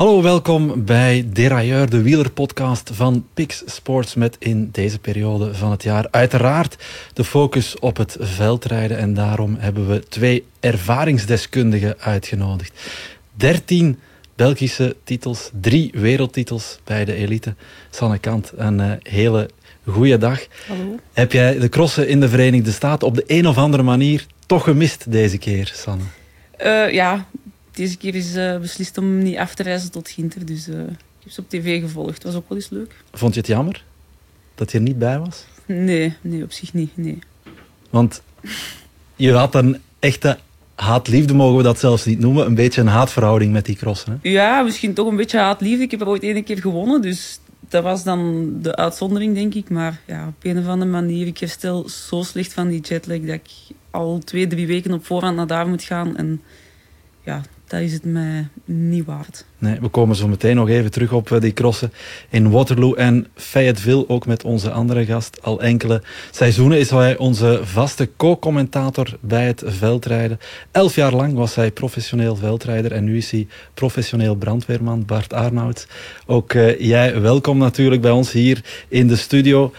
Hallo, 0.00 0.22
welkom 0.22 0.84
bij 0.84 1.28
Derailleur, 1.32 1.90
de 1.90 2.02
wielerpodcast 2.02 2.90
van 2.92 3.26
Pix 3.34 3.62
Sports 3.66 4.14
met 4.14 4.36
in 4.38 4.68
deze 4.72 4.98
periode 4.98 5.54
van 5.54 5.70
het 5.70 5.82
jaar 5.82 6.06
uiteraard 6.10 6.84
de 7.12 7.24
focus 7.24 7.78
op 7.78 7.96
het 7.96 8.16
veldrijden 8.20 8.98
en 8.98 9.14
daarom 9.14 9.56
hebben 9.58 9.88
we 9.88 10.08
twee 10.08 10.44
ervaringsdeskundigen 10.60 11.98
uitgenodigd. 11.98 12.80
13 13.34 13.98
Belgische 14.36 14.96
titels, 15.04 15.50
drie 15.60 15.90
wereldtitels 15.94 16.78
bij 16.84 17.04
de 17.04 17.14
elite. 17.14 17.54
Sanne 17.90 18.18
Kant, 18.18 18.52
een 18.56 18.78
uh, 18.78 18.92
hele 19.02 19.50
goede 19.86 20.18
dag. 20.18 20.46
Hallo. 20.66 20.98
Heb 21.12 21.32
jij 21.32 21.58
de 21.58 21.68
crossen 21.68 22.08
in 22.08 22.20
de 22.20 22.28
Verenigde 22.28 22.72
Staten 22.72 23.06
op 23.06 23.14
de 23.14 23.24
een 23.26 23.46
of 23.46 23.56
andere 23.56 23.82
manier 23.82 24.26
toch 24.46 24.64
gemist 24.64 25.12
deze 25.12 25.38
keer, 25.38 25.72
Sanne? 25.74 26.04
Uh, 26.64 26.92
ja, 26.92 27.26
deze 27.80 27.96
keer 27.96 28.14
is 28.14 28.36
uh, 28.36 28.58
beslist 28.58 28.98
om 28.98 29.22
niet 29.22 29.36
af 29.36 29.54
te 29.54 29.62
reizen 29.62 29.90
tot 29.90 30.08
Ginter. 30.08 30.46
Dus 30.46 30.68
uh, 30.68 30.80
ik 30.80 31.22
heb 31.22 31.32
ze 31.32 31.40
op 31.40 31.48
tv 31.48 31.80
gevolgd. 31.80 32.14
Het 32.14 32.22
was 32.22 32.34
ook 32.34 32.48
wel 32.48 32.58
eens 32.58 32.68
leuk. 32.68 32.94
Vond 33.12 33.34
je 33.34 33.40
het 33.40 33.48
jammer 33.48 33.84
dat 34.54 34.72
je 34.72 34.78
er 34.78 34.84
niet 34.84 34.98
bij 34.98 35.18
was? 35.18 35.44
Nee, 35.66 36.16
nee 36.20 36.42
op 36.42 36.52
zich 36.52 36.74
niet. 36.74 36.96
Nee. 36.96 37.18
Want 37.90 38.22
je 39.16 39.32
had 39.32 39.54
een 39.54 39.78
echte 39.98 40.38
haat-liefde, 40.74 41.34
mogen 41.34 41.56
we 41.56 41.62
dat 41.62 41.78
zelfs 41.78 42.04
niet 42.04 42.18
noemen. 42.18 42.46
Een 42.46 42.54
beetje 42.54 42.80
een 42.80 42.86
haatverhouding 42.86 43.52
met 43.52 43.64
die 43.64 43.76
crossen. 43.76 44.20
Hè? 44.22 44.30
Ja, 44.30 44.62
misschien 44.62 44.94
toch 44.94 45.08
een 45.08 45.16
beetje 45.16 45.38
haat-liefde. 45.38 45.82
Ik 45.82 45.90
heb 45.90 46.00
er 46.00 46.08
ooit 46.08 46.22
één 46.22 46.44
keer 46.44 46.58
gewonnen, 46.58 47.02
dus 47.02 47.40
dat 47.68 47.82
was 47.82 48.04
dan 48.04 48.52
de 48.62 48.76
uitzondering, 48.76 49.34
denk 49.34 49.54
ik. 49.54 49.70
Maar 49.70 50.00
ja, 50.06 50.26
op 50.26 50.44
een 50.44 50.58
of 50.58 50.66
andere 50.66 50.90
manier, 50.90 51.26
ik 51.26 51.38
herstel 51.38 51.88
zo 51.88 52.22
slecht 52.22 52.52
van 52.52 52.68
die 52.68 52.80
jetlag 52.80 53.20
dat 53.20 53.34
ik 53.34 53.50
al 53.90 54.18
twee, 54.18 54.46
drie 54.46 54.66
weken 54.66 54.92
op 54.92 55.06
voorhand 55.06 55.36
naar 55.36 55.46
daar 55.46 55.68
moet 55.68 55.82
gaan. 55.82 56.16
En 56.16 56.42
ja, 57.24 57.42
dat 57.70 57.80
is 57.80 57.92
het 57.92 58.04
mij 58.04 58.48
niet 58.64 59.04
waard. 59.04 59.44
Nee, 59.58 59.80
we 59.80 59.88
komen 59.88 60.16
zo 60.16 60.28
meteen 60.28 60.56
nog 60.56 60.68
even 60.68 60.90
terug 60.90 61.12
op 61.12 61.36
die 61.40 61.52
crossen 61.52 61.92
in 62.28 62.50
Waterloo 62.50 62.94
en 62.94 63.26
Fayetteville. 63.34 64.08
Ook 64.08 64.26
met 64.26 64.44
onze 64.44 64.70
andere 64.70 65.04
gast. 65.04 65.42
Al 65.42 65.60
enkele 65.62 66.02
seizoenen 66.30 66.78
is 66.78 66.90
hij 66.90 67.16
onze 67.16 67.60
vaste 67.62 68.10
co-commentator 68.16 69.18
bij 69.20 69.46
het 69.46 69.62
veldrijden. 69.66 70.40
Elf 70.70 70.94
jaar 70.94 71.14
lang 71.14 71.34
was 71.34 71.54
hij 71.54 71.70
professioneel 71.70 72.36
veldrijder 72.36 72.92
en 72.92 73.04
nu 73.04 73.16
is 73.16 73.30
hij 73.30 73.46
professioneel 73.74 74.34
brandweerman. 74.34 75.04
Bart 75.04 75.32
Arnouds. 75.32 75.86
Ook 76.26 76.52
uh, 76.52 76.80
jij 76.80 77.20
welkom 77.20 77.58
natuurlijk 77.58 78.02
bij 78.02 78.10
ons 78.10 78.32
hier 78.32 78.84
in 78.88 79.08
de 79.08 79.16
studio. 79.16 79.72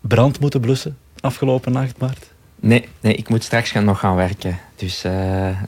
Brand 0.00 0.40
moeten 0.40 0.60
blussen 0.60 0.96
afgelopen 1.20 1.72
nacht, 1.72 1.96
Bart? 1.96 2.30
Nee, 2.60 2.88
nee, 3.00 3.14
ik 3.14 3.28
moet 3.28 3.44
straks 3.44 3.70
gaan 3.70 3.84
nog 3.84 3.98
gaan 3.98 4.16
werken. 4.16 4.58
Dus 4.82 5.04
uh, 5.04 5.12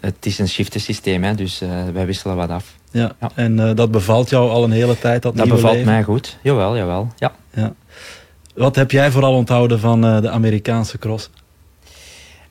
het 0.01 0.27
is 0.27 0.39
een 0.39 0.49
shiftensysteem, 0.49 1.23
hè, 1.23 1.35
dus 1.35 1.63
uh, 1.63 1.69
wij 1.93 2.07
wisselen 2.07 2.37
wat 2.37 2.49
af. 2.49 2.75
Ja, 2.91 3.13
ja. 3.21 3.31
en 3.35 3.59
uh, 3.59 3.71
dat 3.75 3.91
bevalt 3.91 4.31
jou 4.31 4.51
al 4.51 4.65
een 4.65 4.73
hele 4.73 4.99
tijd, 4.99 5.23
dat 5.23 5.37
Dat 5.37 5.49
bevalt 5.49 5.75
leven? 5.75 5.93
mij 5.93 6.03
goed, 6.03 6.39
jawel, 6.43 6.77
jawel. 6.77 7.13
Ja. 7.17 7.33
ja. 7.55 7.73
Wat 8.55 8.77
heb 8.77 8.91
jij 8.91 9.11
vooral 9.11 9.35
onthouden 9.35 9.81
van 9.81 10.01
de 10.01 10.31
Amerikaanse 10.31 10.99
cross? 10.99 11.31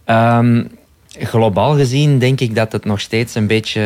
Um, 0.06 0.70
globaal 1.08 1.76
gezien 1.76 2.20
denk 2.20 2.40
ik 2.40 2.56
dat 2.56 2.72
het 2.72 2.86
nog 2.86 3.00
steeds 3.00 3.36
een 3.36 3.48
beetje, 3.48 3.82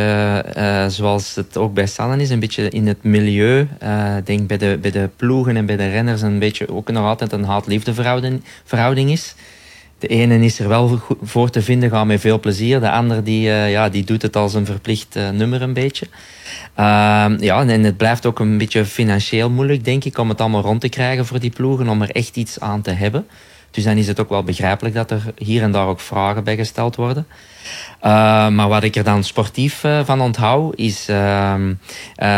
uh, 0.58 0.88
zoals 0.88 1.36
het 1.36 1.58
ook 1.58 1.73
bij 1.73 1.88
Sallen 1.88 2.20
is, 2.20 2.30
een 2.30 2.39
beetje 2.39 2.70
in 2.70 2.88
het 2.88 3.03
milieu, 3.03 3.67
uh, 3.83 4.16
denk 4.23 4.48
bij 4.48 4.58
de, 4.58 4.78
bij 4.81 4.92
de 4.92 5.09
ploegen 5.16 5.58
en 5.58 5.66
bij 5.66 5.78
de 5.78 5.89
renners 5.89 6.22
een 6.22 6.39
beetje 6.39 6.70
ook 6.70 6.92
nog 6.92 7.05
altijd 7.05 7.31
een 7.31 7.44
haat-liefde 7.44 7.94
verhouding, 7.94 8.44
verhouding 8.64 9.11
is. 9.11 9.36
De 9.99 10.07
ene 10.07 10.39
is 10.39 10.59
er 10.59 10.67
wel 10.67 10.99
voor 11.21 11.49
te 11.49 11.61
vinden, 11.61 11.89
gaat 11.89 12.05
met 12.05 12.19
veel 12.19 12.39
plezier. 12.39 12.79
De 12.79 12.91
andere 12.91 13.23
die, 13.23 13.47
uh, 13.47 13.71
ja, 13.71 13.89
die 13.89 14.03
doet 14.03 14.21
het 14.21 14.35
als 14.35 14.53
een 14.53 14.65
verplicht 14.65 15.15
uh, 15.15 15.29
nummer 15.29 15.61
een 15.61 15.73
beetje. 15.73 16.05
Uh, 16.79 17.25
ja, 17.39 17.65
en 17.65 17.83
het 17.83 17.97
blijft 17.97 18.25
ook 18.25 18.39
een 18.39 18.57
beetje 18.57 18.85
financieel 18.85 19.49
moeilijk, 19.49 19.85
denk 19.85 20.03
ik, 20.03 20.17
om 20.17 20.29
het 20.29 20.41
allemaal 20.41 20.61
rond 20.61 20.81
te 20.81 20.89
krijgen 20.89 21.25
voor 21.25 21.39
die 21.39 21.49
ploegen, 21.49 21.89
om 21.89 22.02
er 22.02 22.11
echt 22.11 22.36
iets 22.36 22.59
aan 22.59 22.81
te 22.81 22.91
hebben. 22.91 23.27
Dus 23.71 23.83
dan 23.83 23.97
is 23.97 24.07
het 24.07 24.19
ook 24.19 24.30
wel 24.30 24.43
begrijpelijk 24.43 24.95
dat 24.95 25.11
er 25.11 25.21
hier 25.37 25.61
en 25.61 25.71
daar 25.71 25.87
ook 25.87 25.99
vragen 25.99 26.43
bij 26.43 26.55
gesteld 26.55 26.95
worden. 26.95 27.27
maar 28.02 28.67
wat 28.67 28.83
ik 28.83 28.95
er 28.95 29.03
dan 29.03 29.23
sportief 29.23 29.83
van 30.03 30.21
onthoud, 30.21 30.75
is 30.75 31.07
ehm, 31.07 31.73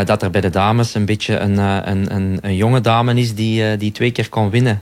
dat 0.06 0.24
er 0.24 0.30
bij 0.30 0.42
de 0.42 0.50
dames 0.50 0.94
een 0.94 1.06
beetje 1.06 1.38
een, 1.38 1.58
een, 1.58 2.16
een, 2.16 2.38
een 2.42 2.56
jonge 2.56 2.82
dame 2.82 3.14
is 3.14 3.36
die, 3.36 3.78
die 3.78 3.92
twee 3.92 4.12
keer 4.12 4.30
kon 4.30 4.50
winnen. 4.50 4.82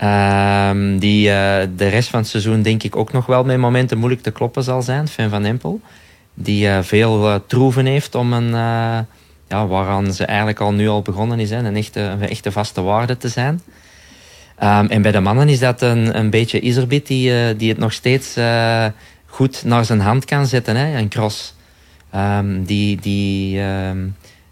Um, 0.00 0.98
die 0.98 1.28
uh, 1.28 1.32
de 1.76 1.88
rest 1.88 2.08
van 2.08 2.20
het 2.20 2.28
seizoen 2.28 2.62
denk 2.62 2.82
ik 2.82 2.96
ook 2.96 3.12
nog 3.12 3.26
wel 3.26 3.44
met 3.44 3.58
momenten 3.58 3.98
moeilijk 3.98 4.22
te 4.22 4.30
kloppen 4.30 4.62
zal 4.62 4.82
zijn. 4.82 5.08
Fan 5.08 5.30
van 5.30 5.44
Empel. 5.44 5.80
Die 6.34 6.66
uh, 6.66 6.78
veel 6.82 7.28
uh, 7.28 7.34
troeven 7.46 7.86
heeft 7.86 8.14
om 8.14 8.32
een... 8.32 8.50
ja, 9.48 9.66
waaraan 9.66 10.12
ze 10.12 10.24
eigenlijk 10.24 10.60
al 10.60 10.72
nu 10.72 10.88
al 10.88 11.02
begonnen 11.02 11.40
is. 11.40 11.50
Hè, 11.50 11.56
een, 11.56 11.76
echte, 11.76 12.00
een 12.00 12.28
echte 12.28 12.52
vaste 12.52 12.82
waarde 12.82 13.16
te 13.16 13.28
zijn. 13.28 13.60
Um, 14.62 14.86
en 14.86 15.02
bij 15.02 15.12
de 15.12 15.20
mannen 15.20 15.48
is 15.48 15.58
dat 15.58 15.82
een, 15.82 16.18
een 16.18 16.30
beetje 16.30 16.60
Iserbit 16.60 17.06
die, 17.06 17.56
die 17.56 17.68
het 17.68 17.78
nog 17.78 17.92
steeds 17.92 18.36
goed 19.26 19.64
naar 19.64 19.84
zijn 19.84 20.00
hand 20.00 20.24
kan 20.24 20.46
zetten. 20.46 20.76
Hè, 20.76 20.98
een 20.98 21.08
cross. 21.08 21.54
Um, 22.14 22.64
die 22.64 23.00
die 23.00 23.58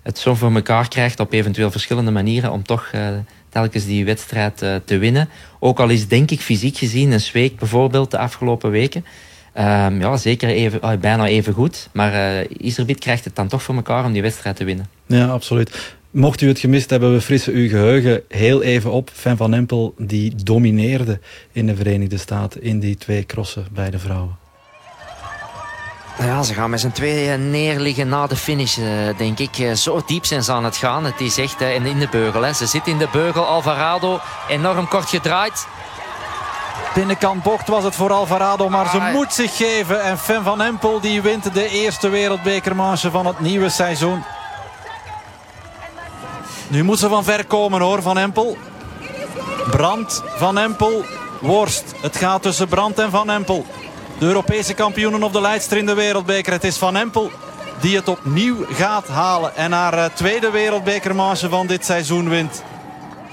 het 0.03 0.19
zo 0.19 0.34
voor 0.34 0.55
elkaar 0.55 0.89
krijgt 0.89 1.21
op 1.21 1.33
eventueel 1.33 1.71
verschillende 1.71 2.11
manieren 2.11 2.53
om 2.53 2.62
toch 2.62 2.91
telkens 3.50 3.87
die 3.87 4.05
wedstrijd 4.05 4.62
uh, 4.62 4.75
te 4.84 4.99
winnen. 4.99 5.28
Ook 5.59 5.81
al 5.81 5.88
is 5.88 6.09
denk 6.09 6.31
ik 6.31 6.41
fysiek 6.41 6.77
gezien 6.77 7.11
een 7.11 7.21
Zweek 7.21 7.59
bijvoorbeeld 7.59 8.11
de 8.11 8.19
afgelopen 8.19 8.71
weken. 8.71 9.05
Um, 9.59 10.00
ja, 10.00 10.16
zeker 10.16 10.49
even, 10.49 10.81
uh, 10.84 10.93
bijna 11.00 11.27
even 11.27 11.53
goed. 11.53 11.88
Maar 11.93 12.43
uh, 12.43 12.49
Iserbit 12.59 12.99
krijgt 12.99 13.25
het 13.25 13.37
dan 13.37 13.49
toch 13.49 13.62
voor 13.62 13.75
elkaar 13.75 14.05
om 14.05 14.12
die 14.12 14.22
wedstrijd 14.22 14.56
te 14.56 14.65
winnen. 14.65 14.88
Ja, 15.06 15.27
absoluut. 15.27 15.94
Mocht 16.11 16.41
u 16.41 16.49
het 16.49 16.59
gemist 16.59 16.91
hebben, 16.91 17.12
we 17.12 17.21
frissen 17.21 17.53
uw 17.53 17.69
geheugen 17.69 18.22
heel 18.28 18.62
even 18.62 18.93
op. 18.93 19.11
Fan 19.15 19.37
van 19.37 19.55
Empel 19.55 19.94
die 19.99 20.34
domineerde 20.44 21.21
in 21.53 21.67
de 21.67 21.77
Verenigde 21.77 22.19
Staten 22.19 22.62
in 22.62 22.81
die 22.81 22.97
twee 22.97 23.27
crossen 23.27 23.67
bij 23.72 23.91
de 23.91 23.99
vrouwen. 23.99 24.40
Ja, 26.20 26.42
ze 26.42 26.54
gaan 26.54 26.70
met 26.70 26.81
z'n 26.81 26.91
tweeën 26.91 27.50
neerliggen 27.50 28.08
na 28.08 28.26
de 28.26 28.36
finish, 28.36 28.78
denk 29.16 29.38
ik. 29.38 29.76
Zo 29.76 30.03
diep 30.06 30.25
zijn 30.25 30.42
ze 30.42 30.53
aan 30.53 30.64
het 30.64 30.76
gaan. 30.76 31.04
Het 31.04 31.20
is 31.20 31.38
echt 31.38 31.60
in 31.60 31.98
de 31.98 32.08
beugel. 32.10 32.42
Hè. 32.42 32.53
Ze 32.53 32.66
zit 32.66 32.86
in 32.86 32.98
de 32.98 33.08
beugel. 33.12 33.47
Alvarado 33.47 34.20
enorm 34.48 34.88
kort 34.88 35.08
gedraaid. 35.08 35.66
Binnenkant 36.94 37.42
bocht 37.42 37.69
was 37.69 37.84
het 37.84 37.94
voor 37.94 38.12
Alvarado, 38.12 38.69
maar 38.69 38.88
ze 38.91 38.98
ah, 38.98 39.12
moet 39.12 39.32
zich 39.32 39.56
geven. 39.56 40.03
En 40.03 40.19
Fan 40.19 40.42
van 40.42 40.60
Empel 40.60 41.00
die 41.00 41.22
wint 41.22 41.54
de 41.54 41.69
eerste 41.69 42.08
wereldbekermanche 42.08 43.10
van 43.10 43.26
het 43.26 43.41
nieuwe 43.41 43.69
seizoen. 43.69 44.25
Nu 46.69 46.84
moet 46.84 46.98
ze 46.98 47.08
van 47.08 47.25
ver 47.25 47.44
komen 47.44 47.81
hoor, 47.81 48.02
Van 48.02 48.19
Empel. 48.19 48.56
Brand, 49.70 50.22
Van 50.37 50.58
Empel, 50.58 51.04
Worst. 51.41 51.84
Het 52.00 52.16
gaat 52.16 52.42
tussen 52.42 52.69
Brand 52.69 52.98
en 52.98 53.10
Van 53.10 53.31
Empel. 53.31 53.66
De 54.20 54.26
Europese 54.26 54.75
kampioenen 54.75 55.22
op 55.22 55.32
de 55.32 55.41
leidster 55.41 55.76
in 55.76 55.86
de 55.86 55.94
wereldbeker. 55.94 56.53
Het 56.53 56.64
is 56.64 56.76
Van 56.76 56.97
Empel 56.97 57.31
die 57.81 57.97
het 57.97 58.08
opnieuw 58.08 58.64
gaat 58.70 59.08
halen. 59.08 59.56
En 59.56 59.72
haar 59.72 59.94
uh, 59.94 60.04
tweede 60.04 60.50
wereldbekermarge 60.50 61.48
van 61.48 61.66
dit 61.66 61.84
seizoen 61.84 62.28
wint. 62.28 62.62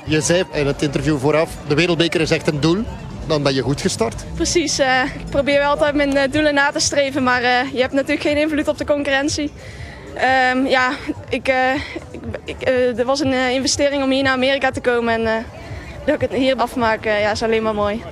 Je 0.05 0.21
zei 0.21 0.43
in 0.51 0.67
het 0.67 0.81
interview 0.81 1.19
vooraf, 1.19 1.49
de 1.67 1.75
wereldbeker 1.75 2.21
is 2.21 2.31
echt 2.31 2.47
een 2.47 2.59
doel. 2.59 2.83
Dan 3.25 3.43
ben 3.43 3.53
je 3.53 3.61
goed 3.61 3.81
gestart. 3.81 4.25
Precies. 4.35 4.79
Uh, 4.79 5.03
ik 5.03 5.29
probeer 5.29 5.59
wel 5.59 5.69
altijd 5.69 5.95
mijn 5.95 6.15
uh, 6.15 6.21
doelen 6.31 6.53
na 6.53 6.71
te 6.71 6.79
streven. 6.79 7.23
Maar 7.23 7.41
je 7.73 7.81
hebt 7.81 7.93
natuurlijk 7.93 8.21
geen 8.21 8.37
invloed 8.37 8.67
op 8.67 8.77
de 8.77 8.85
concurrentie. 8.85 9.51
Um, 10.51 10.67
ja, 10.67 10.91
ik, 11.29 11.51
ik, 12.09 12.21
ik 12.45 12.67
er 12.97 13.05
was 13.05 13.19
een 13.19 13.33
investering 13.33 14.03
om 14.03 14.11
hier 14.11 14.23
naar 14.23 14.33
Amerika 14.33 14.71
te 14.71 14.81
komen. 14.81 15.13
En 15.13 15.45
dat 16.05 16.15
ik 16.15 16.21
het 16.21 16.31
hier 16.31 16.55
afmaak, 16.55 17.03
ja, 17.03 17.31
is 17.31 17.43
alleen 17.43 17.63
maar 17.63 17.75
mooi. 17.75 18.03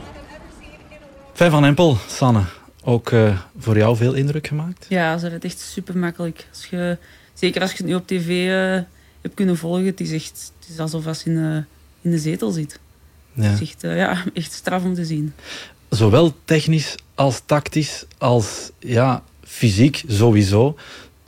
Fan 1.33 1.51
van 1.51 1.65
Empel, 1.65 1.97
Sanne 2.07 2.41
ook 2.85 3.11
uh, 3.11 3.39
voor 3.57 3.77
jou 3.77 3.95
veel 3.97 4.13
indruk 4.13 4.47
gemaakt? 4.47 4.85
Ja, 4.89 5.17
ze 5.17 5.27
het 5.27 5.43
echt 5.43 5.59
super 5.59 5.97
makkelijk. 5.97 6.47
Als 6.49 6.65
je, 6.65 6.97
zeker 7.33 7.61
als 7.61 7.71
je 7.71 7.77
het 7.77 7.85
nu 7.85 7.95
op 7.95 8.07
tv 8.07 8.27
uh, 8.27 8.83
hebt 9.21 9.33
kunnen 9.33 9.57
volgen, 9.57 9.85
het 9.85 9.99
is, 9.99 10.11
echt, 10.11 10.51
het 10.59 10.69
is 10.69 10.79
alsof 10.79 11.07
als 11.07 11.23
je 11.23 11.29
in, 11.29 11.37
uh, 11.37 11.55
in 12.01 12.11
de 12.11 12.17
zetel 12.17 12.51
zit. 12.51 12.79
Ja. 13.33 13.43
Het 13.43 13.61
is 13.61 13.69
echt, 13.69 13.81
ja, 13.81 14.23
echt 14.33 14.51
straf 14.51 14.83
om 14.83 14.93
te 14.93 15.05
zien. 15.05 15.33
Zowel 15.89 16.33
technisch 16.45 16.95
als 17.15 17.41
tactisch 17.45 18.05
als 18.17 18.71
ja, 18.79 19.23
fysiek 19.43 20.03
sowieso 20.07 20.77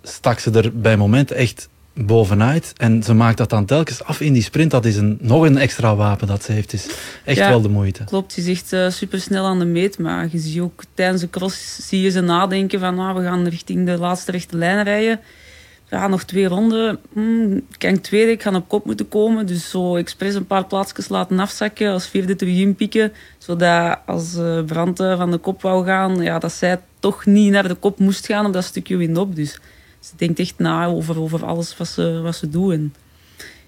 stak 0.04 0.40
ze 0.40 0.52
er 0.52 0.80
bij 0.80 0.98
momenten 0.98 1.36
echt 1.36 1.70
bovenuit. 2.06 2.74
En 2.78 3.04
ze 3.04 3.14
maakt 3.14 3.38
dat 3.38 3.50
dan 3.50 3.66
telkens 3.66 4.04
af 4.04 4.22
in 4.22 4.34
die 4.34 4.44
sprint. 4.44 4.72
Dat 4.72 4.86
is 4.86 4.96
een, 4.96 5.18
nog 5.22 5.44
een 5.44 5.58
extra 5.58 5.96
wapen 5.96 6.28
dat 6.28 6.44
ze 6.44 6.52
heeft. 6.52 6.74
Is 6.74 6.88
echt 7.26 7.38
ja, 7.38 7.50
wel 7.50 7.62
de 7.62 7.70
moeite. 7.70 8.04
Klopt, 8.04 8.34
ze 8.34 8.40
is 8.40 8.48
echt 8.48 8.74
uh, 8.74 8.90
super 8.90 9.22
snel 9.22 9.46
aan 9.46 9.60
de 9.60 9.66
meet. 9.66 10.00
Maar 10.00 10.28
je 10.32 10.38
ziet 10.38 10.60
ook 10.60 10.84
tijdens 10.94 11.22
de 11.22 11.30
cross 11.30 11.88
zie 11.88 12.02
je 12.02 12.10
ze 12.10 12.22
nadenken 12.22 12.80
van 12.80 12.96
nou, 12.96 13.16
we 13.16 13.24
gaan 13.24 13.48
richting 13.48 13.86
de 13.86 13.98
laatste 13.98 14.32
rechte 14.32 14.58
lijn 14.58 14.84
rijden. 14.84 15.20
Ja, 15.90 16.08
nog 16.08 16.24
twee 16.24 16.48
ronden. 16.48 17.00
Hmm, 17.14 17.62
kan 17.78 17.94
ik 17.94 18.04
tweede, 18.04 18.32
ik 18.32 18.42
ga 18.42 18.56
op 18.56 18.68
kop 18.68 18.86
moeten 18.86 19.08
komen. 19.08 19.46
Dus 19.46 19.70
zo 19.70 19.96
expres 19.96 20.36
een 20.36 20.48
paar 20.48 20.66
plaatsjes 20.66 21.10
laten 21.10 21.40
afzakken. 21.40 21.92
Als 21.92 22.08
vierde 22.08 22.36
terug 22.36 22.56
inpikken. 22.56 23.12
Zodat 23.38 23.98
als 24.06 24.36
uh, 24.36 24.64
Brand 24.64 24.98
van 24.98 25.32
de 25.32 25.38
kop 25.38 25.62
wou 25.62 25.86
gaan, 25.86 26.22
ja, 26.22 26.40
dat 26.40 26.52
zij 26.52 26.80
toch 27.00 27.26
niet 27.26 27.52
naar 27.52 27.68
de 27.68 27.76
kop 27.76 28.00
moest 28.00 28.26
gaan 28.26 28.46
op 28.46 28.54
dat 28.54 28.64
stukje 28.64 28.98
windop. 28.98 29.36
Dus 29.36 29.60
ze 30.08 30.14
denkt 30.16 30.40
echt 30.40 30.54
na 30.58 30.86
over, 30.86 31.22
over 31.22 31.46
alles 31.46 31.78
wat 31.78 31.88
ze, 31.88 32.20
wat 32.22 32.36
ze 32.36 32.50
doen. 32.50 32.94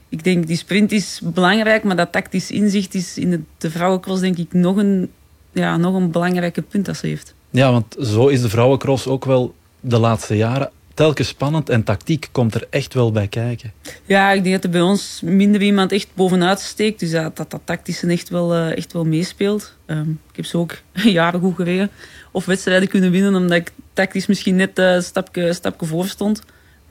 ik 0.10 0.24
denk, 0.24 0.48
die 0.48 0.58
sprint 0.58 0.92
is 0.92 1.22
belangrijk, 1.24 1.84
maar 1.84 1.96
dat 1.96 2.12
tactisch 2.12 2.52
inzicht 2.52 2.94
is 2.94 3.18
in 3.18 3.30
de, 3.30 3.42
de 3.58 3.70
vrouwencross 3.70 4.22
denk 4.22 4.38
ik 4.38 4.54
nog 4.54 4.76
een, 4.76 5.12
ja, 5.52 5.78
nog 5.78 5.96
een 5.96 6.12
belangrijke 6.12 6.62
punt 6.62 6.86
dat 6.86 6.98
ze 6.98 7.08
heeft. 7.08 7.34
Ja, 7.50 7.72
want 7.72 7.96
zo 8.02 8.28
is 8.28 8.42
de 8.42 8.50
vrouwencross 8.50 9.08
ook 9.08 9.26
wel 9.26 9.56
de 9.80 10.00
laatste 10.00 10.36
jaren 10.38 10.72
telkens 11.00 11.28
spannend 11.28 11.70
en 11.70 11.84
tactiek 11.84 12.30
komt 12.32 12.56
er 12.56 12.68
echt 12.70 12.94
wel 12.94 13.12
bij 13.12 13.28
kijken. 13.28 13.74
Ja, 14.06 14.32
ik 14.32 14.44
denk 14.44 14.56
dat 14.56 14.64
er 14.64 14.70
bij 14.70 14.82
ons 14.82 15.22
minder 15.24 15.62
iemand 15.62 15.92
echt 15.92 16.08
bovenuit 16.14 16.60
steekt. 16.60 17.00
Dus 17.00 17.12
dat 17.12 17.38
dat, 17.38 17.52
dat 17.52 17.62
tactische 17.64 18.08
echt 18.08 18.30
wel, 18.30 18.56
uh, 18.56 18.78
echt 18.78 18.94
wel 18.94 19.06
meespeelt. 19.06 19.76
Um, 19.86 20.20
ik 20.30 20.36
heb 20.36 20.46
zo 20.46 20.60
ook 20.60 20.78
jaren 21.20 21.40
goed 21.40 21.56
gereden. 21.56 21.90
Of 22.32 22.46
wedstrijden 22.46 22.88
kunnen 22.88 23.12
winnen 23.12 23.36
omdat 23.36 23.58
ik 23.58 23.72
tactisch 23.94 24.26
misschien 24.26 24.56
net 24.56 24.80
uh, 24.80 24.94
een 24.94 25.04
stapje, 25.04 25.54
stapje 25.54 25.86
voor 25.86 26.08
stond. 26.08 26.44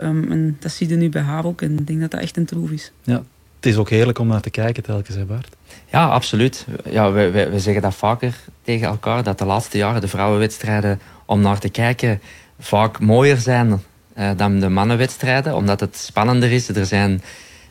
Um, 0.02 0.32
en 0.32 0.56
dat 0.60 0.72
zie 0.72 0.88
je 0.88 0.96
nu 0.96 1.08
bij 1.08 1.22
haar 1.22 1.44
ook. 1.44 1.62
En 1.62 1.78
ik 1.78 1.86
denk 1.86 2.00
dat 2.00 2.10
dat 2.10 2.20
echt 2.20 2.36
een 2.36 2.46
troef 2.46 2.70
is. 2.70 2.92
Ja, 3.02 3.22
het 3.56 3.66
is 3.66 3.76
ook 3.76 3.90
heerlijk 3.90 4.18
om 4.18 4.26
naar 4.26 4.40
te 4.40 4.50
kijken 4.50 4.82
telkens, 4.82 5.16
hè 5.16 5.24
Bart? 5.24 5.56
Ja, 5.92 6.08
absoluut. 6.08 6.66
Ja, 6.90 7.12
we, 7.12 7.30
we, 7.30 7.48
we 7.48 7.60
zeggen 7.60 7.82
dat 7.82 7.94
vaker 7.94 8.34
tegen 8.62 8.86
elkaar. 8.86 9.22
Dat 9.22 9.38
de 9.38 9.44
laatste 9.44 9.78
jaren 9.78 10.00
de 10.00 10.08
vrouwenwedstrijden 10.08 11.00
om 11.26 11.40
naar 11.40 11.58
te 11.58 11.68
kijken 11.68 12.20
vaak 12.58 13.00
mooier 13.00 13.36
zijn 13.36 13.80
uh, 14.18 14.30
dan 14.36 14.60
de 14.60 14.68
mannenwedstrijden, 14.68 15.54
omdat 15.54 15.80
het 15.80 15.96
spannender 15.96 16.52
is. 16.52 16.68
Er 16.68 16.86
zijn 16.86 17.22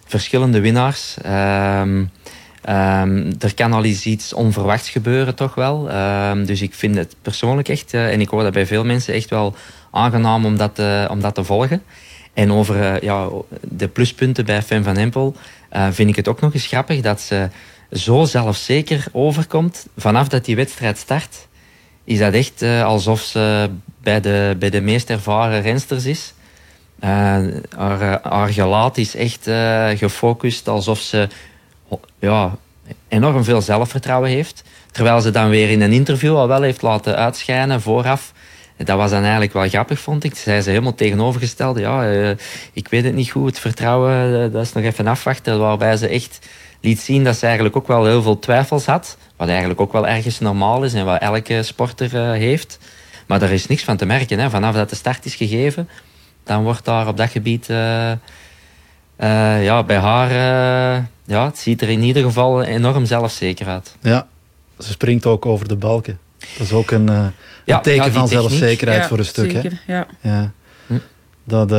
verschillende 0.06 0.60
winnaars. 0.60 1.16
Um, 1.26 2.12
um, 2.70 3.32
er 3.40 3.54
kan 3.56 3.74
al 3.74 3.84
eens 3.84 4.06
iets 4.06 4.34
onverwachts 4.34 4.90
gebeuren, 4.90 5.36
toch 5.36 5.56
wel. 5.56 5.92
Um, 5.96 6.46
dus 6.46 6.62
ik 6.62 6.74
vind 6.74 6.96
het 6.96 7.16
persoonlijk 7.22 7.70
echt, 7.70 7.94
uh, 7.94 8.14
en 8.14 8.22
ik 8.22 8.30
hoor 8.30 8.44
dat 8.44 8.54
bij 8.54 8.66
veel 8.66 8.86
mensen, 8.86 9.14
echt 9.14 9.30
wel 9.30 9.56
aangenaam 9.92 10.46
om 10.46 10.58
dat, 10.58 10.80
uh, 10.80 11.06
om 11.10 11.22
dat 11.22 11.36
te 11.36 11.44
volgen. 11.44 11.84
En 12.34 12.52
over 12.52 13.04
ja, 13.04 13.28
de 13.62 13.88
pluspunten 13.88 14.46
bij 14.46 14.62
Fem 14.62 14.84
van 14.84 14.98
Empel 14.98 15.36
vind 15.92 16.10
ik 16.10 16.16
het 16.16 16.28
ook 16.28 16.42
nog 16.42 16.54
eens 16.54 16.68
grappig 16.68 17.02
dat 17.02 17.22
ze 17.22 17.50
zo 17.92 18.26
zelfzeker 18.26 19.06
overkomt 19.12 19.88
vanaf 19.98 20.28
dat 20.28 20.46
die 20.46 20.56
wedstrijd 20.56 20.98
start. 20.98 21.48
Is 22.04 22.20
dat 22.20 22.34
echt 22.34 22.62
alsof 22.64 23.22
ze 23.22 23.70
bij 24.02 24.22
de, 24.22 24.56
bij 24.60 24.70
de 24.70 24.82
meest 24.82 25.10
ervaren 25.10 25.62
rensters 25.62 26.06
is. 26.06 26.34
Haar, 27.00 28.20
haar 28.22 28.50
gelaat 28.50 28.98
is 28.98 29.16
echt 29.16 29.48
uh, 29.48 29.90
gefocust 29.90 30.68
alsof 30.68 31.00
ze 31.00 31.28
ja, 32.20 32.56
enorm 33.08 33.44
veel 33.44 33.62
zelfvertrouwen 33.62 34.30
heeft. 34.30 34.64
Terwijl 34.92 35.22
ze 35.22 35.32
dan 35.32 35.50
weer 35.50 35.70
in 35.70 35.82
een 35.82 35.92
interview 35.92 36.36
al 36.36 36.48
wel 36.48 36.62
heeft 36.62 36.82
laten 36.82 37.16
uitschijnen 37.16 37.82
vooraf. 37.82 38.34
Dat 38.78 38.98
was 38.98 39.12
dan 39.12 39.22
eigenlijk 39.22 39.54
wel 39.54 39.68
grappig, 39.68 40.00
vond 40.00 40.24
ik. 40.24 40.36
Zij 40.36 40.62
ze 40.62 40.70
helemaal 40.70 40.96
tegenovergesteld. 40.96 41.78
Ja, 41.80 42.12
uh, 42.12 42.30
ik 42.74 42.88
weet 42.88 43.04
het 43.04 43.14
niet 43.14 43.32
goed. 43.32 43.46
Het 43.46 43.60
vertrouwen, 43.60 44.52
dat 44.52 44.64
is 44.64 44.74
nog 44.74 44.84
even 44.84 45.08
afwachten. 45.08 45.60
Waarbij 45.60 45.98
ze 45.98 46.08
echt 46.08 46.48
liet 46.82 47.00
zien 47.00 47.24
dat 47.24 47.36
ze 47.36 47.46
eigenlijk 47.46 47.76
ook 47.76 47.88
wel 47.88 48.06
heel 48.06 48.22
veel 48.22 48.40
twijfels 48.40 48.86
had. 48.86 49.18
Wat 49.36 49.48
eigenlijk 49.48 49.82
ook 49.82 49.92
wel 49.92 50.08
ergens 50.08 50.40
normaal 50.40 50.84
is 50.84 50.94
en 50.94 51.06
wat 51.06 51.22
elke 51.22 51.64
sporter 51.64 52.32
heeft. 52.32 52.80
Maar 53.28 53.40
daar 53.40 53.52
is 53.52 53.68
niks 53.68 53.84
van 53.84 53.98
te 53.98 54.06
merken. 54.06 54.40
Hè. 54.40 54.50
Vanaf 54.50 54.76
dat 54.76 54.90
de 54.90 54.96
start 54.96 55.26
is 55.26 55.36
gegeven, 55.36 55.90
dan 56.48 56.64
wordt 56.64 56.86
daar 56.86 57.08
op 57.08 57.18
dat 57.18 57.30
gebied 57.30 57.70
uh, 57.70 58.12
uh, 59.20 59.64
ja, 59.64 59.84
bij 59.84 59.98
haar, 59.98 60.30
uh, 60.30 61.04
ja, 61.26 61.46
het 61.46 61.58
ziet 61.58 61.82
er 61.82 61.90
in 61.90 62.02
ieder 62.02 62.24
geval 62.24 62.64
enorm 62.64 63.06
zelfzeker 63.06 63.68
uit. 63.68 63.96
Ja, 64.02 64.28
ze 64.80 64.92
springt 64.92 65.26
ook 65.26 65.46
over 65.46 65.68
de 65.68 65.76
balken. 65.76 66.20
Dat 66.38 66.68
is 66.68 66.72
ook 66.72 66.92
een, 66.92 67.08
een 67.08 67.32
ja, 67.66 67.80
teken 67.80 68.06
ja, 68.06 68.12
van 68.12 68.28
zelfzekerheid 68.28 69.02
ja, 69.02 69.08
voor 69.08 69.18
een 69.18 69.26
stuk. 69.26 69.52
Zeker, 69.52 69.82
hè? 69.86 69.94
Ja. 69.94 70.08
Ja. 70.22 70.52
Hm. 70.88 70.98
Dat, 71.44 71.70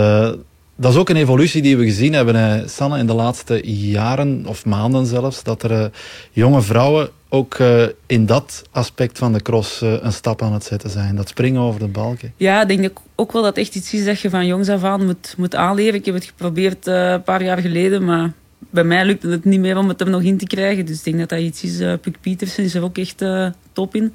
dat 0.81 0.93
is 0.93 0.99
ook 0.99 1.09
een 1.09 1.17
evolutie 1.17 1.63
die 1.63 1.77
we 1.77 1.85
gezien 1.85 2.13
hebben, 2.13 2.71
Sanne, 2.71 2.99
in 2.99 3.07
de 3.07 3.15
laatste 3.15 3.61
jaren 3.91 4.47
of 4.47 4.65
maanden 4.65 5.07
zelfs. 5.07 5.43
Dat 5.43 5.63
er 5.63 5.91
jonge 6.33 6.63
vrouwen 6.63 7.09
ook 7.29 7.59
uh, 7.59 7.85
in 8.07 8.27
dat 8.27 8.63
aspect 8.71 9.19
van 9.19 9.33
de 9.33 9.43
cross 9.43 9.83
uh, 9.83 9.95
een 10.01 10.13
stap 10.13 10.43
aan 10.43 10.53
het 10.53 10.65
zetten 10.65 10.91
zijn. 10.91 11.17
Dat 11.17 11.29
springen 11.29 11.61
over 11.61 11.81
de 11.81 11.87
balken. 11.87 12.33
Ja, 12.37 12.63
ik 12.63 12.69
denk 12.69 13.01
ook 13.15 13.33
wel 13.33 13.43
dat 13.43 13.57
echt 13.57 13.75
iets 13.75 13.95
is 13.95 14.05
dat 14.05 14.21
je 14.21 14.31
van 14.31 14.47
jongs 14.47 14.69
af 14.69 14.83
aan 14.83 15.07
moet, 15.07 15.35
moet 15.37 15.55
aanleren. 15.55 15.95
Ik 15.95 16.05
heb 16.05 16.15
het 16.15 16.25
geprobeerd 16.25 16.87
uh, 16.87 17.11
een 17.11 17.23
paar 17.23 17.43
jaar 17.43 17.59
geleden, 17.59 18.05
maar 18.05 18.33
bij 18.59 18.85
mij 18.85 19.05
lukte 19.05 19.29
het 19.29 19.45
niet 19.45 19.61
meer 19.61 19.77
om 19.77 19.89
het 19.89 20.01
er 20.01 20.11
nog 20.11 20.23
in 20.23 20.39
te 20.39 20.47
krijgen. 20.47 20.87
Dus 20.87 20.99
ik 20.99 21.05
denk 21.05 21.19
dat 21.19 21.29
dat 21.29 21.39
iets 21.39 21.63
is. 21.63 21.79
Puk 21.79 22.21
Pietersen 22.21 22.65
is 22.65 22.75
er 22.75 22.83
ook 22.83 22.99
echt 22.99 23.25
top 23.73 23.95
in. 23.95 24.05
Ik 24.05 24.13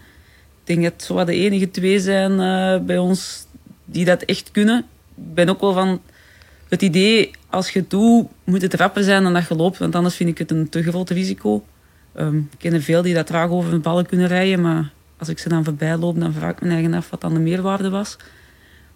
denk 0.75 0.83
dat 0.83 1.03
zo 1.03 1.23
de 1.23 1.35
enige 1.35 1.71
twee 1.71 1.99
zijn 1.99 2.37
bij 2.85 2.97
ons 2.97 3.45
die 3.85 4.05
dat 4.05 4.21
echt 4.21 4.51
kunnen. 4.51 4.85
Ik 5.15 5.33
ben 5.33 5.49
ook 5.49 5.61
wel 5.61 5.73
van 5.73 6.01
het 6.73 6.81
idee, 6.81 7.31
als 7.49 7.69
je 7.69 7.79
het 7.79 7.89
doet, 7.89 8.27
moet 8.43 8.61
het 8.61 8.73
rapper 8.73 9.03
zijn 9.03 9.23
dan 9.23 9.33
dat 9.33 9.47
je 9.47 9.55
loopt. 9.55 9.77
Want 9.77 9.95
anders 9.95 10.15
vind 10.15 10.29
ik 10.29 10.37
het 10.37 10.51
een 10.51 10.69
te 10.69 10.83
groot 10.83 11.09
risico. 11.09 11.63
Um, 12.17 12.49
ik 12.51 12.57
ken 12.57 12.73
er 12.73 12.81
veel 12.81 13.01
die 13.01 13.13
dat 13.13 13.27
traag 13.27 13.49
over 13.49 13.73
een 13.73 13.81
ballen 13.81 14.05
kunnen 14.05 14.27
rijden, 14.27 14.61
maar 14.61 14.91
als 15.17 15.29
ik 15.29 15.39
ze 15.39 15.49
dan 15.49 15.63
voorbij 15.63 15.97
loop, 15.97 16.19
dan 16.19 16.33
vraag 16.33 16.51
ik 16.51 16.61
me 16.61 16.69
eigen 16.69 16.93
af 16.93 17.09
wat 17.09 17.21
dan 17.21 17.33
de 17.33 17.39
meerwaarde 17.39 17.89
was. 17.89 18.17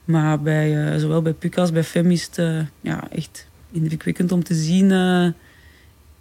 Maar 0.05 0.41
bij, 0.41 0.93
uh, 0.93 0.99
zowel 0.99 1.21
bij 1.21 1.33
PUC 1.33 1.57
als 1.57 1.71
bij 1.71 1.83
FEM 1.83 2.11
is 2.11 2.25
het 2.25 2.37
uh, 2.37 2.59
ja, 2.81 3.11
echt 3.11 3.47
indrukwekkend 3.71 4.31
om 4.31 4.43
te 4.43 4.53
zien 4.53 4.89
uh, 4.89 5.23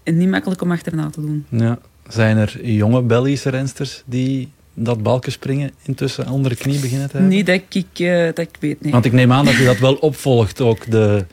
en 0.03 0.17
niet 0.17 0.29
makkelijk 0.29 0.61
om 0.63 0.73
achterna 0.73 1.11
te 1.11 1.21
doen. 1.21 1.47
Ja. 1.49 1.79
Zijn 2.09 2.37
er 2.37 2.67
jonge 2.67 3.03
Belgische 3.03 3.51
rensters 3.51 4.03
die 4.07 4.53
dat 4.77 5.03
balkenspringen 5.03 5.71
intussen 5.83 6.29
onder 6.29 6.51
de 6.51 6.57
knie 6.57 6.81
beginnen 6.81 7.11
te 7.11 7.17
hebben? 7.17 7.37
Niet 7.37 7.47
dat 7.47 7.61
ik, 7.69 8.07
dat 8.35 8.39
ik 8.39 8.57
weet, 8.61 8.81
nee. 8.81 8.93
Want 8.93 9.05
ik 9.05 9.13
neem 9.13 9.33
aan 9.33 9.45
dat 9.45 9.55
u 9.55 9.65
dat 9.65 9.79
wel 9.79 9.95
opvolgt, 9.95 10.61
ook 10.61 10.91
de 10.91 11.25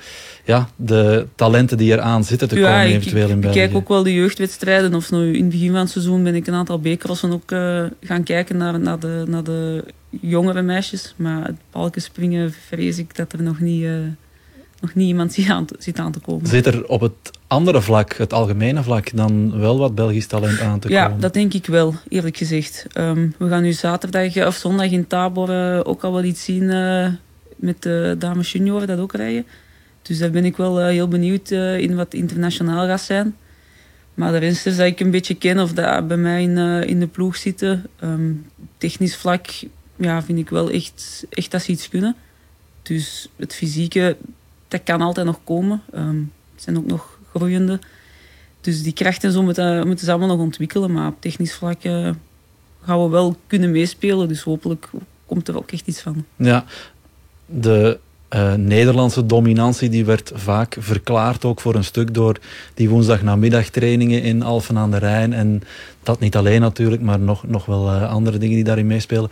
ja, 0.46 0.70
de 0.76 1.28
talenten 1.36 1.78
die 1.78 1.92
eraan 1.92 2.24
zitten 2.24 2.48
te 2.48 2.60
ja, 2.60 2.68
komen 2.68 2.88
ik, 2.88 2.96
eventueel 2.96 3.30
in 3.30 3.40
België. 3.40 3.60
Ik 3.60 3.66
kijk 3.66 3.78
ook 3.78 3.88
wel 3.88 4.04
de 4.04 4.14
jeugdwedstrijden. 4.14 4.96
Of 4.96 5.12
nu 5.12 5.34
in 5.34 5.42
het 5.42 5.52
begin 5.52 5.72
van 5.72 5.80
het 5.80 5.90
seizoen 5.90 6.24
ben 6.24 6.36
ik 6.36 6.48
een 6.48 6.54
aantal 6.54 6.80
B-crossen 6.80 7.32
ook 7.32 7.52
uh, 7.52 7.86
gaan 8.02 8.24
kijken 8.24 8.58
naar, 8.58 8.80
naar, 8.80 9.00
de, 9.00 9.24
naar 9.28 9.44
de 9.44 9.84
jongere 10.10 10.62
meisjes. 10.62 11.14
Maar 11.18 11.46
het 11.46 11.56
balkenspringen 11.72 12.54
vrees 12.68 12.98
ik 12.98 13.16
dat 13.16 13.34
er 13.34 13.44
nog 13.44 13.60
niet, 13.60 13.82
uh, 13.82 13.98
nog 14.80 14.94
niet 14.94 15.08
iemand 15.08 15.34
zit 15.34 15.50
aan, 15.50 15.66
te, 15.66 15.76
zit 15.80 16.00
aan 16.00 16.12
te 16.12 16.20
komen. 16.20 16.48
Zit 16.48 16.66
er 16.66 16.88
op 16.88 17.02
het 17.02 17.32
andere 17.54 17.82
vlak, 17.82 18.14
het 18.14 18.34
algemene 18.34 18.84
vlak, 18.84 19.16
dan 19.16 19.60
wel 19.60 19.78
wat 19.78 19.96
Belgisch 19.96 20.28
talent 20.28 20.60
aan 20.60 20.80
te 20.80 20.88
komen? 20.88 21.04
Ja, 21.04 21.16
dat 21.20 21.34
denk 21.34 21.54
ik 21.54 21.66
wel, 21.66 21.96
eerlijk 22.10 22.38
gezegd. 22.38 22.86
Um, 22.98 23.34
we 23.38 23.48
gaan 23.48 23.64
nu 23.64 23.72
zaterdag 23.72 24.48
of 24.48 24.56
zondag 24.56 24.92
in 24.92 25.08
Tabor 25.08 25.50
uh, 25.50 25.80
ook 25.84 26.04
al 26.04 26.14
wel 26.14 26.24
iets 26.24 26.44
zien 26.44 26.66
met 27.56 27.82
de 27.82 28.16
dames 28.20 28.52
junioren 28.52 28.88
dat 28.88 29.00
ook 29.00 29.14
rijden. 29.14 29.46
Dus 30.02 30.18
daar 30.18 30.32
ben 30.32 30.46
ik 30.46 30.58
wel 30.58 30.80
uh, 30.82 30.88
heel 30.88 31.08
benieuwd 31.08 31.52
in 31.52 31.96
wat 31.96 32.14
internationaal 32.14 32.88
gaat 32.88 33.02
zijn. 33.02 33.36
Maar 34.14 34.32
de 34.32 34.38
rensters 34.38 34.78
dat 34.78 34.86
ik 34.86 35.00
een 35.00 35.12
beetje 35.12 35.36
ken 35.36 35.60
of 35.60 35.74
dat 35.74 36.08
bij 36.08 36.18
mij 36.18 36.42
in, 36.42 36.58
in 36.84 37.00
de 37.00 37.08
ploeg 37.08 37.36
zitten, 37.36 37.86
um, 38.04 38.46
technisch 38.78 39.16
vlak 39.16 39.46
ja, 39.96 40.24
vind 40.24 40.40
ik 40.40 40.50
wel 40.50 40.70
echt, 40.70 41.26
echt 41.30 41.52
dat 41.52 41.62
ze 41.62 41.72
iets 41.72 41.90
kunnen. 41.90 42.16
Dus 42.82 43.30
het 43.36 43.54
fysieke, 43.54 44.18
dat 44.68 44.82
kan 44.84 45.02
altijd 45.02 45.26
nog 45.26 45.40
komen. 45.44 45.82
Um, 45.96 46.32
het 46.54 46.64
zijn 46.64 46.78
ook 46.78 46.86
nog 46.86 47.13
groeiende. 47.34 47.80
Dus 48.62 48.84
die 48.84 48.94
krachten 48.94 49.32
zo 49.32 49.44
moeten, 49.44 49.88
moeten 49.88 50.06
ze 50.06 50.12
allemaal 50.12 50.36
nog 50.36 50.46
ontwikkelen. 50.46 50.92
Maar 50.92 51.08
op 51.08 51.16
technisch 51.20 51.54
vlak 51.54 51.82
gaan 52.82 53.04
we 53.04 53.10
wel 53.10 53.36
kunnen 53.48 53.72
meespelen. 53.72 54.28
Dus 54.28 54.42
hopelijk 54.42 54.90
komt 55.26 55.48
er 55.48 55.58
ook 55.58 55.72
echt 55.72 55.88
iets 55.88 56.02
van. 56.02 56.26
Ja, 56.36 56.66
de 57.46 58.00
uh, 58.36 58.54
Nederlandse 58.54 59.26
dominantie 59.26 59.90
die 59.90 60.06
werd 60.06 60.32
vaak 60.36 60.76
verklaard 60.80 61.46
ook 61.46 61.62
voor 61.62 61.76
een 61.76 61.84
stuk 61.84 62.14
door 62.14 62.38
die 62.74 62.90
woensdagnamiddagtrainingen 62.90 64.22
in 64.22 64.44
Alphen 64.44 64.78
aan 64.78 64.92
de 64.92 64.98
Rijn. 64.98 65.34
En 65.34 65.64
dat 66.04 66.20
niet 66.20 66.36
alleen 66.36 66.62
natuurlijk, 66.62 67.02
maar 67.02 67.20
nog, 67.20 67.48
nog 67.48 67.66
wel 67.66 67.88
uh, 67.88 68.12
andere 68.12 68.38
dingen 68.38 68.56
die 68.56 68.64
daarin 68.64 68.88
meespelen. 68.88 69.30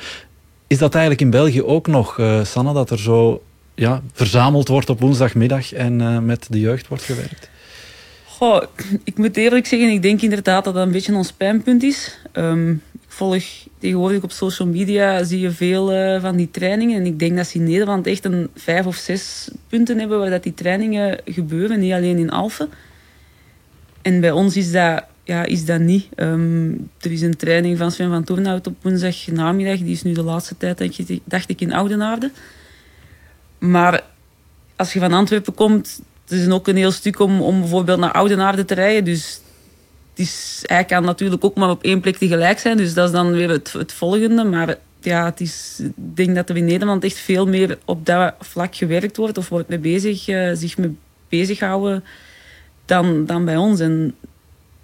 Is 0.67 0.77
dat 0.77 0.91
eigenlijk 0.93 1.23
in 1.23 1.29
België 1.29 1.63
ook 1.63 1.87
nog, 1.87 2.17
uh, 2.17 2.43
Sanne, 2.43 2.73
dat 2.73 2.89
er 2.89 2.99
zo 2.99 3.43
ja, 3.75 4.01
verzameld 4.13 4.67
wordt 4.67 4.89
op 4.89 4.99
woensdagmiddag 4.99 5.73
en 5.73 6.25
met 6.25 6.47
de 6.49 6.59
jeugd 6.59 6.87
wordt 6.87 7.03
gewerkt? 7.03 7.49
Goh, 8.41 8.63
ik 9.03 9.17
moet 9.17 9.37
eerlijk 9.37 9.65
zeggen, 9.65 9.89
ik 9.89 10.01
denk 10.01 10.21
inderdaad 10.21 10.63
dat 10.63 10.73
dat 10.73 10.85
een 10.85 10.91
beetje 10.91 11.15
ons 11.15 11.31
pijnpunt 11.31 11.83
is. 11.83 12.17
Um, 12.33 12.81
ik 12.93 12.99
volg 13.07 13.43
tegenwoordig 13.77 14.23
op 14.23 14.31
social 14.31 14.67
media, 14.67 15.23
zie 15.23 15.39
je 15.39 15.51
veel 15.51 15.93
uh, 15.93 16.21
van 16.21 16.35
die 16.35 16.51
trainingen. 16.51 16.99
En 16.99 17.05
ik 17.05 17.19
denk 17.19 17.35
dat 17.35 17.47
ze 17.47 17.57
in 17.57 17.63
Nederland 17.63 18.07
echt 18.07 18.25
een 18.25 18.49
vijf 18.55 18.85
of 18.85 18.95
zes 18.95 19.49
punten 19.67 19.99
hebben 19.99 20.19
waar 20.19 20.29
dat 20.29 20.43
die 20.43 20.53
trainingen 20.53 21.19
gebeuren, 21.25 21.79
niet 21.79 21.93
alleen 21.93 22.17
in 22.17 22.29
Alphen. 22.29 22.69
En 24.01 24.19
bij 24.19 24.31
ons 24.31 24.57
is 24.57 24.71
dat, 24.71 25.03
ja, 25.23 25.43
is 25.43 25.65
dat 25.65 25.79
niet. 25.79 26.07
Um, 26.15 26.89
er 26.99 27.11
is 27.11 27.21
een 27.21 27.37
training 27.37 27.77
van 27.77 27.91
Sven 27.91 28.09
van 28.09 28.23
Toornhout 28.23 28.67
op 28.67 28.75
woensdag 28.81 29.27
namiddag. 29.27 29.77
Die 29.77 29.91
is 29.91 30.03
nu 30.03 30.13
de 30.13 30.23
laatste 30.23 30.57
tijd, 30.57 30.77
denk 30.77 30.93
dacht 31.23 31.49
ik, 31.49 31.61
in 31.61 31.73
Oudenaarde. 31.73 32.31
Maar 33.57 34.03
als 34.75 34.93
je 34.93 34.99
van 34.99 35.13
Antwerpen 35.13 35.53
komt, 35.53 36.01
het 36.31 36.39
is 36.39 36.49
ook 36.49 36.67
een 36.67 36.75
heel 36.75 36.91
stuk 36.91 37.19
om, 37.19 37.41
om 37.41 37.59
bijvoorbeeld 37.59 37.99
naar 37.99 38.11
Oudenaarde 38.11 38.65
te 38.65 38.73
rijden. 38.73 39.03
Dus 39.03 39.41
het 40.09 40.19
is, 40.19 40.63
hij 40.65 40.85
kan 40.85 41.03
natuurlijk 41.03 41.45
ook 41.45 41.55
maar 41.55 41.69
op 41.69 41.83
één 41.83 41.99
plek 41.99 42.17
tegelijk 42.17 42.59
zijn. 42.59 42.77
Dus 42.77 42.93
dat 42.93 43.05
is 43.05 43.13
dan 43.13 43.31
weer 43.31 43.49
het, 43.49 43.71
het 43.71 43.93
volgende. 43.93 44.43
Maar 44.43 44.77
ja, 45.01 45.25
het 45.25 45.41
is, 45.41 45.79
ik 45.79 46.15
denk 46.15 46.35
dat 46.35 46.49
er 46.49 46.57
in 46.57 46.65
Nederland 46.65 47.03
echt 47.03 47.17
veel 47.17 47.47
meer 47.47 47.77
op 47.85 48.05
dat 48.05 48.33
vlak 48.39 48.75
gewerkt 48.75 49.17
wordt 49.17 49.37
of 49.37 49.49
wordt 49.49 49.69
mee 49.69 49.79
bezig, 49.79 50.27
uh, 50.27 50.51
zich 50.53 50.77
mee 50.77 50.95
bezighouden 51.29 52.03
dan, 52.85 53.25
dan 53.25 53.45
bij 53.45 53.57
ons. 53.57 53.79
En 53.79 54.15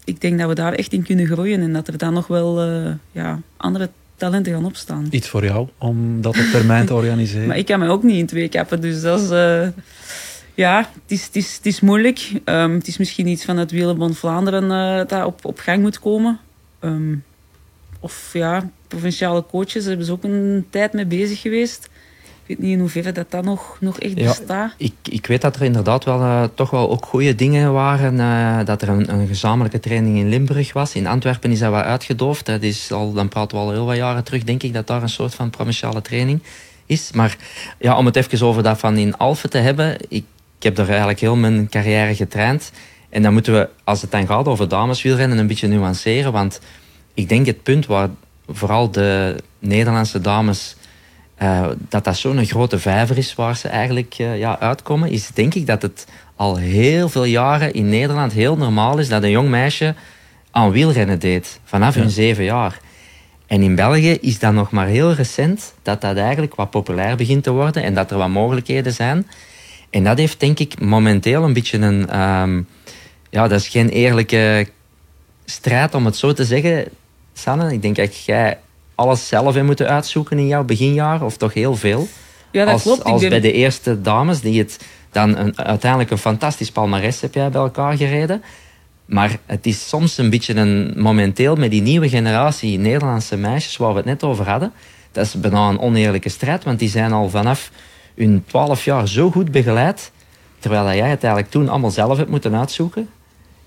ik 0.03 0.21
denk 0.21 0.39
dat 0.39 0.47
we 0.47 0.55
daar 0.55 0.73
echt 0.73 0.93
in 0.93 1.03
kunnen 1.03 1.25
groeien 1.25 1.61
en 1.61 1.73
dat 1.73 1.87
er 1.87 1.97
dan 1.97 2.13
nog 2.13 2.27
wel 2.27 2.67
uh, 2.67 2.91
ja, 3.11 3.41
andere 3.57 3.89
talenten 4.15 4.53
gaan 4.53 4.65
opstaan. 4.65 5.07
Iets 5.09 5.29
voor 5.29 5.43
jou 5.43 5.67
om 5.77 6.21
dat 6.21 6.37
op 6.37 6.45
termijn 6.51 6.85
te 6.85 6.93
organiseren? 7.01 7.47
maar 7.47 7.57
ik 7.57 7.65
kan 7.65 7.79
me 7.79 7.89
ook 7.89 8.03
niet 8.03 8.17
in 8.17 8.25
twee 8.25 8.49
kappen, 8.49 8.81
dus 8.81 9.01
dat 9.01 9.21
is... 9.21 9.29
Uh, 9.29 9.67
ja, 10.57 10.77
het 10.77 11.11
is, 11.11 11.25
het 11.25 11.35
is, 11.35 11.55
het 11.55 11.65
is 11.65 11.79
moeilijk. 11.79 12.31
Um, 12.45 12.73
het 12.73 12.87
is 12.87 12.97
misschien 12.97 13.27
iets 13.27 13.45
van 13.45 13.57
het 13.57 13.71
Wielerbond 13.71 14.17
Vlaanderen 14.17 14.63
uh, 14.63 15.07
dat 15.07 15.25
op, 15.25 15.45
op 15.45 15.59
gang 15.59 15.81
moet 15.81 15.99
komen. 15.99 16.39
Um, 16.79 17.23
of 17.99 18.29
ja, 18.33 18.69
provinciale 18.87 19.45
coaches 19.45 19.85
hebben 19.85 20.05
ze 20.05 20.11
ook 20.11 20.23
een 20.23 20.65
tijd 20.69 20.93
mee 20.93 21.05
bezig 21.05 21.41
geweest. 21.41 21.89
Ik 22.45 22.47
weet 22.47 22.59
niet 22.59 22.73
in 22.73 22.79
hoeverre 22.79 23.11
dat 23.11 23.31
dat 23.31 23.43
nog, 23.43 23.77
nog 23.79 23.99
echt 23.99 24.19
ja, 24.19 24.27
bestaat. 24.27 24.73
Ik, 24.77 24.93
ik 25.03 25.25
weet 25.25 25.41
dat 25.41 25.55
er 25.55 25.61
inderdaad 25.61 26.03
wel 26.03 26.19
uh, 26.19 26.43
toch 26.53 26.69
wel 26.69 26.89
ook 26.89 27.05
goede 27.05 27.35
dingen 27.35 27.73
waren. 27.73 28.13
Uh, 28.13 28.65
dat 28.65 28.81
er 28.81 28.89
een, 28.89 29.13
een, 29.13 29.27
gezamenlijke 29.27 29.79
training 29.79 30.17
in 30.17 30.29
Limburg 30.29 30.73
was. 30.73 30.95
In 30.95 31.07
Antwerpen 31.07 31.51
is 31.51 31.59
dat 31.59 31.71
wel 31.71 31.81
uitgedoofd. 31.81 32.45
Dat 32.45 32.61
is 32.61 32.91
al, 32.91 33.13
dan 33.13 33.29
praten 33.29 33.57
we 33.57 33.63
al 33.63 33.71
heel 33.71 33.85
wat 33.85 33.95
jaren 33.95 34.23
terug, 34.23 34.43
denk 34.43 34.63
ik, 34.63 34.73
dat 34.73 34.87
daar 34.87 35.01
een 35.01 35.09
soort 35.09 35.35
van 35.35 35.49
provinciale 35.49 36.01
training 36.01 36.41
is. 36.85 37.11
Maar 37.11 37.37
ja, 37.79 37.97
om 37.97 38.05
het 38.05 38.15
even 38.15 38.47
over 38.47 38.63
dat 38.63 38.79
van 38.79 38.97
in 38.97 39.17
Alphen 39.17 39.49
te 39.49 39.57
hebben. 39.57 39.97
Ik, 40.07 40.23
ik 40.57 40.63
heb 40.63 40.77
er 40.77 40.89
eigenlijk 40.89 41.19
heel 41.19 41.35
mijn 41.35 41.69
carrière 41.69 42.15
getraind. 42.15 42.71
En 43.09 43.21
dan 43.21 43.33
moeten 43.33 43.53
we, 43.53 43.69
als 43.83 44.01
het 44.01 44.11
dan 44.11 44.27
gaat 44.27 44.47
over 44.47 44.67
dameswielrennen, 44.67 45.37
een 45.37 45.47
beetje 45.47 45.67
nuanceren. 45.67 46.31
Want 46.31 46.59
ik 47.13 47.29
denk 47.29 47.45
het 47.45 47.63
punt 47.63 47.85
waar 47.85 48.09
vooral 48.47 48.91
de 48.91 49.35
Nederlandse 49.59 50.21
dames 50.21 50.75
uh, 51.41 51.67
dat 51.89 52.03
dat 52.03 52.17
zo'n 52.17 52.45
grote 52.45 52.79
vijver 52.79 53.17
is 53.17 53.35
waar 53.35 53.55
ze 53.55 53.67
eigenlijk 53.67 54.15
uh, 54.19 54.37
ja, 54.37 54.59
uitkomen, 54.59 55.09
is 55.09 55.27
denk 55.33 55.53
ik 55.53 55.67
dat 55.67 55.81
het 55.81 56.07
al 56.35 56.55
heel 56.55 57.09
veel 57.09 57.23
jaren 57.23 57.73
in 57.73 57.89
Nederland 57.89 58.33
heel 58.33 58.57
normaal 58.57 58.97
is 58.97 59.09
dat 59.09 59.23
een 59.23 59.29
jong 59.29 59.49
meisje 59.49 59.95
aan 60.51 60.71
wielrennen 60.71 61.19
deed, 61.19 61.59
vanaf 61.63 61.95
hun 61.95 62.09
zeven 62.09 62.43
jaar. 62.43 62.79
En 63.47 63.61
in 63.61 63.75
België 63.75 64.11
is 64.21 64.39
dat 64.39 64.53
nog 64.53 64.71
maar 64.71 64.87
heel 64.87 65.13
recent 65.13 65.73
dat 65.81 66.01
dat 66.01 66.17
eigenlijk 66.17 66.55
wat 66.55 66.69
populair 66.69 67.15
begint 67.15 67.43
te 67.43 67.51
worden 67.51 67.83
en 67.83 67.93
dat 67.93 68.11
er 68.11 68.17
wat 68.17 68.29
mogelijkheden 68.29 68.93
zijn. 68.93 69.27
En 69.89 70.03
dat 70.03 70.17
heeft 70.17 70.39
denk 70.39 70.59
ik 70.59 70.79
momenteel 70.79 71.43
een 71.43 71.53
beetje 71.53 71.77
een... 71.77 72.19
Um, 72.19 72.67
ja, 73.29 73.47
dat 73.47 73.59
is 73.59 73.67
geen 73.67 73.89
eerlijke 73.89 74.67
strijd 75.45 75.93
om 75.93 76.05
het 76.05 76.15
zo 76.15 76.33
te 76.33 76.45
zeggen. 76.45 76.85
Sanne, 77.33 77.73
ik 77.73 77.81
denk 77.81 77.95
dat 77.95 78.25
jij 78.25 78.59
alles 78.95 79.27
zelf 79.27 79.55
in 79.55 79.65
moeten 79.65 79.87
uitzoeken 79.87 80.37
in 80.37 80.47
jouw 80.47 80.63
beginjaar, 80.63 81.23
of 81.23 81.37
toch 81.37 81.53
heel 81.53 81.75
veel. 81.75 82.07
Ja, 82.51 82.65
dat 82.65 82.73
als, 82.73 82.83
klopt. 82.83 83.03
Als 83.03 83.27
bij 83.27 83.39
de 83.39 83.51
eerste 83.51 84.01
dames, 84.01 84.41
die 84.41 84.59
het 84.59 84.79
dan 85.11 85.37
een, 85.37 85.57
uiteindelijk 85.57 86.11
een 86.11 86.17
fantastisch 86.17 86.71
palmares 86.71 87.21
heb 87.21 87.33
jij 87.33 87.49
bij 87.49 87.61
elkaar 87.61 87.97
gereden. 87.97 88.43
Maar 89.05 89.37
het 89.45 89.65
is 89.65 89.87
soms 89.87 90.17
een 90.17 90.29
beetje 90.29 90.55
een 90.55 90.93
momenteel 90.95 91.55
met 91.55 91.71
die 91.71 91.81
nieuwe 91.81 92.09
generatie 92.09 92.77
Nederlandse 92.77 93.37
meisjes 93.37 93.77
waar 93.77 93.91
we 93.91 93.97
het 93.97 94.05
net 94.05 94.23
over 94.23 94.49
hadden. 94.49 94.71
Dat 95.11 95.25
is 95.25 95.39
bijna 95.39 95.69
een 95.69 95.79
oneerlijke 95.79 96.29
strijd, 96.29 96.63
want 96.63 96.79
die 96.79 96.89
zijn 96.89 97.11
al 97.11 97.29
vanaf 97.29 97.71
hun 98.17 98.43
twaalf 98.47 98.85
jaar 98.85 99.07
zo 99.07 99.31
goed 99.31 99.51
begeleid. 99.51 100.11
Terwijl 100.59 100.85
jij 100.85 101.09
het 101.09 101.23
eigenlijk 101.23 101.51
toen 101.51 101.69
allemaal 101.69 101.91
zelf 101.91 102.17
hebt 102.17 102.29
moeten 102.29 102.55
uitzoeken. 102.55 103.09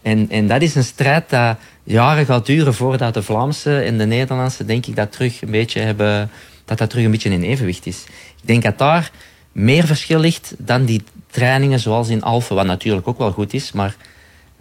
En, 0.03 0.31
en 0.31 0.47
dat 0.47 0.63
is 0.63 0.75
een 0.75 0.85
strijd 0.85 1.31
dat 1.31 1.57
jaren 1.83 2.27
gaat 2.27 2.47
duren 2.47 2.75
voordat 2.75 3.15
de 3.15 3.23
Vlaamse 3.23 3.81
en 3.81 3.99
de 3.99 4.07
Nederlandse, 4.07 4.65
denk 4.65 4.87
ik, 4.87 4.97
dat 4.97 5.13
terug 5.13 5.43
een 5.43 5.51
beetje 5.51 5.81
hebben, 5.81 6.31
dat 6.65 6.79
dat 6.79 6.91
terug 6.91 7.05
een 7.05 7.11
beetje 7.11 7.31
in 7.31 7.43
evenwicht 7.43 7.87
is. 7.87 8.05
Ik 8.41 8.47
denk 8.47 8.63
dat 8.63 8.79
daar 8.79 9.11
meer 9.53 9.85
verschil 9.85 10.19
ligt 10.19 10.55
dan 10.59 10.85
die 10.85 11.03
trainingen 11.31 11.81
zoals 11.81 12.09
in 12.09 12.23
Alphen, 12.23 12.57
wat 12.57 12.67
natuurlijk 12.67 13.09
ook 13.09 13.19
wel 13.19 13.33
goed 13.33 13.55
is, 13.55 13.73
maar 13.73 13.97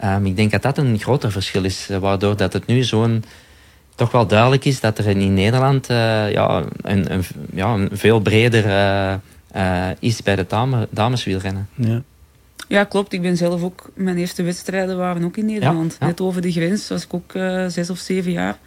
um, 0.04 0.26
ik 0.26 0.36
denk 0.36 0.50
dat 0.50 0.62
dat 0.62 0.78
een 0.78 0.98
groter 0.98 1.32
verschil 1.32 1.64
is, 1.64 1.86
eh, 1.90 1.98
waardoor 1.98 2.36
dat 2.36 2.52
het 2.52 2.66
nu 2.66 2.82
zo'n 2.82 3.24
toch 3.94 4.10
wel 4.10 4.26
duidelijk 4.26 4.64
is 4.64 4.80
dat 4.80 4.98
er 4.98 5.06
in 5.06 5.34
Nederland 5.34 5.90
uh, 5.90 6.32
ja, 6.32 6.64
een, 6.82 7.24
ja, 7.52 7.74
een 7.74 7.88
veel 7.92 8.20
breder 8.20 8.66
uh, 8.66 9.14
uh, 9.56 9.88
is 9.98 10.22
bij 10.22 10.36
de 10.36 10.44
dame, 10.48 10.88
dameswielrennen. 10.90 11.68
Ja. 11.74 12.02
Ja, 12.68 12.84
klopt. 12.84 13.12
Ik 13.12 13.22
ben 13.22 13.36
zelf 13.36 13.62
ook... 13.62 13.90
Mijn 13.94 14.16
eerste 14.16 14.42
wedstrijden 14.42 14.96
waren 14.96 15.24
ook 15.24 15.36
in 15.36 15.44
Nederland. 15.44 15.96
Ja, 16.00 16.06
Net 16.06 16.20
over 16.20 16.40
de 16.42 16.52
grens 16.52 16.88
was 16.88 17.04
ik 17.04 17.14
ook 17.14 17.34
uh, 17.34 17.66
zes 17.66 17.90
of 17.90 17.98
zeven 17.98 18.32
jaar. 18.32 18.58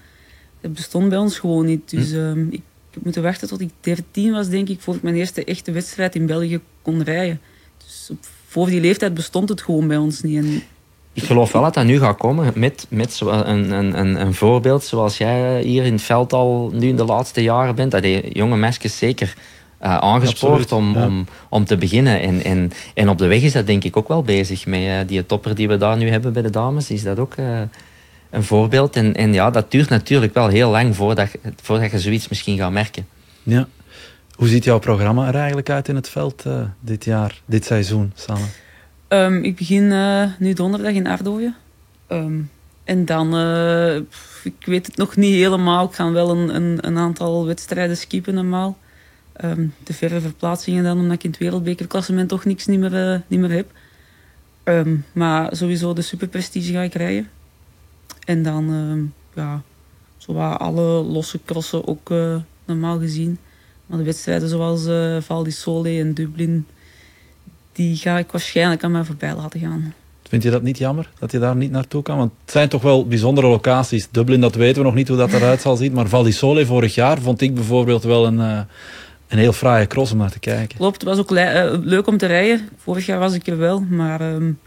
Dat 0.62 0.74
bestond 0.74 1.10
bij 1.10 1.18
ons 1.18 1.40
gewoon 1.40 1.66
niet. 1.66 1.90
Dus 1.90 2.12
hm. 2.12 2.18
uh, 2.18 2.46
ik, 2.50 2.62
heb 2.92 3.04
moeten 3.04 3.22
wachten 3.22 3.48
tot 3.48 3.62
ik 3.62 3.70
dertien 3.80 4.32
was, 4.32 4.50
denk 4.50 4.70
ik, 4.70 4.82
voor 4.82 4.96
ik 4.96 5.02
mijn 5.02 5.16
eerste 5.16 5.44
echte 5.44 5.72
wedstrijd 5.72 6.16
in 6.16 6.26
België 6.26 6.60
kon 6.82 7.04
rijden. 7.04 7.42
Dus 7.78 8.08
op, 8.12 8.18
voor 8.48 8.66
die 8.66 8.82
leeftijd 8.82 9.14
bestond 9.14 9.50
het 9.50 9.62
gewoon 9.62 9.88
bij 9.88 9.98
ons 9.98 10.22
niet. 10.22 10.38
En 10.38 10.64
ik 11.14 11.24
geloof 11.24 11.52
wel 11.52 11.62
dat 11.62 11.74
dat 11.74 11.86
nu 11.86 12.00
gaat 12.00 12.18
komen 12.18 12.52
met, 12.56 12.86
met 12.90 13.20
een, 13.22 13.72
een, 13.72 14.00
een, 14.00 14.22
een 14.22 14.34
voorbeeld 14.34 14.84
zoals 14.84 15.18
jij 15.18 15.62
hier 15.62 15.84
in 15.84 15.94
het 15.94 16.02
veld 16.02 16.34
al 16.34 16.72
nu 16.74 16.88
in 16.88 16.96
de 16.96 17.06
laatste 17.06 17.42
jaren 17.42 17.76
bent. 17.76 17.92
Dat 17.92 18.02
die 18.02 18.34
jonge 18.34 18.58
meisjes 18.58 18.98
zeker 18.98 19.36
uh, 19.84 19.98
aangespoord 19.98 20.72
om, 20.72 20.96
om, 20.96 21.26
om 21.50 21.66
te 21.66 21.78
beginnen. 21.78 22.22
En, 22.22 22.44
en, 22.44 22.72
en 22.94 23.10
op 23.10 23.18
de 23.18 23.28
weg 23.28 23.42
is 23.42 23.52
dat 23.52 23.68
denk 23.68 23.84
ik 23.84 23.98
ook 23.98 24.08
wel 24.08 24.22
bezig. 24.22 24.66
Met 24.66 24.80
uh, 24.80 24.98
die 25.08 25.26
topper 25.26 25.56
die 25.56 25.68
we 25.68 25.78
daar 25.78 25.98
nu 25.98 26.10
hebben 26.10 26.34
bij 26.34 26.42
de 26.42 26.50
dames, 26.50 26.90
is 26.90 27.04
dat 27.04 27.20
ook 27.20 27.36
uh, 27.36 27.62
een 28.30 28.44
voorbeeld. 28.44 28.96
En, 28.96 29.14
en 29.14 29.34
ja, 29.34 29.50
dat 29.50 29.72
duurt 29.72 29.90
natuurlijk 29.90 30.34
wel 30.34 30.48
heel 30.48 30.70
lang 30.70 30.96
voordat, 30.96 31.30
voordat 31.62 31.92
je 31.92 32.00
zoiets 32.00 32.28
misschien 32.28 32.58
gaat 32.58 32.72
merken. 32.72 33.08
Ja. 33.44 33.68
Hoe 34.36 34.48
ziet 34.48 34.64
jouw 34.64 34.80
programma 34.80 35.28
er 35.28 35.36
eigenlijk 35.36 35.70
uit 35.70 35.88
in 35.88 35.96
het 35.96 36.10
veld 36.10 36.44
dit 36.80 37.06
jaar, 37.06 37.42
dit 37.46 37.66
seizoen, 37.66 38.12
Sanne? 38.16 38.46
Um, 39.08 39.44
ik 39.44 39.56
begin 39.56 39.94
nu 40.40 40.54
donderdag 40.54 40.94
in 40.94 41.08
Ardooien. 41.08 41.56
Um, 42.12 42.50
en 42.84 43.06
dan, 43.06 43.28
ik 44.44 44.66
weet 44.66 44.86
het 44.86 44.98
nog 44.98 45.16
niet 45.16 45.36
helemaal. 45.36 45.86
Ik 45.86 45.94
ga 45.94 46.12
wel 46.12 46.30
een, 46.30 46.56
een, 46.56 46.78
een 46.82 46.98
aantal 46.98 47.46
wedstrijden 47.46 47.98
skippen 47.98 48.34
normaal. 48.34 48.78
Um, 49.42 49.74
de 49.84 49.94
verre 49.94 50.20
verplaatsingen 50.20 50.84
dan, 50.84 51.00
omdat 51.00 51.16
ik 51.16 51.24
in 51.24 51.30
het 51.30 51.40
wereldbekerklassement 51.40 52.30
toch 52.30 52.46
niks 52.46 52.66
niet 52.66 52.80
meer, 52.80 53.14
uh, 53.14 53.20
niet 53.28 53.40
meer 53.40 53.52
heb. 53.52 53.72
Um, 54.64 55.06
maar 55.12 55.56
sowieso 55.56 55.94
de 55.94 56.02
superprestige 56.02 56.72
ga 56.72 56.82
ik 56.82 56.94
rijden. 56.94 57.30
En 58.26 58.44
dan, 58.44 58.70
um, 58.70 59.14
ja, 59.34 59.62
zowat 60.18 60.60
alle 60.60 61.04
losse 61.04 61.40
crossen 61.46 61.88
ook 61.88 62.10
uh, 62.10 62.36
normaal 62.66 63.00
gezien. 63.00 63.38
Maar 63.86 63.98
de 63.98 64.04
wedstrijden 64.04 64.50
zoals 64.50 64.86
uh, 64.86 65.44
di 65.44 65.52
Sole 65.52 66.00
en 66.00 66.14
Dublin, 66.14 66.66
die 67.72 67.96
ga 67.96 68.18
ik 68.18 68.32
waarschijnlijk 68.32 68.84
aan 68.84 68.92
mij 68.92 69.04
voorbij 69.04 69.36
laten 69.36 69.60
gaan. 69.60 69.94
Vind 70.28 70.44
je 70.44 70.50
dat 70.50 70.62
niet 70.62 70.78
jammer, 70.78 71.10
dat 71.20 71.32
je 71.32 71.40
daar 71.40 71.56
niet 71.56 71.72
naartoe 71.72 72.04
kan? 72.04 72.18
Want 72.18 72.32
het 72.42 72.52
zijn 72.52 72.70
toch 72.70 72.82
wel 72.82 73.08
bijzondere 73.08 73.48
locaties. 73.48 74.08
Dublin, 74.12 74.42
dat 74.42 74.56
weten 74.56 74.78
we 74.78 74.88
nog 74.88 74.96
niet 74.96 75.08
hoe 75.08 75.18
dat 75.18 75.34
eruit 75.34 75.62
zal 75.62 75.76
zien. 75.76 75.94
Maar 75.94 76.08
Val 76.08 76.32
Sole 76.32 76.66
vorig 76.66 76.96
jaar 76.96 77.22
vond 77.22 77.42
ik 77.42 77.54
bijvoorbeeld 77.54 78.04
wel 78.04 78.26
een 78.28 78.68
een 79.34 79.40
heel 79.40 79.54
fraaie 79.54 79.88
cross 79.88 80.12
om 80.12 80.18
naar 80.18 80.32
te 80.32 80.40
kijken. 80.40 80.78
Klopt, 80.78 81.02
het 81.02 81.10
was 81.10 81.18
ook 81.18 81.32
uh, 81.32 81.74
leuk 81.82 82.08
om 82.08 82.18
te 82.18 82.26
rijden. 82.26 82.70
Vorig 82.78 83.06
jaar 83.06 83.20
was 83.20 83.34
ik 83.34 83.48
er 83.48 83.58
wel, 83.58 83.80
maar 83.80 84.34
um, 84.34 84.60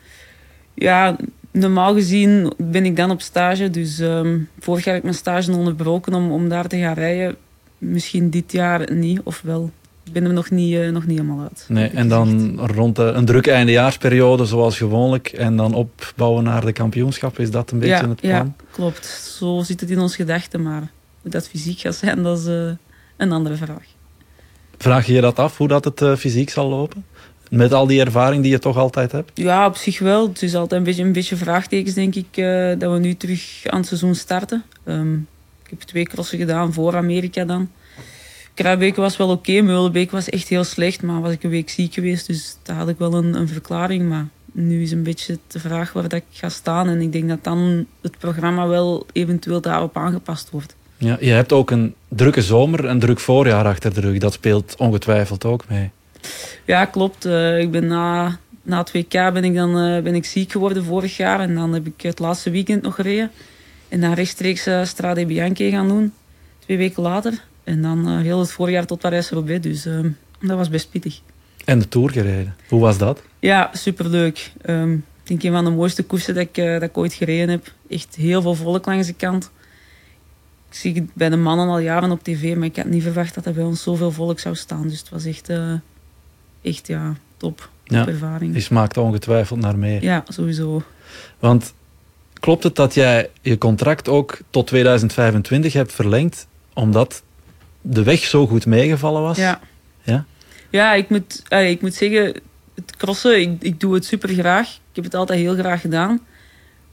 ja, 0.74 1.16
normaal 1.50 1.94
gezien 1.94 2.52
ben 2.56 2.84
ik 2.84 2.96
dan 2.96 3.10
op 3.10 3.20
stage. 3.20 3.70
Dus 3.70 3.98
um, 3.98 4.48
vorig 4.58 4.84
jaar 4.84 4.94
heb 4.94 5.02
ik 5.02 5.10
mijn 5.10 5.22
stage 5.22 5.52
onderbroken 5.52 6.14
om, 6.14 6.30
om 6.30 6.48
daar 6.48 6.66
te 6.66 6.78
gaan 6.78 6.94
rijden. 6.94 7.36
Misschien 7.78 8.30
dit 8.30 8.52
jaar 8.52 8.92
niet, 8.92 9.20
of 9.24 9.40
wel. 9.44 9.70
Ik 10.04 10.12
ben 10.12 10.24
er 10.24 10.32
nog 10.32 10.50
niet, 10.50 10.74
uh, 10.74 10.90
nog 10.90 11.06
niet 11.06 11.18
helemaal 11.18 11.42
uit. 11.42 11.64
Nee, 11.68 11.88
en 11.88 12.08
dan 12.08 12.58
rond 12.60 12.96
de, 12.96 13.02
een 13.02 13.24
drukke 13.24 13.50
eindejaarsperiode 13.50 14.44
zoals 14.44 14.76
gewoonlijk. 14.76 15.28
En 15.28 15.56
dan 15.56 15.74
opbouwen 15.74 16.44
naar 16.44 16.64
de 16.64 16.72
kampioenschap. 16.72 17.38
Is 17.38 17.50
dat 17.50 17.70
een 17.70 17.78
beetje 17.78 17.94
ja, 17.94 18.08
het 18.08 18.20
plan? 18.20 18.32
Ja, 18.32 18.64
klopt. 18.70 19.06
Zo 19.38 19.62
zit 19.62 19.80
het 19.80 19.90
in 19.90 19.98
ons 19.98 20.16
gedachten. 20.16 20.62
Maar 20.62 20.90
hoe 21.22 21.30
dat 21.30 21.48
fysiek 21.48 21.78
gaat 21.78 21.94
zijn, 21.94 22.22
dat 22.22 22.38
is 22.38 22.46
uh, 22.46 22.70
een 23.16 23.32
andere 23.32 23.54
vraag. 23.54 23.84
Vraag 24.78 25.06
je 25.06 25.12
je 25.12 25.20
dat 25.20 25.38
af, 25.38 25.56
hoe 25.56 25.68
dat 25.68 25.84
het 25.84 26.00
uh, 26.00 26.16
fysiek 26.16 26.50
zal 26.50 26.68
lopen? 26.68 27.04
Met 27.50 27.72
al 27.72 27.86
die 27.86 28.00
ervaring 28.00 28.42
die 28.42 28.50
je 28.50 28.58
toch 28.58 28.76
altijd 28.76 29.12
hebt? 29.12 29.30
Ja, 29.34 29.66
op 29.66 29.76
zich 29.76 29.98
wel. 29.98 30.28
Het 30.28 30.42
is 30.42 30.54
altijd 30.54 30.80
een 30.80 30.86
beetje, 30.86 31.02
een 31.02 31.12
beetje 31.12 31.36
vraagtekens, 31.36 31.94
denk 31.94 32.14
ik, 32.14 32.36
uh, 32.36 32.72
dat 32.78 32.92
we 32.92 32.98
nu 32.98 33.14
terug 33.14 33.62
aan 33.66 33.78
het 33.78 33.86
seizoen 33.86 34.14
starten. 34.14 34.64
Um, 34.84 35.26
ik 35.64 35.70
heb 35.70 35.80
twee 35.80 36.04
crossen 36.04 36.38
gedaan 36.38 36.72
voor 36.72 36.96
Amerika 36.96 37.44
dan. 37.44 37.70
Kruibeek 38.54 38.96
was 38.96 39.16
wel 39.16 39.30
oké, 39.30 39.50
okay. 39.50 39.62
Meulenbeek 39.62 40.10
was 40.10 40.28
echt 40.28 40.48
heel 40.48 40.64
slecht, 40.64 41.02
maar 41.02 41.20
was 41.20 41.32
ik 41.32 41.42
een 41.42 41.50
week 41.50 41.70
ziek 41.70 41.94
geweest, 41.94 42.26
dus 42.26 42.56
daar 42.62 42.76
had 42.76 42.88
ik 42.88 42.98
wel 42.98 43.14
een, 43.14 43.34
een 43.34 43.48
verklaring. 43.48 44.08
Maar 44.08 44.26
nu 44.52 44.82
is 44.82 44.90
een 44.90 45.02
beetje 45.02 45.38
de 45.46 45.58
vraag 45.58 45.92
waar 45.92 46.02
dat 46.02 46.12
ik 46.12 46.24
ga 46.30 46.48
staan 46.48 46.88
en 46.88 47.00
ik 47.00 47.12
denk 47.12 47.28
dat 47.28 47.44
dan 47.44 47.86
het 48.00 48.18
programma 48.18 48.66
wel 48.66 49.06
eventueel 49.12 49.60
daarop 49.60 49.96
aangepast 49.96 50.50
wordt. 50.50 50.76
Ja, 50.98 51.16
je 51.20 51.30
hebt 51.30 51.52
ook 51.52 51.70
een 51.70 51.94
drukke 52.08 52.42
zomer 52.42 52.86
en 52.86 52.98
druk 52.98 53.20
voorjaar 53.20 53.64
achter 53.64 53.94
de 53.94 54.00
rug. 54.00 54.18
Dat 54.18 54.32
speelt 54.32 54.74
ongetwijfeld 54.78 55.44
ook 55.44 55.64
mee. 55.68 55.90
Ja, 56.64 56.84
klopt. 56.84 57.26
Uh, 57.26 57.60
ik 57.60 57.70
ben 57.70 57.86
na, 57.86 58.38
na 58.62 58.78
het 58.78 58.92
WK 58.92 59.10
ben 59.10 59.44
ik, 59.44 59.54
dan, 59.54 59.78
uh, 59.78 60.02
ben 60.02 60.14
ik 60.14 60.24
ziek 60.24 60.52
geworden 60.52 60.84
vorig 60.84 61.16
jaar. 61.16 61.40
En 61.40 61.54
dan 61.54 61.72
heb 61.72 61.86
ik 61.86 62.02
het 62.02 62.18
laatste 62.18 62.50
weekend 62.50 62.82
nog 62.82 62.94
gereden. 62.94 63.30
En 63.88 64.00
dan 64.00 64.12
rechtstreeks 64.12 64.66
uh, 64.66 64.84
Strade 64.84 65.26
Bianchi 65.26 65.70
gaan 65.70 65.88
doen. 65.88 66.12
Twee 66.58 66.76
weken 66.76 67.02
later. 67.02 67.42
En 67.64 67.82
dan 67.82 68.18
heel 68.18 68.38
het 68.38 68.52
voorjaar 68.52 68.86
tot 68.86 69.00
Parijs-Roubaix. 69.00 69.62
Dus 69.62 69.86
uh, 69.86 69.98
dat 70.40 70.56
was 70.56 70.68
best 70.68 70.90
pittig. 70.90 71.20
En 71.64 71.78
de 71.78 71.88
Tour 71.88 72.10
gereden. 72.10 72.56
Hoe 72.68 72.80
was 72.80 72.98
dat? 72.98 73.22
Ja, 73.38 73.70
superleuk. 73.72 74.52
Um, 74.66 74.94
ik 74.94 75.28
denk 75.28 75.42
een 75.42 75.52
van 75.52 75.64
de 75.64 75.70
mooiste 75.70 76.02
koersen 76.02 76.34
dat 76.34 76.42
ik, 76.42 76.54
dat 76.54 76.82
ik 76.82 76.98
ooit 76.98 77.12
gereden 77.12 77.48
heb. 77.48 77.72
Echt 77.88 78.14
heel 78.14 78.42
veel 78.42 78.54
volk 78.54 78.86
langs 78.86 79.06
de 79.06 79.12
kant. 79.12 79.50
Ik 80.76 80.82
zie 80.82 80.94
het 80.94 81.14
bij 81.14 81.28
de 81.28 81.36
mannen 81.36 81.68
al 81.68 81.78
jaren 81.78 82.10
op 82.10 82.22
tv, 82.22 82.56
maar 82.56 82.66
ik 82.66 82.76
had 82.76 82.84
niet 82.84 83.02
verwacht 83.02 83.34
dat 83.34 83.46
er 83.46 83.52
bij 83.52 83.64
ons 83.64 83.82
zoveel 83.82 84.12
volk 84.12 84.38
zou 84.38 84.54
staan. 84.54 84.88
Dus 84.88 84.98
het 84.98 85.08
was 85.08 85.24
echt, 85.24 85.52
echt 86.62 86.86
ja, 86.86 87.14
top. 87.36 87.70
Ja, 87.84 88.06
ervaring. 88.06 88.52
Die 88.52 88.62
smaakt 88.62 88.96
ongetwijfeld 88.96 89.60
naar 89.60 89.78
meer. 89.78 90.02
Ja, 90.02 90.24
sowieso. 90.28 90.82
Want 91.38 91.74
klopt 92.32 92.62
het 92.62 92.76
dat 92.76 92.94
jij 92.94 93.30
je 93.40 93.58
contract 93.58 94.08
ook 94.08 94.38
tot 94.50 94.66
2025 94.66 95.72
hebt 95.72 95.92
verlengd, 95.92 96.46
omdat 96.72 97.22
de 97.80 98.02
weg 98.02 98.20
zo 98.24 98.46
goed 98.46 98.66
meegevallen 98.66 99.22
was? 99.22 99.36
Ja. 99.36 99.60
Ja, 100.02 100.24
ja 100.70 100.94
ik, 100.94 101.08
moet, 101.08 101.42
uh, 101.48 101.70
ik 101.70 101.80
moet 101.80 101.94
zeggen, 101.94 102.40
het 102.74 102.96
crossen, 102.96 103.40
ik, 103.40 103.62
ik 103.62 103.80
doe 103.80 103.94
het 103.94 104.04
super 104.04 104.28
graag. 104.28 104.68
Ik 104.68 104.92
heb 104.92 105.04
het 105.04 105.14
altijd 105.14 105.38
heel 105.38 105.54
graag 105.54 105.80
gedaan. 105.80 106.20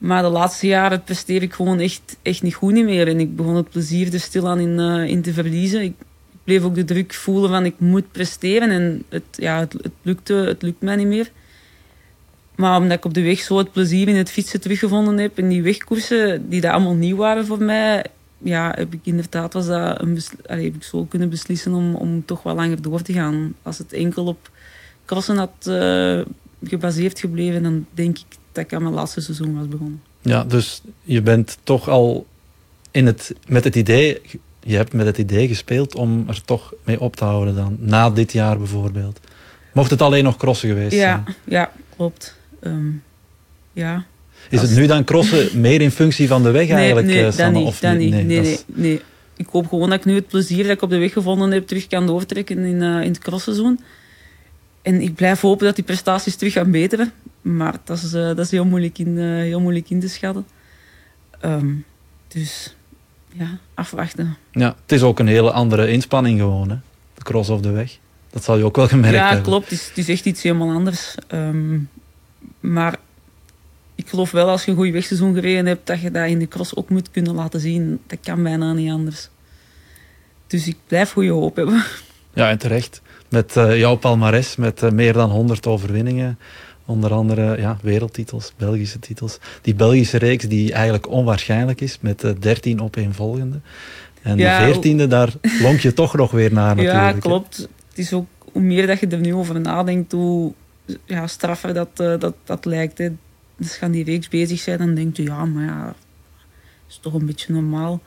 Maar 0.04 0.22
de 0.22 0.30
laatste 0.30 0.68
jaren 0.68 1.04
presteer 1.04 1.42
ik 1.42 1.54
gewoon 1.54 1.80
echt, 1.80 2.18
echt 2.22 2.42
niet 2.42 2.54
goed 2.54 2.74
meer. 2.74 3.08
En 3.08 3.20
ik 3.20 3.36
begon 3.36 3.56
het 3.56 3.70
plezier 3.70 4.14
er 4.14 4.20
stilaan 4.20 4.60
in, 4.60 4.80
uh, 4.80 5.10
in 5.10 5.22
te 5.22 5.34
verliezen. 5.34 5.82
Ik, 5.82 5.94
bleef 6.44 6.64
ook 6.64 6.76
de 6.76 6.84
druk 6.84 7.14
voelen 7.14 7.50
van 7.50 7.66
ik 7.66 7.74
moet 7.78 8.12
presteren. 8.12 8.70
En 8.70 9.04
het, 9.10 9.24
ja, 9.32 9.60
het, 9.60 9.74
het, 9.74 9.92
lukte, 10.02 10.34
het 10.34 10.62
lukt 10.62 10.82
mij 10.82 10.96
niet 10.96 11.08
meer. 11.08 11.32
Maar 12.56 12.78
omdat 12.78 12.98
ik 12.98 13.06
op 13.06 13.14
de 13.14 13.22
weg 13.22 13.40
zo 13.40 13.58
het 13.58 13.72
plezier 13.72 14.08
in 14.08 14.16
het 14.16 14.32
fietsen 14.32 14.62
teruggevonden 14.62 15.18
heb. 15.18 15.38
En 15.38 15.48
die 15.48 15.64
wegkoersen, 15.64 16.50
die 16.50 16.62
dat 16.62 16.72
allemaal 16.72 16.96
nieuw 16.96 17.18
waren 17.18 17.46
voor 17.46 17.64
mij. 17.64 18.06
Ja, 18.38 18.74
heb 18.76 18.94
ik 18.94 19.02
inderdaad 19.04 19.54
was 19.54 19.68
dat 19.68 20.02
een 20.02 20.22
heb 20.42 20.76
ik 20.76 20.84
zo 20.84 21.06
kunnen 21.06 21.30
beslissen 21.30 21.74
om, 21.74 21.96
om 21.96 22.26
toch 22.26 22.44
wel 22.44 22.56
langer 22.56 22.82
door 22.82 23.02
te 23.02 23.14
gaan. 23.14 23.54
Als 23.62 23.78
het 23.78 23.94
enkel 23.94 24.26
op 24.26 24.50
crossen 25.06 25.38
had 25.38 25.66
uh, 25.68 26.22
gebaseerd 26.64 27.20
gebleven, 27.20 27.64
dan 27.64 27.86
denk 27.94 28.18
ik 28.18 28.42
dat 28.54 28.64
ik 28.64 28.74
aan 28.74 28.82
mijn 28.82 28.94
laatste 28.94 29.22
seizoen 29.22 29.58
was 29.58 29.68
begonnen. 29.68 30.02
Ja, 30.22 30.44
dus 30.44 30.82
je 31.04 31.22
bent 31.22 31.58
toch 31.64 31.90
al 31.90 32.26
in 32.92 33.06
het, 33.06 33.36
met 33.48 33.64
het 33.64 33.76
idee, 33.76 34.22
je 34.64 34.76
hebt 34.76 34.94
met 34.94 35.06
het 35.06 35.18
idee 35.18 35.48
gespeeld 35.48 35.96
om 35.96 36.26
er 36.28 36.42
toch 36.46 36.74
mee 36.84 37.00
op 37.00 37.16
te 37.16 37.24
houden 37.24 37.56
dan, 37.56 37.78
na 37.80 38.10
dit 38.10 38.32
jaar 38.32 38.58
bijvoorbeeld. 38.58 39.20
Mocht 39.74 39.90
het 39.90 40.02
alleen 40.02 40.24
nog 40.24 40.38
crossen 40.38 40.70
geweest 40.70 40.94
ja, 40.94 41.00
zijn? 41.00 41.36
Ja, 41.44 41.72
klopt. 41.96 42.38
Um, 42.62 43.04
ja. 43.74 44.06
Is 44.50 44.62
het 44.62 44.76
nu 44.76 44.86
dan 44.86 45.04
crossen 45.04 45.62
meer 45.62 45.82
in 45.82 45.92
functie 45.92 46.28
van 46.28 46.44
de 46.44 46.52
weg 46.52 46.70
eigenlijk, 46.70 47.08
nee, 47.08 47.32
Sanne? 47.32 47.54
Dat 47.54 47.62
niet, 47.62 47.68
of 47.68 47.80
dat 47.80 47.98
niet. 47.98 48.12
Nee, 48.12 48.24
nee, 48.24 48.42
nee, 48.42 48.60
nee, 48.66 49.02
Ik 49.38 49.48
hoop 49.52 49.68
gewoon 49.68 49.90
dat 49.90 50.00
ik 50.00 50.06
nu 50.06 50.16
het 50.16 50.28
plezier 50.28 50.64
dat 50.64 50.72
ik 50.72 50.82
op 50.82 50.90
de 50.90 50.98
weg 50.98 51.14
gevonden 51.14 51.52
heb 51.52 51.68
terug 51.68 51.88
kan 51.88 52.08
doortrekken 52.08 52.58
in, 52.58 52.82
uh, 52.82 53.02
in 53.02 53.08
het 53.08 53.20
crossseizoen. 53.20 53.80
En 54.82 55.02
ik 55.02 55.16
blijf 55.16 55.42
hopen 55.42 55.66
dat 55.66 55.76
die 55.76 55.84
prestaties 55.84 56.36
terug 56.36 56.54
gaan 56.54 56.72
beteren. 56.72 57.12
Maar 57.44 57.76
dat 57.84 57.98
is, 57.98 58.14
uh, 58.14 58.22
dat 58.22 58.40
is 58.40 58.52
heel, 58.52 58.66
moeilijk 58.66 58.98
in, 58.98 59.18
heel 59.18 59.60
moeilijk 59.60 59.90
in 59.90 60.00
te 60.00 60.08
schatten. 60.08 60.46
Um, 61.46 61.86
dus 62.28 62.76
ja, 63.32 63.58
afwachten. 63.74 64.38
Ja, 64.52 64.76
het 64.82 64.92
is 64.92 65.02
ook 65.02 65.20
een 65.20 65.28
hele 65.28 65.52
andere 65.52 65.92
inspanning 65.92 66.40
gewoon, 66.40 66.70
hè? 66.70 66.76
de 67.14 67.24
cross 67.24 67.50
of 67.50 67.62
de 67.62 67.72
weg. 67.72 67.98
Dat 68.30 68.44
zal 68.44 68.58
je 68.58 68.66
ook 68.66 68.76
wel 68.76 68.88
gemerkt 68.88 69.16
ja, 69.16 69.22
hebben. 69.22 69.38
Ja, 69.38 69.44
klopt. 69.44 69.70
Het 69.70 69.80
is, 69.80 69.88
het 69.88 69.98
is, 69.98 70.10
echt 70.10 70.26
iets 70.26 70.44
helemaal 70.44 70.72
anders. 70.72 71.16
Um, 71.32 71.90
maar 72.60 72.96
ik 73.96 74.10
geloof 74.10 74.32
wel 74.32 74.50
als 74.50 74.66
je 74.66 74.72
een 74.72 74.78
goed 74.78 74.92
wegseizoen 74.92 75.34
gereden 75.34 75.66
hebt, 75.66 75.88
dat 75.88 76.02
je 76.02 76.12
dat 76.12 76.28
in 76.28 76.40
de 76.40 76.48
cross 76.48 76.76
ook 76.76 76.90
moet 76.90 77.12
kunnen 77.12 77.36
laten 77.36 77.60
zien. 77.60 78.00
Dat 78.08 78.20
kan 78.22 78.44
bijna 78.44 78.74
niet 78.74 78.92
anders. 78.92 79.30
Dus 80.48 80.68
ik 80.68 80.78
blijf 80.88 81.12
goede 81.12 81.30
hoop 81.30 81.56
hebben. 81.56 81.84
Ja, 82.34 82.50
en 82.50 82.58
terecht. 82.58 83.02
Met 83.30 83.56
uh, 83.56 83.78
jouw 83.78 83.96
palmares, 83.96 84.56
met 84.56 84.84
uh, 84.84 84.92
meer 84.92 85.14
dan 85.14 85.30
100 85.30 85.68
overwinningen. 85.68 86.40
Onder 86.86 87.12
andere 87.14 87.58
ja, 87.58 87.78
wereldtitels, 87.82 88.54
Belgische 88.58 89.00
titels. 89.00 89.40
Die 89.62 89.76
Belgische 89.76 90.18
reeks 90.18 90.48
die 90.48 90.74
eigenlijk 90.74 91.10
onwaarschijnlijk 91.10 91.82
is, 91.82 91.98
met 92.02 92.24
uh, 92.24 92.32
13 92.40 92.82
opeenvolgende. 92.82 93.60
En 94.22 94.38
ja, 94.38 94.72
de 94.72 94.96
14e, 95.04 95.08
daar 95.08 95.34
lonk 95.62 95.80
je 95.80 95.94
toch 95.94 96.16
nog 96.16 96.32
weer 96.32 96.54
naar 96.54 96.76
natuurlijk. 96.76 97.14
Ja, 97.14 97.20
klopt. 97.20 97.58
Het 97.58 97.98
is 97.98 98.14
ook, 98.14 98.28
hoe 98.52 98.62
meer 98.62 98.88
dat 98.88 99.00
je 99.00 99.08
er 99.08 99.20
nu 99.20 99.34
over 99.34 99.62
nadenkt, 99.62 100.12
hoe 100.12 100.54
ja, 101.06 101.28
straffer 101.28 101.74
dat, 101.74 101.90
uh, 102.02 102.20
dat, 102.20 102.36
dat 102.44 102.66
lijkt. 102.66 102.98
Hè. 102.98 103.10
Dus 103.58 103.76
gaan 103.76 103.92
die 103.92 104.04
reeks 104.04 104.28
bezig 104.28 104.60
zijn, 104.60 104.78
dan 104.78 104.94
denk 104.94 105.18
je, 105.18 105.24
ja, 105.24 105.46
maar 105.46 105.64
ja, 105.64 105.86
dat 105.86 105.96
is 106.90 107.00
toch 107.02 107.14
een 107.14 107.26
beetje 107.26 107.54
normaal. 107.54 108.02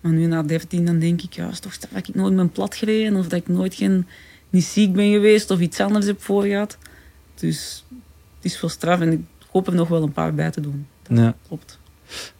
Maar 0.00 0.12
nu 0.12 0.26
na 0.26 0.42
13, 0.42 0.84
dan 0.84 0.98
denk 0.98 1.22
ik, 1.22 1.32
ja, 1.32 1.48
is 1.48 1.60
toch 1.60 1.72
straf 1.72 1.90
dat 1.92 2.08
ik 2.08 2.14
nooit 2.14 2.36
ben 2.36 2.50
plat 2.50 2.74
gereden, 2.74 3.16
of 3.16 3.28
dat 3.28 3.40
ik 3.40 3.48
nooit 3.48 3.74
geen, 3.74 4.06
niet 4.50 4.64
ziek 4.64 4.92
ben 4.92 5.10
geweest, 5.10 5.50
of 5.50 5.60
iets 5.60 5.80
anders 5.80 6.06
heb 6.06 6.22
voorgehad. 6.22 6.78
Dus 7.34 7.84
is 8.46 8.58
veel 8.58 8.68
straf 8.68 9.00
en 9.00 9.12
ik 9.12 9.20
hoop 9.50 9.66
er 9.66 9.74
nog 9.74 9.88
wel 9.88 10.02
een 10.02 10.12
paar 10.12 10.34
bij 10.34 10.50
te 10.50 10.60
doen. 10.60 10.86
Dat 11.08 11.18
ja. 11.18 11.34
klopt. 11.46 11.78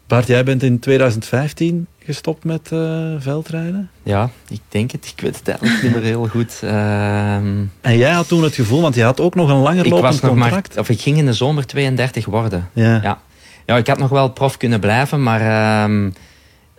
Bart, 0.06 0.26
jij 0.26 0.44
bent 0.44 0.62
in 0.62 0.78
2015 0.78 1.86
gestopt 1.98 2.44
met 2.44 2.70
uh, 2.72 3.14
veldrijden? 3.18 3.90
Ja, 4.02 4.30
ik 4.48 4.60
denk 4.68 4.90
het. 4.90 5.06
Ik 5.16 5.20
weet 5.20 5.38
het 5.38 5.48
eigenlijk 5.48 5.82
niet 5.82 5.92
meer 5.92 6.02
heel 6.02 6.26
goed. 6.26 6.60
Uh, 6.64 7.34
en 7.34 7.70
jij 7.80 8.10
had 8.10 8.28
toen 8.28 8.42
het 8.42 8.54
gevoel, 8.54 8.80
want 8.80 8.94
je 8.94 9.02
had 9.02 9.20
ook 9.20 9.34
nog 9.34 9.48
een 9.48 9.56
langer 9.56 9.84
ik 9.84 9.90
lopend 9.90 10.12
was 10.12 10.20
nog 10.20 10.30
contract. 10.30 10.68
Maar, 10.74 10.78
of 10.78 10.88
ik 10.88 11.00
ging 11.00 11.18
in 11.18 11.26
de 11.26 11.32
zomer 11.32 11.66
32 11.66 12.24
worden. 12.24 12.70
Ja. 12.72 13.00
Ja, 13.02 13.20
ja 13.66 13.76
ik 13.76 13.86
had 13.86 13.98
nog 13.98 14.10
wel 14.10 14.30
prof 14.30 14.56
kunnen 14.56 14.80
blijven, 14.80 15.22
maar 15.22 15.84
um, 15.84 16.14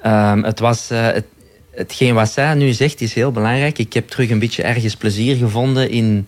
um, 0.05 0.43
het 0.43 0.59
was... 0.59 0.91
Uh, 0.91 1.05
het, 1.05 1.25
hetgeen 1.71 2.13
wat 2.13 2.31
zij 2.31 2.53
nu 2.53 2.71
zegt 2.71 3.01
is 3.01 3.13
heel 3.13 3.31
belangrijk. 3.31 3.77
Ik 3.77 3.93
heb 3.93 4.07
terug 4.09 4.29
een 4.29 4.39
beetje 4.39 4.63
ergens 4.63 4.95
plezier 4.95 5.35
gevonden 5.35 5.89
in... 5.89 6.27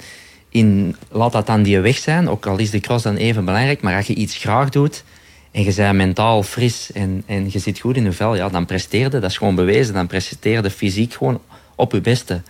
in 0.50 0.96
laat 1.12 1.32
dat 1.32 1.48
dan 1.48 1.64
die 1.64 1.80
weg 1.80 1.98
zijn, 1.98 2.30
ook 2.30 2.46
al 2.46 2.58
is 2.58 2.70
de 2.70 2.80
cross 2.80 3.04
dan 3.04 3.16
even 3.16 3.46
belangrijk, 3.46 3.82
maar 3.82 3.96
als 3.96 4.08
je 4.08 4.14
iets 4.14 4.38
graag 4.38 4.70
doet 4.70 5.04
en 5.52 5.64
je 5.64 5.74
bent 5.74 5.96
mentaal 5.96 6.44
fris 6.44 6.92
en, 6.92 7.24
en 7.26 7.50
je 7.52 7.60
zit 7.60 7.80
goed 7.80 7.96
in 7.96 8.04
je 8.04 8.12
vel, 8.12 8.36
ja, 8.36 8.50
dan 8.50 8.66
presteerde, 8.66 9.20
dat 9.20 9.30
is 9.30 9.38
gewoon 9.38 9.56
bewezen, 9.56 9.94
dan 9.94 10.08
presteerde 10.08 10.70
fysiek 10.70 11.14
gewoon 11.14 11.42
op 11.76 11.92
je 11.92 12.02
beste. 12.02 12.42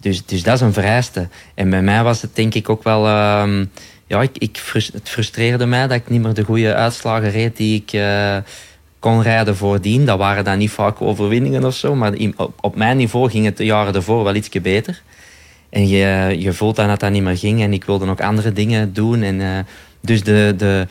Dus, 0.00 0.26
dus 0.26 0.42
dat 0.42 0.54
is 0.54 0.60
een 0.60 0.72
vereiste. 0.72 1.28
En 1.54 1.70
bij 1.70 1.82
mij 1.82 2.02
was 2.02 2.22
het 2.22 2.36
denk 2.36 2.54
ik 2.54 2.68
ook 2.68 2.82
wel... 2.82 3.06
Uh, 3.06 3.60
ja, 4.06 4.22
ik, 4.22 4.38
ik 4.38 4.60
het 4.92 5.08
frustreerde 5.08 5.66
mij 5.66 5.86
dat 5.86 5.96
ik 5.96 6.08
niet 6.08 6.22
meer 6.22 6.34
de 6.34 6.42
goede 6.42 6.74
uitslagen 6.74 7.30
reed 7.30 7.56
die 7.56 7.82
ik 7.82 7.92
uh, 7.92 8.36
kon 8.98 9.22
rijden 9.22 9.56
voordien. 9.56 10.06
Dat 10.06 10.18
waren 10.18 10.44
dan 10.44 10.58
niet 10.58 10.70
vaak 10.70 11.00
overwinningen 11.00 11.64
of 11.64 11.74
zo, 11.74 11.94
maar 11.94 12.12
op, 12.36 12.52
op 12.60 12.76
mijn 12.76 12.96
niveau 12.96 13.30
ging 13.30 13.44
het 13.44 13.56
de 13.56 13.64
jaren 13.64 13.94
ervoor 13.94 14.24
wel 14.24 14.34
ietsje 14.34 14.60
beter. 14.60 15.02
En 15.74 15.88
je, 15.88 16.34
je 16.38 16.52
voelt 16.52 16.76
dan 16.76 16.88
dat 16.88 17.00
dat 17.00 17.10
niet 17.10 17.22
meer 17.22 17.38
ging 17.38 17.62
en 17.62 17.72
ik 17.72 17.84
wilde 17.84 18.06
ook 18.06 18.20
andere 18.20 18.52
dingen 18.52 18.92
doen. 18.92 19.22
En, 19.22 19.40
uh, 19.40 19.58
dus 20.00 20.22
de... 20.22 20.54
de 20.56 20.86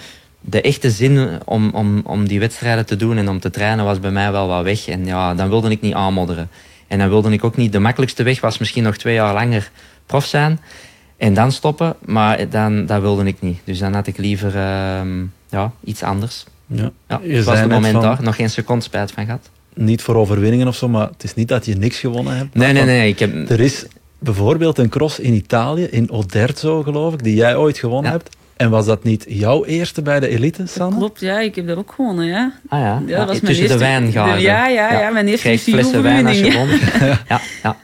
de 0.45 0.61
echte 0.61 0.91
zin 0.91 1.29
om, 1.45 1.69
om, 1.73 2.01
om 2.05 2.27
die 2.27 2.39
wedstrijden 2.39 2.85
te 2.85 2.95
doen 2.95 3.17
en 3.17 3.29
om 3.29 3.39
te 3.39 3.49
trainen 3.49 3.85
was 3.85 3.99
bij 3.99 4.11
mij 4.11 4.31
wel 4.31 4.47
wat 4.47 4.63
weg. 4.63 4.87
En 4.87 5.05
ja, 5.05 5.33
dan 5.33 5.49
wilde 5.49 5.69
ik 5.69 5.81
niet 5.81 5.93
aanmodderen. 5.93 6.49
En 6.87 6.97
dan 6.97 7.09
wilde 7.09 7.31
ik 7.31 7.43
ook 7.43 7.57
niet... 7.57 7.71
De 7.71 7.79
makkelijkste 7.79 8.23
weg 8.23 8.41
was 8.41 8.57
misschien 8.57 8.83
nog 8.83 8.97
twee 8.97 9.13
jaar 9.13 9.33
langer 9.33 9.71
prof 10.05 10.25
zijn. 10.25 10.59
En 11.17 11.33
dan 11.33 11.51
stoppen. 11.51 11.95
Maar 12.05 12.49
dan, 12.49 12.85
dat 12.85 13.01
wilde 13.01 13.25
ik 13.25 13.35
niet. 13.39 13.59
Dus 13.63 13.79
dan 13.79 13.93
had 13.93 14.07
ik 14.07 14.17
liever 14.17 14.55
uh, 14.55 15.01
ja, 15.49 15.71
iets 15.83 16.03
anders. 16.03 16.45
Ja. 16.65 16.91
Ja, 17.07 17.21
het 17.23 17.45
was 17.45 17.59
het 17.59 17.69
moment 17.69 18.01
daar. 18.01 18.23
Nog 18.23 18.35
geen 18.35 18.49
seconde 18.49 18.83
spijt 18.83 19.11
van 19.11 19.25
gehad. 19.25 19.49
Niet 19.73 20.01
voor 20.01 20.15
overwinningen 20.15 20.67
of 20.67 20.75
zo, 20.75 20.87
maar 20.89 21.07
het 21.07 21.23
is 21.23 21.33
niet 21.33 21.47
dat 21.47 21.65
je 21.65 21.75
niks 21.75 21.99
gewonnen 21.99 22.37
hebt. 22.37 22.55
Nee, 22.55 22.73
nee, 22.73 22.83
nee. 22.83 23.09
Ik 23.09 23.19
heb... 23.19 23.49
Er 23.49 23.59
is 23.59 23.85
bijvoorbeeld 24.23 24.77
een 24.77 24.89
cross 24.89 25.19
in 25.19 25.33
Italië, 25.33 25.83
in 25.83 26.11
Oderzo 26.11 26.83
geloof 26.83 27.13
ik, 27.13 27.23
die 27.23 27.35
jij 27.35 27.55
ooit 27.55 27.77
gewonnen 27.77 28.11
Ja. 28.11 28.17
hebt. 28.17 28.35
En 28.57 28.69
was 28.69 28.85
dat 28.85 29.03
niet 29.03 29.25
jouw 29.27 29.65
eerste 29.65 30.01
bij 30.01 30.19
de 30.19 30.27
elite, 30.27 30.67
Sanne? 30.67 30.97
Klopt, 30.97 31.19
ja, 31.19 31.39
ik 31.39 31.55
heb 31.55 31.67
dat 31.67 31.77
ook 31.77 31.93
gewonnen, 31.95 32.25
ja. 32.25 32.53
Ah 32.67 32.79
ja, 32.79 33.03
Ja, 33.05 33.17
dat 33.17 33.27
was 33.27 33.27
mijn 33.27 33.39
tussen 33.39 33.63
eerste, 33.63 33.77
de 33.77 33.83
wijngaarden. 33.83 34.41
Ja, 34.41 34.67
ja, 34.67 34.99
ja, 34.99 35.09
mijn 35.09 35.27
eerste 35.27 35.47
Kreeg 35.47 35.61
flessen 35.61 36.03
wijn 36.03 36.27
als 36.27 36.37
je 36.39 36.51
won. 36.51 36.67
ja, 37.29 37.41
ja. 37.63 37.77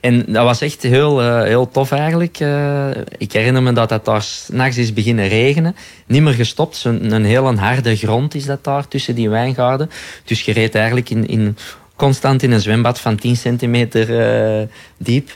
En 0.00 0.24
dat 0.26 0.44
was 0.44 0.60
echt 0.60 0.82
heel, 0.82 1.22
uh, 1.22 1.42
heel 1.42 1.68
tof 1.68 1.92
eigenlijk. 1.92 2.40
Uh, 2.40 2.86
ik 3.18 3.32
herinner 3.32 3.62
me 3.62 3.72
dat 3.72 3.90
het 3.90 4.04
daar 4.04 4.22
s'nachts 4.22 4.76
is 4.76 4.92
beginnen 4.92 5.28
regenen. 5.28 5.76
Niet 6.06 6.22
meer 6.22 6.32
gestopt. 6.32 6.84
Een 6.84 7.24
heel 7.24 7.54
harde 7.54 7.96
grond 7.96 8.34
is 8.34 8.44
dat 8.44 8.64
daar 8.64 8.88
tussen 8.88 9.14
die 9.14 9.28
wijngaarden. 9.28 9.90
Dus 10.24 10.42
je 10.42 10.52
reed 10.52 10.74
eigenlijk 10.74 11.10
in, 11.10 11.26
in, 11.26 11.56
constant 11.96 12.42
in 12.42 12.52
een 12.52 12.60
zwembad 12.60 13.00
van 13.00 13.16
10 13.16 13.36
centimeter 13.36 14.10
uh, 14.60 14.66
diep. 14.98 15.30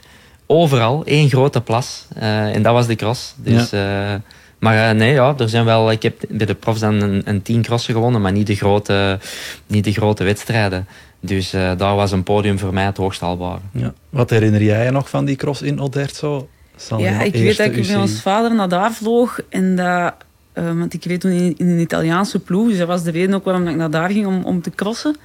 Overal, 0.53 1.05
één 1.05 1.29
grote 1.29 1.61
plas. 1.61 2.07
en 2.15 2.63
dat 2.63 2.73
was 2.73 2.87
de 2.87 2.97
cross. 2.97 3.35
Dus... 3.37 3.71
Ja. 3.71 4.21
Maar 4.61 4.95
uh, 4.95 4.99
nee, 4.99 5.13
ja, 5.13 5.35
er 5.39 5.49
zijn 5.49 5.65
wel, 5.65 5.91
ik 5.91 6.03
heb 6.03 6.21
bij 6.29 6.47
de 6.47 6.55
profs 6.55 6.81
dan 6.81 7.01
een, 7.01 7.23
een 7.25 7.43
tien 7.43 7.63
crossen 7.63 7.95
gewonnen, 7.95 8.21
maar 8.21 8.33
niet 8.33 8.47
de 8.47 8.55
grote, 8.55 9.19
niet 9.67 9.85
de 9.85 9.93
grote 9.93 10.25
wedstrijden. 10.25 10.87
Dus 11.21 11.55
uh, 11.55 11.73
daar 11.77 11.95
was 11.95 12.13
een 12.13 12.23
podium 12.23 12.59
voor 12.59 12.75
mij 12.75 12.85
het 12.85 12.97
hoogst 12.97 13.21
haalbare. 13.21 13.61
Ja. 13.73 13.93
Wat 14.11 14.31
herinner 14.31 14.63
jij 14.63 14.85
je 14.85 14.91
nog 14.91 15.09
van 15.09 15.25
die 15.25 15.37
cross 15.37 15.63
in 15.63 15.81
Oderzo? 15.81 16.49
Ja, 16.97 17.21
ik 17.21 17.33
weet 17.33 17.57
dat 17.57 17.67
ik 17.67 17.77
met 17.77 17.97
ons 17.97 18.21
vader 18.21 18.55
naar 18.55 18.69
daar 18.69 18.93
vloog. 18.93 19.41
En 19.49 19.77
dat, 19.77 20.15
uh, 20.55 20.65
want 20.65 20.95
ik 20.95 21.05
reed 21.05 21.21
toen 21.21 21.31
in, 21.31 21.55
in, 21.57 21.69
een 21.69 21.79
Italiaanse 21.79 22.39
ploeg. 22.39 22.69
Dus 22.69 22.79
dat 22.79 22.87
was 22.87 23.03
de 23.03 23.11
reden 23.11 23.35
ook 23.35 23.45
waarom 23.45 23.69
ik 23.69 23.77
naar 23.77 23.91
daar 23.91 24.11
ging 24.11 24.27
om, 24.27 24.45
om 24.45 24.63
te 24.63 24.71
crossen. 24.71 25.17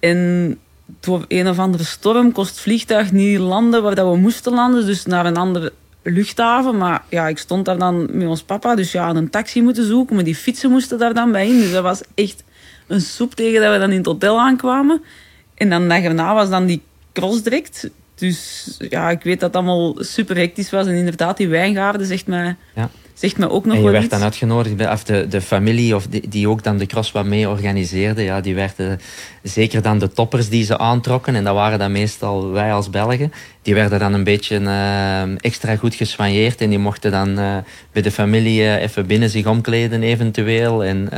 En 0.00 0.58
door 1.00 1.24
een 1.28 1.48
of 1.48 1.58
andere 1.58 1.84
storm 1.84 2.32
kost 2.32 2.50
het 2.50 2.60
vliegtuig 2.60 3.12
niet 3.12 3.38
landen 3.38 3.82
waar 3.82 3.94
dat 3.94 4.10
we 4.10 4.16
moesten 4.16 4.52
landen. 4.54 4.86
Dus 4.86 5.06
naar 5.06 5.26
een 5.26 5.36
andere 5.36 5.72
luchthaven. 6.02 6.76
Maar 6.76 7.04
ja, 7.08 7.28
ik 7.28 7.38
stond 7.38 7.64
daar 7.64 7.78
dan 7.78 8.08
met 8.10 8.28
ons 8.28 8.42
papa. 8.42 8.74
Dus 8.74 8.92
ja, 8.92 9.08
een 9.08 9.30
taxi 9.30 9.62
moeten 9.62 9.86
zoeken. 9.86 10.14
Maar 10.14 10.24
die 10.24 10.34
fietsen 10.34 10.70
moesten 10.70 10.98
daar 10.98 11.14
dan 11.14 11.32
bij 11.32 11.48
in. 11.48 11.60
Dus 11.60 11.72
dat 11.72 11.82
was 11.82 12.00
echt 12.14 12.44
een 12.86 13.00
soep 13.00 13.34
tegen 13.34 13.60
dat 13.60 13.72
we 13.72 13.78
dan 13.78 13.90
in 13.90 13.96
het 13.96 14.06
hotel 14.06 14.40
aankwamen. 14.40 15.02
En 15.54 15.70
dan 15.70 15.88
dag 15.88 16.02
erna 16.02 16.34
was 16.34 16.50
dan 16.50 16.66
die 16.66 16.82
cross 17.12 17.42
direct. 17.42 17.90
Dus 18.14 18.66
ja, 18.78 19.10
ik 19.10 19.22
weet 19.22 19.40
dat 19.40 19.54
het 19.54 19.62
allemaal 19.62 19.94
super 19.98 20.36
hectisch 20.36 20.70
was. 20.70 20.86
En 20.86 20.94
inderdaad, 20.94 21.36
die 21.36 21.48
wijngaarden 21.48 22.06
zegt 22.06 22.26
mij, 22.26 22.56
Ja. 22.74 22.90
Zegt 23.14 23.38
mij 23.38 23.48
ook 23.48 23.64
nog 23.64 23.76
En 23.76 23.82
je 23.82 23.90
werd 23.90 24.04
iets. 24.04 24.12
dan 24.12 24.22
uitgenodigd, 24.22 24.86
of 24.86 25.04
de, 25.04 25.26
de 25.28 25.40
familie 25.40 25.94
of 25.96 26.06
die, 26.06 26.28
die 26.28 26.48
ook 26.48 26.62
dan 26.62 26.76
de 26.76 26.86
cross 26.86 27.12
wat 27.12 27.24
mee 27.24 27.48
organiseerde, 27.48 28.22
ja, 28.22 28.40
die 28.40 28.54
werden 28.54 29.00
zeker 29.42 29.82
dan 29.82 29.98
de 29.98 30.12
toppers 30.12 30.48
die 30.48 30.64
ze 30.64 30.78
aantrokken, 30.78 31.34
en 31.34 31.44
dat 31.44 31.54
waren 31.54 31.78
dan 31.78 31.92
meestal 31.92 32.50
wij 32.50 32.72
als 32.72 32.90
Belgen, 32.90 33.32
die 33.62 33.74
werden 33.74 33.98
dan 33.98 34.12
een 34.12 34.24
beetje 34.24 34.58
eh, 34.58 35.22
extra 35.22 35.76
goed 35.76 35.94
geswanjeerd 35.94 36.60
en 36.60 36.68
die 36.68 36.78
mochten 36.78 37.10
dan 37.10 37.38
eh, 37.38 37.56
bij 37.92 38.02
de 38.02 38.10
familie 38.10 38.62
eh, 38.62 38.82
even 38.82 39.06
binnen 39.06 39.30
zich 39.30 39.46
omkleden 39.46 40.02
eventueel. 40.02 40.84
En, 40.84 41.10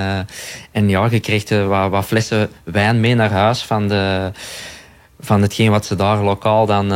en 0.71 0.89
ja, 0.89 1.09
je 1.11 1.21
kreeg 1.21 1.49
wat, 1.49 1.91
wat 1.91 2.05
flessen 2.05 2.51
wijn 2.65 3.01
mee 3.01 3.15
naar 3.15 3.31
huis 3.31 3.63
van 3.63 3.89
de 3.89 4.33
van 5.21 5.43
hetgeen 5.43 5.71
wat 5.71 5.87
ze 5.87 5.95
daar 5.95 6.23
lokaal 6.23 6.67
dan 6.67 6.93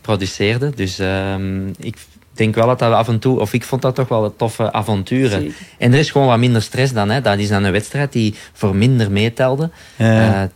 produceerden. 0.00 0.72
Dus 0.76 0.98
ehm, 0.98 1.68
ik 1.78 1.96
denk 2.38 2.54
wel 2.54 2.66
dat 2.66 2.78
dat 2.78 2.92
af 2.92 3.08
en 3.08 3.18
toe, 3.18 3.40
of 3.40 3.52
ik 3.52 3.64
vond 3.64 3.82
dat 3.82 3.94
toch 3.94 4.08
wel 4.08 4.24
een 4.24 4.36
toffe 4.36 4.72
avonturen. 4.72 5.40
Zeker. 5.40 5.54
En 5.78 5.92
er 5.92 5.98
is 5.98 6.10
gewoon 6.10 6.26
wat 6.26 6.38
minder 6.38 6.62
stress 6.62 6.92
dan. 6.92 7.10
Hè. 7.10 7.20
Dat 7.20 7.38
is 7.38 7.48
dan 7.48 7.64
een 7.64 7.72
wedstrijd 7.72 8.12
die 8.12 8.34
voor 8.52 8.76
minder 8.76 9.10
meetelde. 9.10 9.70
Ja. 9.96 10.42
Eh, 10.42 10.48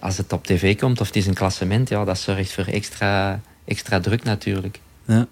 als 0.00 0.16
het 0.16 0.32
op 0.32 0.44
tv 0.44 0.78
komt 0.78 1.00
of 1.00 1.06
het 1.06 1.16
is 1.16 1.26
een 1.26 1.34
klassement, 1.34 1.88
ja, 1.88 2.04
dat 2.04 2.18
zorgt 2.18 2.52
voor 2.52 2.64
extra, 2.64 3.40
extra 3.64 4.00
druk 4.00 4.24
natuurlijk. 4.24 4.80
Ja. 5.06 5.26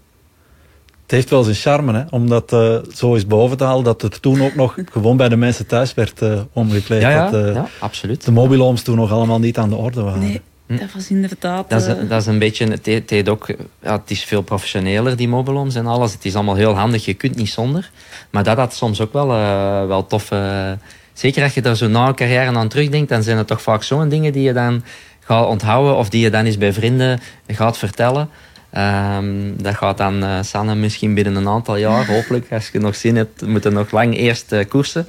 Het 1.03 1.11
heeft 1.11 1.31
wel 1.31 1.43
zijn 1.43 1.57
charme, 1.57 1.93
hè? 1.93 2.05
om 2.11 2.29
dat 2.29 2.53
eh, 2.53 2.79
zo 2.95 3.15
eens 3.15 3.27
boven 3.27 3.57
te 3.57 3.65
halen, 3.65 3.85
dat 3.85 4.03
het 4.03 4.23
toen 4.23 4.43
ook 4.43 4.55
nog 4.55 4.79
gewoon 4.93 5.17
bij 5.17 5.29
de 5.29 5.37
mensen 5.37 5.67
thuis 5.67 5.95
werd 5.95 6.23
eh, 6.23 6.41
omgekleed. 6.53 7.01
Ja, 7.01 7.11
ja, 7.11 7.31
dat 7.31 7.55
ja 7.55 7.69
absoluut. 7.79 8.25
de 8.25 8.33
mobilhomes 8.33 8.83
toen 8.83 8.97
nog 8.97 9.13
allemaal 9.13 9.39
niet 9.39 9.59
aan 9.59 9.69
de 9.69 9.77
orde 9.77 10.03
waren. 10.03 10.21
Nee, 10.21 10.41
dat 10.77 10.93
was 10.95 11.11
inderdaad... 11.11 11.71
Dat 11.71 11.81
is, 11.81 11.87
eh, 11.87 12.09
dat 12.09 12.21
is 12.21 12.27
een 12.27 12.39
beetje, 12.39 12.67
het, 12.67 13.11
het, 13.11 13.29
ook, 13.29 13.47
ja, 13.83 13.93
het 13.93 14.11
is 14.11 14.25
veel 14.25 14.43
professioneler, 14.43 15.17
die 15.17 15.29
mobiloms 15.29 15.75
en 15.75 15.87
alles. 15.87 16.13
Het 16.13 16.25
is 16.25 16.35
allemaal 16.35 16.55
heel 16.55 16.75
handig, 16.75 17.05
je 17.05 17.15
kunt 17.15 17.37
niet 17.37 17.51
zonder. 17.51 17.91
Maar 18.31 18.45
dat 18.45 18.57
had 18.57 18.75
soms 18.75 19.01
ook 19.01 19.13
wel, 19.13 19.33
eh, 19.33 19.87
wel 19.87 20.07
tof. 20.07 20.31
eh, 20.31 20.71
zeker 21.13 21.43
als 21.43 21.55
je 21.55 21.63
daar 21.63 21.77
zo 21.77 21.89
na 21.89 22.09
een 22.09 22.15
carrière 22.15 22.57
aan 22.57 22.69
terugdenkt, 22.69 23.09
dan 23.09 23.23
zijn 23.23 23.37
het 23.37 23.47
toch 23.47 23.63
vaak 23.63 23.83
zo'n 23.83 24.09
dingen 24.09 24.33
die 24.33 24.43
je 24.43 24.53
dan 24.53 24.85
gaat 25.21 25.47
onthouden 25.47 25.97
of 25.97 26.09
die 26.09 26.23
je 26.23 26.31
dan 26.31 26.45
eens 26.45 26.59
bij 26.59 26.73
vrienden 26.73 27.21
gaat 27.47 27.79
vertellen. 27.79 28.29
Ehm, 28.71 29.27
dat 29.57 29.75
gaat 29.75 29.99
dan 29.99 30.45
Sanne 30.45 30.75
misschien 30.75 31.15
binnen 31.15 31.37
een 31.37 31.49
aantal 31.49 31.77
jaar, 31.77 32.07
hopelijk, 32.17 32.47
als 32.51 32.69
je 32.73 32.79
nog 32.79 32.95
zin 32.97 33.17
hebt, 33.17 33.47
moeten 33.47 33.73
nog 33.73 33.91
lang 33.91 34.17
eerst 34.17 34.55
koersen. 34.69 35.09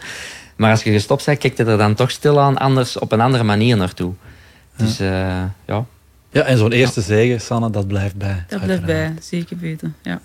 Maar 0.55 0.71
als 0.71 0.83
je 0.83 0.91
gestopt 0.91 1.25
bent, 1.25 1.37
kijk 1.37 1.57
je 1.57 1.63
er 1.63 1.77
dan 1.77 1.93
toch 1.93 2.11
stilaan 2.11 2.57
anders 2.57 2.99
op 2.99 3.11
een 3.11 3.21
andere 3.21 3.43
manier 3.43 3.77
naartoe. 3.77 4.13
Dus 4.75 4.99
eh, 4.99 5.43
ja, 5.65 5.85
Ja, 6.29 6.41
en 6.41 6.57
zo'n 6.57 6.71
eerste 6.71 7.01
zege, 7.01 7.39
Sanne, 7.39 7.69
dat 7.69 7.87
blijft 7.87 8.15
bij. 8.15 8.45
dat 8.47 8.61
blijft 8.61 8.85
bij, 8.85 9.13
zeker 9.21 9.57
weten. 9.57 9.95
Ja. 10.01 10.21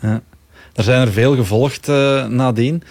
Er 0.74 0.84
zijn 0.84 1.00
er 1.00 1.12
veel 1.12 1.36
gevolgd 1.36 1.88
eh, 1.88 2.26
nadien. 2.26 2.82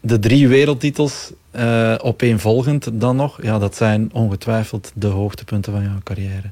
De 0.00 0.18
drie 0.18 0.48
wereldtitels 0.48 1.32
eh 1.50 1.94
opeenvolgend 2.02 2.88
dan 2.92 3.16
nog. 3.16 3.42
Ja, 3.42 3.58
dat 3.58 3.76
zijn 3.76 4.12
ongetwijfeld 4.12 4.92
de 4.94 5.06
hoogtepunten 5.06 5.72
van 5.72 5.82
jouw 5.82 5.98
carrière. 6.04 6.50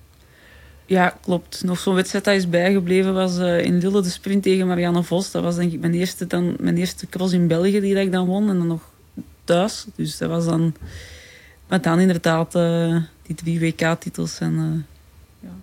Ja, 0.86 1.16
klopt. 1.20 1.64
Nog 1.64 1.78
zo'n 1.78 1.94
wedstrijd 1.94 2.24
dat 2.24 2.34
is 2.34 2.48
bijgebleven 2.48 3.14
was 3.14 3.38
eh, 3.38 3.64
in 3.64 3.78
Lille 3.78 4.02
de 4.02 4.08
sprint 4.08 4.42
tegen 4.42 4.66
Marianne 4.66 5.02
Vos. 5.02 5.30
Dat 5.30 5.42
was 5.42 5.56
denk 5.56 5.72
ik 5.72 5.80
mijn 5.80 5.94
eerste, 5.94 6.26
dan, 6.26 6.56
mijn 6.60 6.76
eerste 6.76 7.06
cross 7.06 7.32
in 7.32 7.46
België 7.46 7.80
die 7.80 7.94
dat 7.94 8.02
ik 8.02 8.12
dan 8.12 8.26
won. 8.26 8.48
En 8.48 8.58
dan 8.58 8.66
nog 8.66 8.82
thuis. 9.44 9.86
Dus 9.94 10.18
dat 10.18 10.28
was 10.28 10.44
dan... 10.44 10.74
Maar 11.68 11.80
dan 11.80 12.00
inderdaad 12.00 12.54
die 13.26 13.36
drie 13.36 13.60
WK-titels 13.60 14.38
en 14.38 14.54
eh, 14.56 15.48
ja, 15.48 15.54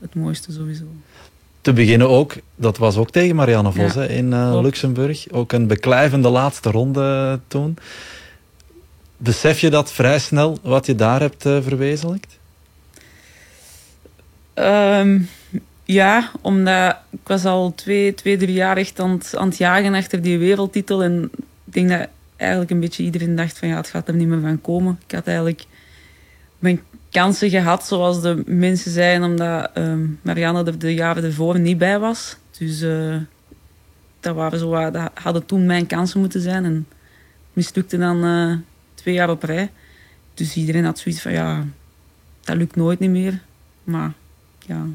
het 0.00 0.14
mooiste 0.14 0.52
sowieso. 0.52 0.84
Te 1.60 1.72
beginnen 1.72 2.08
ook, 2.08 2.34
dat 2.54 2.78
was 2.78 2.96
ook 2.96 3.10
tegen 3.10 3.36
Marianne 3.36 3.72
Vos 3.72 3.94
Ja, 3.94 4.00
hè, 4.00 4.08
in 4.08 4.32
eh. 4.32 4.58
Luxemburg. 4.62 5.30
Ook 5.30 5.52
een 5.52 5.66
beklijvende 5.66 6.28
laatste 6.28 6.70
ronde 6.70 7.40
toen. 7.46 7.76
Besef 9.16 9.60
je 9.60 9.70
dat 9.70 9.92
vrij 9.92 10.18
snel, 10.18 10.58
wat 10.62 10.86
je 10.86 10.94
daar 10.94 11.20
hebt 11.20 11.46
eh, 11.46 11.62
verwezenlijkt? 11.62 12.38
Ehm, 14.54 15.20
ja, 15.84 16.30
omdat 16.40 16.96
ik 17.10 17.18
was 17.28 17.44
al 17.44 17.72
twee, 17.74 18.14
twee 18.14 18.36
drie 18.36 18.54
jaar 18.54 18.76
echt 18.76 19.00
aan 19.00 19.10
het, 19.10 19.36
aan 19.36 19.48
het 19.48 19.58
jagen 19.58 19.94
achter 19.94 20.22
die 20.22 20.38
wereldtitel. 20.38 21.02
En 21.02 21.30
ik 21.64 21.72
denk 21.72 21.88
dat 21.88 22.08
eigenlijk 22.36 22.70
een 22.70 22.80
beetje 22.80 23.02
iedereen 23.02 23.36
dacht 23.36 23.58
van 23.58 23.68
ja, 23.68 23.76
het 23.76 23.88
gaat 23.88 24.08
er 24.08 24.14
niet 24.14 24.28
meer 24.28 24.40
van 24.40 24.60
komen. 24.60 24.98
Ik 25.06 25.14
had 25.14 25.26
eigenlijk 25.26 25.64
mijn 26.58 26.80
kansen 27.12 27.50
gehad, 27.50 27.86
zoals 27.86 28.20
de 28.22 28.42
mensen 28.46 28.90
zeiden, 28.90 29.30
omdat 29.30 29.70
ehm, 29.74 30.06
Marianne 30.22 30.64
er 30.64 30.78
de 30.78 30.94
jaren 30.94 31.24
ervoor 31.24 31.60
niet 31.60 31.78
bij 31.78 31.98
was. 31.98 32.36
Dus 32.58 32.80
eh, 32.82 33.16
dat, 34.20 34.34
waren 34.34 34.58
zo, 34.58 34.90
hadden 35.14 35.46
toen 35.46 35.66
mijn 35.66 35.86
kansen 35.86 36.20
moeten 36.20 36.40
zijn. 36.40 36.64
En 36.64 36.86
mislukte 37.52 37.98
dan 37.98 38.24
eh, 38.24 38.54
twee 38.94 39.14
jaar 39.14 39.30
op 39.30 39.42
rij. 39.42 39.70
Dus 40.34 40.56
iedereen 40.56 40.84
had 40.84 40.98
zoiets 40.98 41.22
van 41.22 41.32
ja, 41.32 41.66
dat 42.40 42.56
lukt 42.56 42.76
nooit 42.76 42.98
niet 42.98 43.10
meer. 43.10 43.42
Maar 43.84 44.12
ja, 44.66 44.86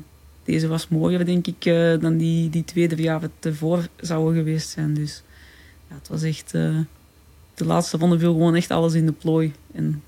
deze 0.44 0.68
was 0.68 0.88
mooier, 0.88 1.26
denk 1.26 1.48
ik, 1.48 1.66
eh, 1.66 2.00
dan 2.00 2.18
die, 2.18 2.50
die 2.50 2.64
twee, 2.64 2.88
drie 2.88 3.04
jaar 3.04 3.22
ervoor 3.40 3.88
zouden 4.00 4.36
geweest 4.36 4.70
zijn. 4.70 4.94
Dus 4.94 5.24
ja, 5.90 5.96
het 5.96 6.08
was 6.08 6.24
echt... 6.24 6.52
de 6.52 7.66
laatste 7.66 7.98
ronde 7.98 8.20
viel 8.20 8.34
gewoon 8.34 8.56
echt 8.56 8.72
alles 8.72 8.94
in 8.94 9.06
de 9.06 9.12
plooi. 9.12 9.54
En 9.74 10.04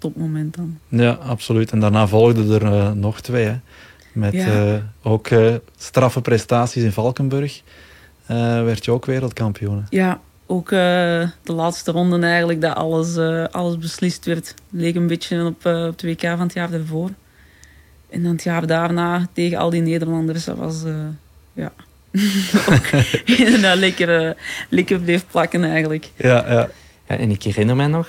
topmoment 0.00 0.56
dan. 0.56 0.78
Ja, 0.88 1.10
absoluut. 1.12 1.70
En 1.72 1.80
daarna 1.80 2.06
volgden 2.06 2.50
er 2.50 2.64
eh, 2.72 2.92
nog 2.92 3.20
twee. 3.20 3.44
Hè. 3.44 3.56
Met 4.12 4.32
Ja. 4.32 4.46
eh, 4.74 4.80
ook 5.02 5.26
eh, 5.28 5.54
straffe 5.76 6.20
prestaties 6.20 6.82
in 6.82 6.92
Valkenburg. 6.92 7.62
eh, 8.26 8.36
werd 8.64 8.84
je 8.84 8.90
ook 8.90 9.04
wereldkampioen. 9.04 9.86
Ja, 9.90 10.20
ook 10.46 10.72
eh, 10.72 10.78
de 11.42 11.52
laatste 11.52 11.90
ronde 11.92 12.18
eigenlijk, 12.26 12.60
dat 12.60 12.74
alles, 12.74 13.16
eh, 13.16 13.44
alles 13.50 13.78
beslist 13.78 14.24
werd. 14.24 14.54
Leek 14.70 14.94
een 14.94 15.06
beetje 15.06 15.44
op, 15.44 15.66
op 15.66 15.98
de 15.98 16.06
WK 16.06 16.20
van 16.20 16.40
het 16.40 16.52
jaar 16.54 16.70
daarvoor. 16.70 17.10
En 18.10 18.22
dan 18.22 18.32
het 18.32 18.42
jaar 18.42 18.66
daarna 18.66 19.28
tegen 19.32 19.58
al 19.58 19.70
die 19.70 19.80
Nederlanders, 19.82 20.44
dat 20.44 20.56
was... 20.56 20.84
eh, 20.84 20.94
ja... 21.52 21.72
ook 22.74 22.86
inderdaad 23.38 23.76
lekker, 23.78 24.36
lekker 24.68 25.00
bleef 25.00 25.24
plakken 25.30 25.64
eigenlijk. 25.64 26.10
Ja, 26.16 26.44
ja. 26.52 26.68
Ja, 27.08 27.16
en 27.16 27.30
ik 27.30 27.42
herinner 27.42 27.76
me 27.76 27.86
nog, 27.86 28.08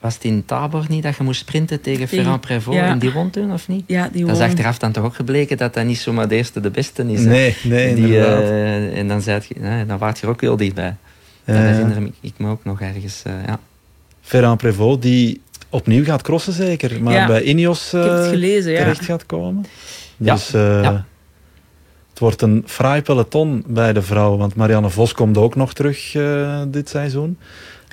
was 0.00 0.14
het 0.14 0.24
in 0.24 0.44
Tabor 0.44 0.84
niet 0.88 1.02
dat 1.02 1.16
je 1.16 1.22
moest 1.22 1.40
sprinten 1.40 1.80
tegen 1.80 2.08
Ferrand 2.08 2.40
Prévot 2.40 2.74
ja. 2.74 2.86
en 2.86 2.98
die 2.98 3.10
won 3.10 3.30
toen, 3.30 3.52
of 3.52 3.68
niet? 3.68 3.84
Ja, 3.86 4.08
die 4.12 4.20
Dat 4.24 4.30
is 4.32 4.38
won. 4.38 4.46
achteraf 4.48 4.78
dan 4.78 4.92
toch 4.92 5.04
ook 5.04 5.14
gebleken 5.14 5.56
dat 5.56 5.74
dat 5.74 5.84
niet 5.84 5.98
zomaar 5.98 6.28
de 6.28 6.34
eerste 6.34 6.60
de 6.60 6.70
beste 6.70 7.12
is. 7.12 7.20
hè? 7.24 7.28
Nee, 7.30 7.56
nee, 7.64 7.94
die, 7.94 8.18
eh, 8.18 8.98
En 8.98 9.08
dan, 9.08 9.22
zei 9.22 9.40
je, 9.48 9.84
dan 9.86 9.98
waart 9.98 10.18
je 10.18 10.26
er 10.26 10.32
ook 10.32 10.40
heel 10.40 10.56
dichtbij. 10.56 10.96
Dat 11.44 11.56
ja. 11.56 11.62
herinner 11.62 11.96
ik, 12.02 12.12
ik 12.20 12.32
me 12.36 12.48
ook 12.50 12.64
nog 12.64 12.80
ergens. 12.80 13.22
eh, 13.24 13.32
ja. 13.46 13.58
Ferrand 14.20 14.58
Prévot, 14.58 15.02
die 15.02 15.40
opnieuw 15.68 16.04
gaat 16.04 16.22
crossen 16.22 16.52
zeker, 16.52 17.02
maar 17.02 17.12
Ja. 17.12 17.26
bij 17.26 17.42
Ineos 17.42 17.92
eh, 17.92 18.28
gelezen, 18.28 18.72
ja. 18.72 18.78
terecht 18.78 19.04
gaat 19.04 19.26
komen. 19.26 19.64
Ja, 20.16 20.34
Dus 20.34 20.54
eh, 20.54 20.82
ja. 20.82 21.04
het 22.10 22.18
wordt 22.18 22.42
een 22.42 22.62
fraai 22.66 23.02
peloton 23.02 23.64
bij 23.66 23.92
de 23.92 24.02
vrouwen, 24.02 24.38
want 24.38 24.54
Marianne 24.54 24.90
Vos 24.90 25.12
komt 25.12 25.36
ook 25.36 25.54
nog 25.56 25.72
terug 25.72 26.14
eh, 26.14 26.62
dit 26.68 26.88
seizoen. 26.88 27.38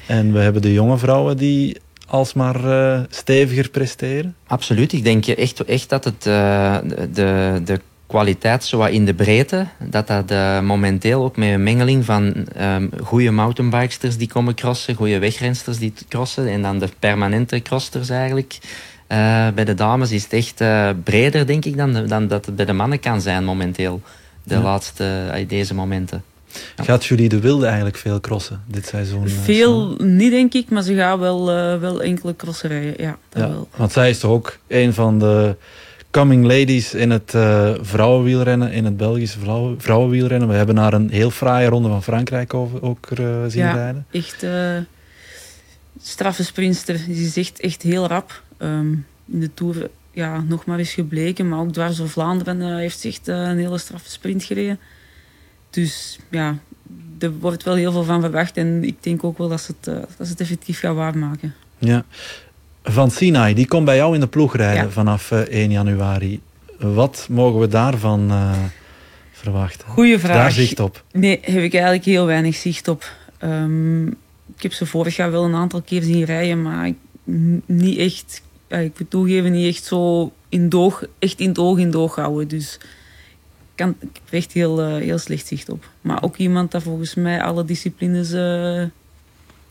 En 0.07 0.33
we 0.33 0.39
hebben 0.39 0.61
de 0.61 0.73
jonge 0.73 0.97
vrouwen 0.97 1.37
die 1.37 1.77
alsmaar 2.07 2.65
eh 2.65 3.01
steviger 3.09 3.69
presteren. 3.69 4.35
Absoluut. 4.47 4.93
Ik 4.93 5.03
denk 5.03 5.25
echt, 5.25 5.65
echt 5.65 5.89
dat 5.89 6.03
het, 6.03 6.25
eh, 6.25 6.77
de, 7.13 7.61
de 7.65 7.79
kwaliteit 8.07 8.63
zo 8.63 8.77
wat 8.77 8.89
in 8.89 9.05
de 9.05 9.13
breedte, 9.13 9.67
dat 9.89 10.07
dat 10.07 10.31
eh, 10.31 10.59
momenteel 10.61 11.23
ook 11.23 11.37
met 11.37 11.49
een 11.49 11.63
mengeling 11.63 12.05
van 12.05 12.47
ehm 12.55 12.87
goede 13.03 13.31
mountainbikesters 13.31 14.17
die 14.17 14.27
komen 14.27 14.55
crossen, 14.55 14.95
goede 14.95 15.19
wegrensters 15.19 15.77
die 15.77 15.93
crossen 16.09 16.47
en 16.47 16.61
dan 16.61 16.79
de 16.79 16.89
permanente 16.99 17.61
crossters 17.61 18.09
eigenlijk. 18.09 18.57
bij 19.55 19.63
de 19.65 19.73
dames 19.73 20.11
is 20.11 20.23
het 20.23 20.33
echt 20.33 20.63
breder, 21.03 21.47
denk 21.47 21.65
ik, 21.65 21.77
dan, 21.77 22.07
dan 22.07 22.27
dat 22.27 22.45
het 22.45 22.55
bij 22.55 22.65
de 22.65 22.73
mannen 22.73 22.99
kan 22.99 23.21
zijn 23.21 23.43
momenteel. 23.43 24.01
De 24.43 24.55
Ja. 24.55 24.61
laatste, 24.61 25.45
deze 25.47 25.73
momenten. 25.73 26.23
Ja. 26.75 26.83
Gaat 26.83 27.05
Julie 27.05 27.29
de 27.29 27.39
Wilde 27.39 27.65
eigenlijk 27.65 27.95
veel 27.97 28.19
crossen 28.19 28.61
dit 28.67 28.85
seizoen? 28.85 29.25
eh? 29.25 29.31
Veel 29.31 29.95
niet, 29.97 30.31
denk 30.31 30.53
ik, 30.53 30.69
maar 30.69 30.81
ze 30.83 30.95
gaan 30.95 31.19
wel, 31.19 31.51
eh, 31.51 31.79
wel 31.79 32.01
enkele 32.01 32.35
crosserijen. 32.35 32.93
Ja, 32.97 33.17
dat 33.29 33.41
Ja, 33.43 33.49
wel. 33.49 33.67
want 33.75 33.91
zij 33.91 34.09
is 34.09 34.19
toch 34.19 34.31
ook 34.31 34.57
een 34.67 34.93
van 34.93 35.19
de 35.19 35.55
coming 36.11 36.45
ladies 36.45 36.93
in 36.93 37.09
het 37.09 37.33
eh, 37.33 37.73
vrouwenwielrennen, 37.81 38.71
in 38.71 38.85
het 38.85 38.97
Belgische 38.97 39.39
vrouwen, 39.39 39.81
vrouwenwielrennen. 39.81 40.47
We 40.47 40.53
hebben 40.55 40.77
haar 40.77 40.93
een 40.93 41.09
heel 41.09 41.31
fraaie 41.31 41.67
ronde 41.69 41.89
van 41.89 42.03
Frankrijk 42.03 42.53
over, 42.53 42.81
ook 42.81 43.05
eh, 43.11 43.25
zien 43.47 43.63
Ja. 43.63 43.73
rijden. 43.73 44.05
Echt 44.11 44.45
straffe 46.01 46.43
sprinster. 46.43 46.99
Die 47.07 47.25
is 47.25 47.37
echt, 47.37 47.59
echt 47.59 47.81
heel 47.81 48.07
rap. 48.07 48.41
Ehm, 48.57 48.91
in 49.31 49.39
de 49.39 49.53
Tour 49.53 49.89
ja, 50.11 50.43
nog 50.47 50.65
maar 50.65 50.79
eens 50.79 50.93
gebleken. 50.93 51.49
Maar 51.49 51.59
ook 51.59 51.73
dwars 51.73 51.97
door 51.97 52.09
Vlaanderen 52.09 52.61
uh, 52.61 52.75
heeft 52.75 52.99
zich 52.99 53.11
echt 53.15 53.27
een 53.27 53.57
hele 53.57 53.77
straffe 53.77 54.09
sprint 54.09 54.43
gereden. 54.43 54.79
Dus 55.81 56.19
ja, 56.29 56.57
er 57.19 57.31
wordt 57.39 57.63
wel 57.63 57.75
heel 57.75 57.91
veel 57.91 58.03
van 58.03 58.21
verwacht. 58.21 58.57
En 58.57 58.83
ik 58.83 59.03
denk 59.03 59.23
ook 59.23 59.37
wel 59.37 59.49
dat 59.49 59.61
ze 59.61 59.73
het, 59.79 59.95
dat 60.17 60.27
ze 60.27 60.31
het 60.31 60.41
effectief 60.41 60.79
gaan 60.79 60.95
waarmaken. 60.95 61.53
Ja. 61.77 62.05
Van 62.83 63.11
Sinai, 63.11 63.53
die 63.53 63.67
komt 63.67 63.85
bij 63.85 63.95
jou 63.95 64.13
in 64.13 64.19
de 64.19 64.27
ploeg 64.27 64.55
rijden 64.55 64.91
vanaf 64.91 65.31
1 65.31 65.71
januari. 65.71 66.41
Wat 66.79 67.27
mogen 67.29 67.59
we 67.59 67.67
daarvan 67.67 68.31
verwachten? 69.31 69.87
Goeie 69.87 70.19
vraag. 70.19 70.35
Daar 70.35 70.51
zicht 70.51 70.79
op? 70.79 71.03
Nee, 71.11 71.39
heb 71.41 71.63
ik 71.63 71.73
eigenlijk 71.73 72.05
heel 72.05 72.25
weinig 72.25 72.55
zicht 72.55 72.87
op. 72.87 73.11
Um, 73.43 74.07
ik 74.55 74.61
heb 74.61 74.73
ze 74.73 74.85
vorig 74.85 75.15
jaar 75.15 75.31
wel 75.31 75.43
een 75.43 75.55
aantal 75.55 75.81
keer 75.81 76.01
zien 76.01 76.23
rijden, 76.23 76.61
maar 76.61 76.91
niet 77.65 77.97
echt, 77.97 78.41
ik 78.67 78.99
moet 78.99 79.09
toegeven, 79.09 79.51
niet 79.51 79.75
echt 79.75 79.83
zo 79.83 80.31
in 80.49 80.69
doog, 80.69 81.03
echt 81.19 81.39
in 81.39 81.47
het 81.47 81.57
oog 81.57 81.77
in 81.77 81.91
doog 81.91 82.15
houden. 82.15 82.47
Dus 82.47 82.79
ik, 82.79 82.85
kan, 83.77 83.95
ik 83.99 84.09
heb 84.23 84.33
echt 84.33 84.51
heel, 84.51 84.89
uh, 84.89 84.95
heel 84.95 85.17
slecht 85.17 85.47
zicht 85.47 85.69
op. 85.69 85.89
Maar 86.01 86.23
ook 86.23 86.37
iemand 86.37 86.71
dat 86.71 86.83
volgens 86.83 87.15
mij 87.15 87.41
alle 87.41 87.65
disciplines 87.65 88.33
uh, 88.33 88.83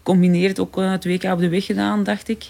combineert. 0.03 0.61
Ook 0.61 0.79
uh, 0.79 0.91
het 0.91 1.05
WK 1.05 1.25
op 1.25 1.39
de 1.39 1.49
weg 1.49 1.65
gedaan, 1.65 2.05
dacht 2.05 2.29
ik. 2.29 2.45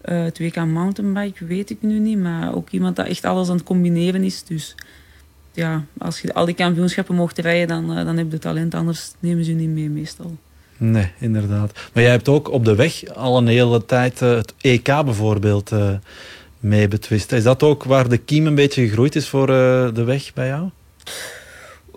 het 0.00 0.38
WK 0.38 0.56
mountainbike 0.56 1.44
weet 1.44 1.70
ik 1.70 1.78
nu 1.80 1.98
niet, 1.98 2.18
maar 2.18 2.54
ook 2.54 2.70
iemand 2.70 2.96
dat 2.96 3.06
echt 3.06 3.24
alles 3.24 3.48
aan 3.48 3.56
het 3.56 3.64
combineren 3.64 4.22
is. 4.24 4.44
Dus 4.44 4.74
ja, 5.52 5.84
als 5.98 6.20
je 6.20 6.34
al 6.34 6.44
die 6.44 6.54
kampioenschappen 6.54 7.14
mocht 7.14 7.38
rijden, 7.38 7.86
dan, 7.86 8.04
dan 8.04 8.16
heb 8.16 8.32
je 8.32 8.38
talent. 8.38 8.74
Anders 8.74 9.12
nemen 9.18 9.44
ze 9.44 9.50
je 9.50 9.56
niet 9.56 9.68
mee 9.68 9.88
meestal. 9.88 10.36
Nee, 10.80 11.10
inderdaad. 11.18 11.72
Maar 11.92 12.02
jij 12.02 12.12
hebt 12.12 12.28
ook 12.28 12.50
op 12.50 12.64
de 12.64 12.74
weg 12.74 13.14
al 13.14 13.38
een 13.38 13.46
hele 13.46 13.84
tijd 13.84 14.20
uh, 14.20 14.34
het 14.34 14.54
EK 14.60 14.84
bijvoorbeeld 14.84 15.72
uh, 15.72 15.90
mee 16.60 16.88
betwist. 16.88 17.32
Is 17.32 17.42
dat 17.42 17.62
ook 17.62 17.84
waar 17.84 18.08
de 18.08 18.16
kiem 18.16 18.46
een 18.46 18.54
beetje 18.54 18.86
gegroeid 18.86 19.16
is 19.16 19.28
voor 19.28 19.48
uh, 19.48 19.94
de 19.94 20.04
weg 20.04 20.32
bij 20.34 20.46
jou? 20.46 20.68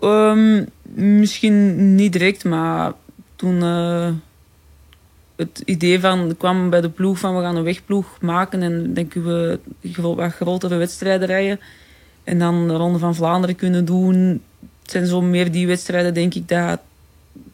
Um, 0.01 0.67
misschien 0.93 1.95
niet 1.95 2.13
direct, 2.13 2.43
maar 2.43 2.93
toen 3.35 3.61
het 5.35 5.61
idee 5.65 5.99
van 5.99 6.35
kwam 6.37 6.69
bij 6.69 6.81
de 6.81 6.89
ploeg 6.89 7.19
van 7.19 7.35
we 7.35 7.41
gaan 7.41 7.55
een 7.55 7.63
wegploeg 7.63 8.21
maken 8.21 8.61
en 8.61 8.93
denken 8.93 9.25
we 9.25 9.59
wat 10.01 10.33
grotere 10.33 10.75
wedstrijden 10.75 11.27
rijden 11.27 11.59
en 12.23 12.39
dan 12.39 12.67
de 12.67 12.73
Ronde 12.73 12.99
van 12.99 13.15
Vlaanderen 13.15 13.55
kunnen 13.55 13.85
doen. 13.85 14.41
Het 14.81 14.91
zijn 14.91 15.05
zo 15.05 15.21
meer 15.21 15.51
die 15.51 15.67
wedstrijden 15.67 16.13
denk 16.13 16.33
ik 16.33 16.47
dat 16.47 16.79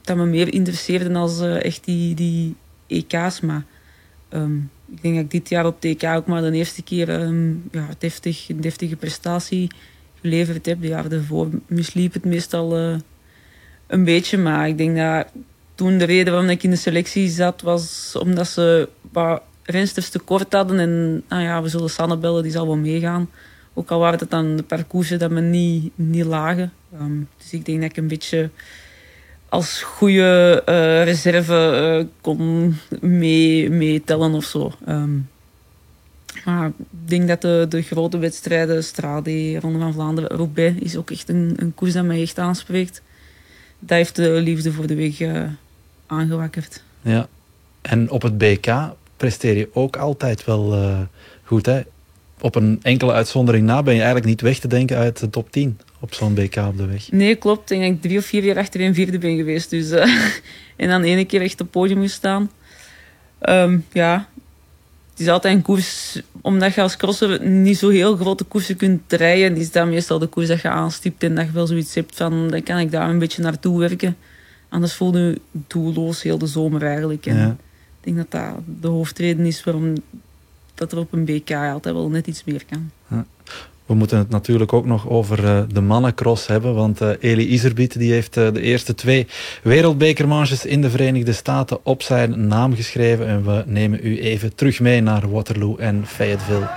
dat 0.02 0.18
me 0.18 0.26
meer 0.26 0.54
interesseerde 0.54 1.14
als 1.14 1.42
uh, 1.42 1.64
echt 1.64 1.86
die, 1.86 2.16
die 2.16 2.56
EK's. 2.88 3.40
Maar 3.40 3.64
um, 4.30 4.72
ik 4.92 5.02
denk 5.02 5.16
dat 5.16 5.24
ik 5.24 5.32
dit 5.32 5.50
jaar 5.50 5.66
op 5.66 5.82
de 5.82 5.88
EK 5.88 6.04
ook 6.04 6.26
maar 6.26 6.42
de 6.42 6.52
eerste 6.52 6.84
keer 6.84 7.22
um, 7.22 7.64
ja, 7.72 7.88
deftig, 7.98 8.50
een 8.50 8.62
deftige 8.62 8.96
prestatie 8.96 9.72
geleverd 10.22 10.66
heb. 10.66 10.82
De 10.82 10.88
jaren 10.88 11.10
daarvoor 11.10 11.50
misliep 11.68 12.14
het 12.14 12.26
meestal 12.26 12.80
uh, 12.80 12.96
een 13.88 14.04
beetje. 14.04 14.38
Maar 14.38 14.68
ik 14.68 14.78
denk 14.78 14.98
dat 14.98 15.28
toen 15.76 15.98
de 15.98 16.06
reden 16.06 16.34
waarom 16.34 16.50
ik 16.50 16.64
in 16.64 16.70
de 16.70 16.76
selectie 16.76 17.30
zat, 17.30 17.62
was 17.62 18.16
omdat 18.20 18.48
ze 18.48 18.90
wat 19.12 19.42
rensters 19.64 20.10
tekort 20.10 20.54
hadden. 20.54 20.80
En 20.80 21.24
nou 21.30 21.44
ja, 21.44 21.62
we 21.62 21.70
zullen 21.70 21.90
Sanne 21.90 22.18
bellen, 22.18 22.44
die 22.44 22.52
zal 22.52 22.68
wel 22.68 22.78
meegaan. 22.78 23.30
Ook 23.74 23.92
al 23.92 24.00
waren 24.00 24.20
het 24.20 24.30
dan 24.30 24.56
de 24.56 24.64
parcoursen 24.64 25.20
dat 25.20 25.32
me 25.32 25.42
niet, 25.42 25.92
niet 25.96 26.26
lagen. 26.26 26.72
Um, 27.02 27.28
dus 27.38 27.54
ik 27.54 27.66
denk 27.66 27.82
dat 27.82 27.90
ik 27.90 27.98
een 27.98 28.08
beetje 28.08 28.50
als 29.50 29.82
goede 29.82 30.64
uh, 30.70 31.04
reserve 31.04 31.98
uh, 32.00 32.06
kon 32.22 32.76
meetellen 33.02 34.30
mee 34.30 34.38
of 34.38 34.46
zo. 34.46 34.72
Um, 34.88 35.30
maar 36.50 36.68
ik 36.68 37.10
denk 37.10 37.28
dat 37.28 37.42
de, 37.42 37.66
de 37.70 37.82
grote 37.82 38.18
wedstrijden, 38.18 38.84
Strade, 38.84 39.60
Ronde 39.60 39.80
van 39.80 39.94
Vlaanderen, 39.94 40.38
Roubaix, 40.38 40.80
is 40.80 40.96
ook 40.96 41.12
echt 41.12 41.30
een, 41.30 41.54
een 41.56 41.74
koers 41.74 41.94
dat 41.94 42.06
mij 42.06 42.22
echt 42.22 42.40
aanspreekt. 42.40 43.02
Dat 43.80 43.98
heeft 43.98 44.16
de 44.16 44.30
liefde 44.30 44.72
voor 44.72 44.88
de 44.88 44.96
weg 44.96 45.20
uh, 45.20 45.44
aangewakkerd. 46.06 46.84
Ja, 47.02 47.28
en 47.82 48.10
op 48.10 48.22
het 48.22 48.38
BK 48.38 48.74
presteer 49.18 49.58
je 49.58 49.70
ook 49.74 49.96
altijd 49.96 50.46
wel 50.46 50.76
goed. 51.44 51.66
Hè? 51.66 51.82
Op 52.42 52.56
een 52.56 52.80
enkele 52.82 53.12
uitzondering 53.12 53.66
na 53.66 53.84
ben 53.84 53.94
je 53.94 54.00
eigenlijk 54.00 54.30
niet 54.30 54.42
weg 54.42 54.60
te 54.60 54.68
denken 54.68 54.98
uit 54.98 55.20
de 55.20 55.30
top 55.30 55.52
10 55.52 55.80
op 56.00 56.14
zo'n 56.14 56.34
BK 56.34 56.56
op 56.56 56.78
de 56.78 56.86
weg. 56.86 57.12
Nee, 57.12 57.36
klopt. 57.36 57.72
Ik 57.72 57.80
denk 57.80 57.82
dat 57.82 57.92
ik 57.96 58.02
drie 58.02 58.18
of 58.18 58.26
vier 58.26 58.44
jaar 58.44 58.58
achterin 58.58 58.94
vierde 58.94 59.18
ben 59.18 59.38
geweest. 59.38 59.70
Dus, 59.70 59.92
uh, 59.92 60.04
en 60.76 60.90
dan 60.90 61.04
ene 61.04 61.26
keer 61.26 61.42
echt 61.42 61.54
op 61.54 61.60
het 61.60 61.72
podium 61.72 61.98
moest 61.98 62.14
staan. 62.14 62.52
Um, 63.42 63.86
ja, 63.92 64.29
het 65.20 65.28
is 65.28 65.34
altijd 65.34 65.56
een 65.56 65.62
koers, 65.62 66.22
omdat 66.42 66.74
je 66.74 66.82
als 66.82 66.98
crosser 66.98 67.48
niet 67.48 67.78
zo 67.78 67.90
heel 67.90 68.16
grote 68.16 68.44
koersen 68.44 68.76
kunt 68.76 69.14
rijden, 69.14 69.58
is 69.58 69.72
dat 69.72 69.88
meestal 69.88 70.20
de 70.20 70.28
koers 70.28 70.48
dat 70.48 70.62
je 70.62 70.70
aanstipt 70.70 71.24
en 71.24 71.36
dat 71.36 71.46
je 71.46 71.52
wel 71.52 71.68
zoiets 71.68 71.96
hebt 71.96 72.16
van, 72.16 72.50
dan 72.50 72.64
kan 72.64 72.78
ik 72.78 72.92
daar 72.92 73.10
een 73.10 73.20
beetje 73.20 73.42
naartoe 73.42 73.80
werken. 73.80 74.18
Anders 74.70 74.94
voel 74.94 75.18
je 75.18 75.42
doelloos 75.52 76.22
heel 76.22 76.38
de 76.38 76.48
zomer 76.48 76.84
eigenlijk. 76.84 77.26
En 77.26 77.38
ja. 77.38 77.50
Ik 78.02 78.14
denk 78.14 78.18
dat 78.18 78.32
dat 78.32 78.64
de 78.82 78.88
hoofdreden 78.88 79.46
is 79.46 79.64
waarom 79.64 79.94
dat 80.76 80.92
er 80.92 80.98
op 80.98 81.14
een 81.14 81.26
BK 81.26 81.52
altijd 81.52 81.96
wel 81.96 82.10
net 82.10 82.28
iets 82.28 82.44
meer 82.44 82.66
kan. 82.70 82.92
We 83.90 83.96
moeten 83.96 84.18
het 84.18 84.30
natuurlijk 84.30 84.74
ook 84.74 84.86
nog 84.86 85.10
over 85.10 85.44
uh, 85.44 85.60
de 85.72 85.82
mannencross 85.82 86.48
hebben, 86.48 86.76
want 86.76 87.02
uh, 87.02 87.10
Eli 87.20 87.48
Iserbiet 87.48 88.00
die 88.00 88.12
heeft 88.12 88.38
uh, 88.38 88.54
de 88.54 88.62
eerste 88.62 88.96
twee 88.96 89.28
wereldbekermanches 89.64 90.66
in 90.66 90.82
de 90.82 90.90
Verenigde 90.90 91.34
Staten 91.34 91.80
op 91.84 92.02
zijn 92.02 92.48
naam 92.48 92.76
geschreven 92.76 93.28
en 93.28 93.46
we 93.46 93.64
nemen 93.66 94.00
u 94.04 94.20
even 94.20 94.56
terug 94.56 94.80
mee 94.80 95.02
naar 95.02 95.32
Waterloo 95.32 95.76
en 95.78 96.04
Fayetteville. 96.08 96.70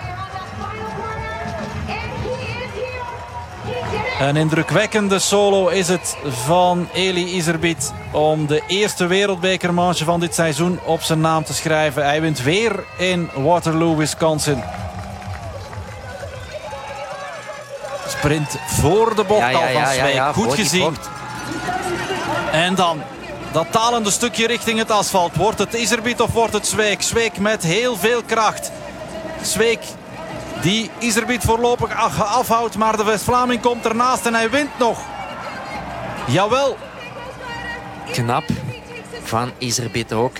Een 4.21 4.37
indrukwekkende 4.37 5.19
solo 5.19 5.69
is 5.69 5.89
het 5.89 6.17
van 6.27 6.89
Eli 6.93 7.25
Iserbiet 7.35 7.93
om 8.13 8.47
de 8.47 8.63
eerste 8.67 9.07
wereldbekermanche 9.07 10.05
van 10.05 10.21
dit 10.21 10.35
seizoen 10.35 10.79
op 10.85 11.01
zijn 11.01 11.21
naam 11.21 11.45
te 11.45 11.55
schrijven. 11.55 12.05
Hij 12.05 12.21
wint 12.21 12.43
weer 12.43 12.85
in 12.99 13.29
Waterloo, 13.37 13.97
Wisconsin. 13.97 14.82
Sprint 18.19 18.57
voor 18.67 19.15
de 19.15 19.25
bocht 19.25 19.41
ja, 19.41 19.49
ja, 19.49 19.59
al 19.59 19.83
van 19.83 19.93
Zweek. 19.93 20.21
Goed 20.35 20.55
gezien. 20.55 20.97
En 22.53 22.75
dan 22.75 23.03
dat 23.53 23.67
talende 23.71 24.11
stukje 24.11 24.47
richting 24.47 24.79
het 24.79 24.91
asfalt. 24.91 25.37
Wordt 25.37 25.59
het 25.59 25.73
Iserbiet 25.73 26.21
of 26.21 26.33
wordt 26.33 26.53
het 26.53 26.67
Zweek? 26.67 27.03
Zweek 27.03 27.39
met 27.39 27.63
heel 27.63 27.97
veel 27.97 28.23
kracht. 28.27 28.73
Zweek 29.43 29.81
die 30.61 30.91
Iserbiet 30.99 31.43
voorlopig 31.43 31.97
afhoudt. 32.19 32.77
Maar 32.77 32.97
de 32.97 33.05
West-Vlaming 33.05 33.61
komt 33.61 33.87
ernaast 33.87 34.27
en 34.27 34.35
hij 34.35 34.51
wint 34.51 34.79
nog. 34.79 34.99
Jawel. 36.27 36.77
Knap 38.13 38.45
van 39.23 39.51
Iserbiet 39.59 40.13
ook. 40.13 40.37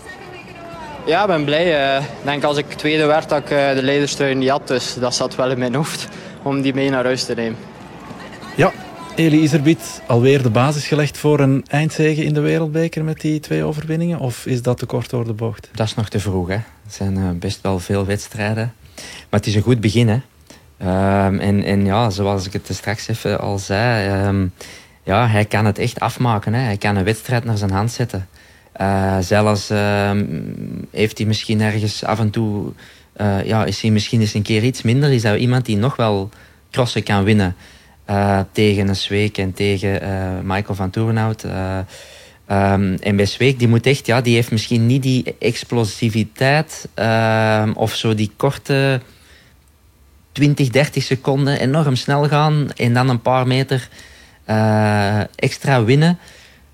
Ja, 1.05 1.21
ik 1.21 1.27
ben 1.27 1.45
blij. 1.45 1.99
Ik 1.99 2.07
denk 2.23 2.45
als 2.45 2.57
ik 2.57 2.73
tweede 2.73 3.05
werd 3.05 3.29
dat 3.29 3.39
ik 3.39 3.49
de 3.49 3.83
leiderstrui 3.83 4.35
niet 4.35 4.51
had. 4.51 4.69
Dus 4.69 4.95
dat 4.95 5.15
zat 5.15 5.35
wel 5.35 5.51
in 5.51 5.59
mijn 5.59 5.75
hoofd 5.75 6.09
om 6.43 6.61
die 6.61 6.75
mee 6.75 6.91
naar 6.91 7.05
huis 7.05 7.25
te 7.25 7.35
nemen. 7.35 7.59
Ja, 8.57 8.73
Eli 9.15 9.41
Iserbiet 9.41 10.03
alweer 10.07 10.43
de 10.43 10.51
basis 10.51 10.87
gelegd 10.87 11.19
voor 11.19 11.41
een 11.41 11.65
eindzege 11.69 12.25
in 12.25 12.35
de 12.35 12.41
Wereldbeker 12.41 13.05
met 13.05 13.21
die 13.21 13.41
twee 13.41 13.65
overwinningen? 13.65 14.19
Of 14.19 14.47
is 14.47 14.63
dat 14.63 14.79
te 14.79 14.87
kort 14.87 15.11
door 15.11 15.25
de 15.25 15.33
bocht? 15.33 15.69
Dat 15.75 15.87
is 15.87 15.95
nog 15.95 16.09
te 16.09 16.21
vroeg. 16.21 16.49
Hè. 16.49 16.55
Er 16.55 16.65
zijn 16.87 17.19
uh, 17.19 17.31
best 17.31 17.61
wel 17.63 17.79
veel 17.79 18.07
wedstrijden. 18.07 18.75
Maar 19.31 19.41
het 19.41 19.47
is 19.47 19.55
een 19.55 19.63
goed 19.63 19.81
begin. 19.81 20.09
Hè. 20.09 20.21
Um, 21.27 21.39
en, 21.39 21.65
en 21.65 21.85
ja, 21.85 22.11
zoals 22.11 22.47
ik 22.47 22.53
het 22.53 22.69
straks 22.71 23.09
even 23.09 23.41
al 23.41 23.59
zei, 23.59 24.27
um, 24.27 24.53
ja, 25.03 25.29
hij 25.29 25.45
kan 25.45 25.65
het 25.65 25.79
echt 25.79 26.01
afmaken. 26.01 26.55
Hè. 26.55 26.61
Hij 26.61 26.77
kan 26.77 26.97
een 26.97 27.05
wedstrijd 27.05 27.45
naar 27.45 27.59
zijn 27.59 27.71
hand 27.71 27.91
zetten. 27.91 28.29
Uh, 28.81 29.17
zelfs 29.21 29.71
um, 29.71 30.89
heeft 30.91 31.19
hij 31.19 31.27
misschien 31.27 31.61
ergens 31.61 32.05
af 32.05 32.19
en 32.19 32.31
toe 32.31 32.73
uh, 33.17 33.45
ja, 33.45 33.65
is 33.65 33.81
hij 33.81 33.91
misschien 33.91 34.21
eens 34.21 34.35
een 34.35 34.43
keer 34.43 34.65
iets 34.65 34.83
minder. 34.83 35.13
Is 35.13 35.23
dat 35.23 35.39
iemand 35.39 35.65
die 35.67 35.77
nog 35.77 35.97
wel 35.97 36.31
crossen 36.71 37.03
kan 37.03 37.25
winnen 37.25 37.57
uh, 38.11 38.41
tegen 38.53 38.89
een 38.89 38.97
Zweek 38.97 39.39
en 39.39 39.53
tegen 39.53 40.03
uh, 40.03 40.31
Michael 40.43 40.75
van 40.75 40.91
Toerenhout. 40.91 41.45
Um, 41.45 42.95
en 42.95 43.17
bij 43.17 43.27
Zweek, 43.27 43.59
die 43.59 43.69
moet 43.69 43.87
echt, 43.87 44.07
ja, 44.07 44.21
die 44.21 44.35
heeft 44.35 44.51
misschien 44.51 44.87
niet 44.87 45.03
die 45.03 45.35
explosiviteit 45.39 46.89
ehm, 46.95 47.73
of 47.73 47.95
zo 47.95 48.15
die 48.15 48.31
korte 48.37 49.01
20, 50.33 50.69
30 50.69 51.03
seconden 51.03 51.61
enorm 51.61 51.97
snel 51.97 52.29
gaan 52.29 52.71
en 52.77 52.95
dan 52.95 53.09
een 53.09 53.23
paar 53.23 53.47
meter 53.47 53.89
extra 55.35 55.85
winnen. 55.85 56.19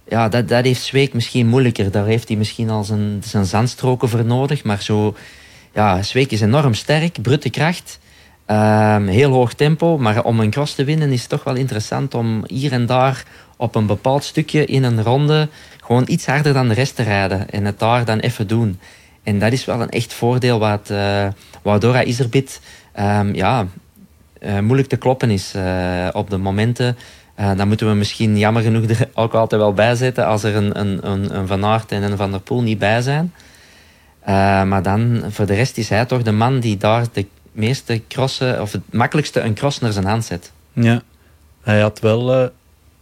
Ja, 0.09 0.29
dat, 0.29 0.49
dat 0.49 0.65
heeft 0.65 0.83
Zweek 0.83 1.15
misschien 1.15 1.47
moeilijker. 1.47 1.91
Daar 1.91 2.07
heeft 2.07 2.29
hij 2.29 2.37
misschien 2.37 2.71
al 2.71 2.85
zijn, 2.85 3.23
zijn 3.25 3.45
zandstroken 3.45 4.09
voor 4.09 4.25
nodig. 4.25 4.65
Maar 4.65 4.83
zo 4.83 5.17
ja, 5.75 6.03
Zweek 6.03 6.31
is 6.31 6.41
enorm 6.41 6.75
sterk, 6.75 7.23
brute 7.23 7.51
kracht. 7.51 7.99
Um, 8.51 9.07
heel 9.07 9.33
hoog 9.33 9.53
tempo, 9.53 9.99
maar 9.99 10.25
om 10.25 10.41
een 10.41 10.51
cross 10.51 10.75
te 10.75 10.85
winnen 10.85 11.13
is 11.13 11.21
het 11.21 11.29
toch 11.29 11.45
wel 11.45 11.55
interessant 11.55 12.15
om 12.15 12.45
hier 12.47 12.73
en 12.73 12.87
daar 12.87 13.25
op 13.57 13.75
een 13.75 13.87
bepaald 13.87 14.25
stukje 14.25 14.65
in 14.65 14.85
een 14.85 15.03
ronde 15.03 15.49
gewoon 15.89 16.05
iets 16.07 16.27
harder 16.27 16.53
dan 16.53 16.69
de 16.69 16.75
rest 16.75 16.97
te 16.97 17.03
rijden 17.03 17.51
en 17.51 17.65
het 17.65 17.79
daar 17.79 18.05
dan 18.05 18.19
even 18.19 18.47
doen. 18.47 18.81
En 19.23 19.39
dat 19.39 19.53
is 19.53 19.65
wel 19.65 19.81
een 19.81 19.89
echt 19.89 20.13
voordeel 20.13 20.59
wat, 20.59 20.89
uh, 20.91 21.27
waardoor 21.63 21.97
um, 21.97 23.35
ja, 23.35 23.67
uh, 24.41 24.59
moeilijk 24.59 24.89
te 24.89 24.97
kloppen 24.97 25.31
is 25.31 25.55
op 26.13 26.31
de 26.31 26.37
momenten. 26.37 26.97
dan 27.57 27.69
moeten 27.69 27.89
we 27.89 27.95
misschien 27.95 28.39
jammer 28.39 28.63
genoeg 28.63 28.89
er 28.89 29.09
ook 29.15 29.35
altijd 29.35 29.61
wel 29.61 29.73
bij 29.73 29.95
zetten 29.95 30.27
als 30.27 30.43
er 30.43 30.57
een, 30.57 30.79
een, 30.79 31.37
een 31.37 31.47
Van 31.47 31.65
Aert 31.65 31.93
en 31.93 32.03
een 32.03 32.17
Van 32.17 32.31
der 32.31 32.41
Poel 32.41 32.63
niet 32.63 32.79
bij 32.79 33.01
zijn. 33.03 33.33
Maar 34.65 34.83
dan, 34.83 35.23
voor 35.29 35.47
de 35.47 35.55
rest 35.55 35.79
is 35.79 35.89
hij 35.89 36.05
toch 36.05 36.23
de 36.23 36.33
man 36.33 36.61
die 36.61 36.77
daar 36.77 37.05
de 37.13 37.27
meeste 37.53 38.03
crossen, 38.09 38.61
of 38.61 38.73
het 38.73 38.83
makkelijkste 38.91 39.41
een 39.41 39.55
cross 39.55 39.79
naar 39.79 39.93
zijn 39.93 40.05
hand 40.05 40.25
zet. 40.25 40.53
Ja, 40.73 41.03
hij 41.63 41.81
had 41.81 42.01
wel 42.01 42.51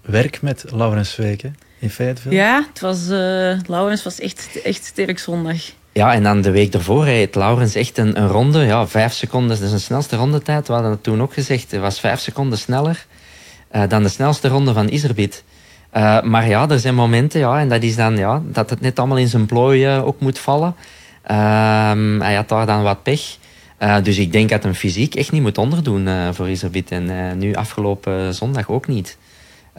werk 0.01 0.43
met 0.43 0.65
Laurens 0.73 1.17
Weken 1.17 1.57
in 1.79 1.91
Fayetteville. 1.91 2.35
Ja, 2.35 2.67
het 2.69 2.81
was, 2.81 3.09
uh, 3.09 3.59
Laurens 3.67 4.03
was 4.03 4.21
echt, 4.21 4.63
echt 4.63 4.85
sterk 4.85 5.19
zondag. 5.19 5.57
Ja, 5.93 6.13
en 6.13 6.23
dan 6.23 6.41
de 6.41 6.51
week 6.51 6.75
ervoor 6.75 7.05
reed 7.05 7.35
Laurens 7.35 7.75
echt 7.75 7.99
een, 7.99 8.19
een 8.19 8.29
ronde. 8.29 8.65
Ja, 8.65 8.87
vijf 8.87 9.13
seconden, 9.13 9.49
dat 9.49 9.67
is 9.67 9.73
een 9.73 9.81
snelste 9.81 10.17
rondetijd. 10.17 10.67
We 10.67 10.73
hadden 10.73 10.91
het 10.91 11.03
toen 11.03 11.23
ook 11.23 11.33
gezegd. 11.33 11.71
Het 11.71 11.81
was 11.81 12.01
vijf 12.01 12.21
seconden 12.21 12.59
sneller 12.59 13.07
uh, 13.73 13.83
dan 13.89 14.03
de 14.03 14.09
snelste 14.09 14.49
ronde 14.49 14.73
van 14.73 14.89
Iserbit. 14.89 15.45
Uh, 15.97 16.23
maar 16.23 16.49
ja, 16.49 16.69
er 16.69 16.79
zijn 16.79 16.95
momenten, 16.95 17.41
ja, 17.41 17.59
en 17.59 17.69
dat 17.69 17.83
is 17.83 17.97
dan 17.97 18.17
ja, 18.17 18.43
dat 18.45 18.71
het 18.71 18.81
net 18.81 18.99
allemaal 18.99 19.17
in 19.17 19.29
zijn 19.29 19.47
plooi 19.47 19.89
ook 19.89 20.21
moet 20.21 20.39
vallen. 20.39 20.75
Ehm, 21.27 22.21
hij 22.21 22.35
had 22.35 22.49
daar 22.49 22.67
dan 22.67 22.83
wat 22.83 23.03
pech. 23.03 23.37
dus 24.03 24.19
ik 24.19 24.33
denk 24.33 24.49
dat 24.49 24.65
een 24.65 24.75
fysiek 24.75 25.15
echt 25.15 25.33
niet 25.33 25.43
moet 25.43 25.59
onderdoen 25.59 26.09
voor 26.35 26.51
Iserbit. 26.51 26.91
En 26.91 27.39
nu 27.39 27.55
afgelopen 27.55 28.35
zondag 28.35 28.69
ook 28.69 28.87
niet. 28.87 29.17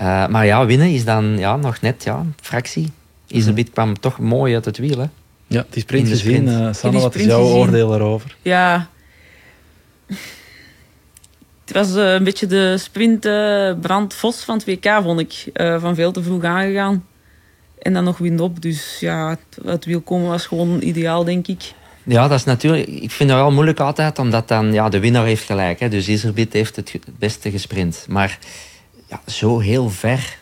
Uh, 0.01 0.27
maar 0.27 0.45
ja, 0.45 0.65
winnen 0.65 0.89
is 0.89 1.05
dan 1.05 1.37
ja, 1.37 1.55
nog 1.55 1.81
net 1.81 2.03
ja, 2.03 2.25
fractie. 2.41 2.91
Iserbiet 3.27 3.67
mm 3.67 3.73
kwam 3.73 3.99
toch 3.99 4.19
mooi 4.19 4.53
uit 4.53 4.65
het 4.65 4.77
wiel. 4.77 4.99
Hè? 4.99 5.05
Ja, 5.47 5.65
die 5.69 5.81
sprint 5.81 6.07
gezien. 6.07 6.47
Uh, 6.47 6.73
Sanne, 6.73 6.99
wat 6.99 7.15
is 7.15 7.25
jouw 7.25 7.43
oordeel 7.43 7.95
erover? 7.95 8.35
Ja... 8.41 8.87
Het 11.65 11.75
was 11.75 11.93
een 11.93 12.23
beetje 12.23 12.45
de 12.45 12.77
sprint 12.77 13.25
uh, 13.25 13.73
Brand 13.81 14.13
Vos 14.13 14.43
van 14.43 14.57
het 14.57 14.65
WK, 14.65 14.99
vond 15.03 15.19
ik. 15.19 15.51
van 15.53 15.95
veel 15.95 16.11
te 16.11 16.23
vroeg 16.23 16.43
aangegaan. 16.43 17.05
En 17.79 17.93
dan 17.93 18.03
nog 18.03 18.17
wind 18.17 18.39
op. 18.39 18.61
Dus 18.61 18.97
ja, 18.99 19.29
het, 19.29 19.65
het 19.65 19.85
wiel 19.85 20.01
komen 20.01 20.29
was 20.29 20.45
gewoon 20.45 20.81
ideaal, 20.81 21.23
denk 21.23 21.47
ik. 21.47 21.73
Ja, 22.03 22.27
dat 22.27 22.39
is 22.39 22.45
natuurlijk... 22.45 22.87
Ik 22.87 23.11
vind 23.11 23.29
dat 23.29 23.37
wel 23.37 23.51
moeilijk 23.51 23.79
altijd, 23.79 24.19
omdat 24.19 24.47
dan... 24.47 24.73
Ja, 24.73 24.89
de 24.89 24.99
winnaar 24.99 25.25
heeft 25.25 25.43
gelijk. 25.43 25.79
Hè, 25.79 25.89
dus 25.89 26.07
Iserbiet 26.07 26.53
heeft 26.53 26.75
het 26.75 26.99
beste 27.19 27.51
gesprint. 27.51 28.05
Maar 28.09 28.39
ja, 29.07 29.21
zo 29.25 29.59
heel 29.59 29.89
ver. 29.89 30.37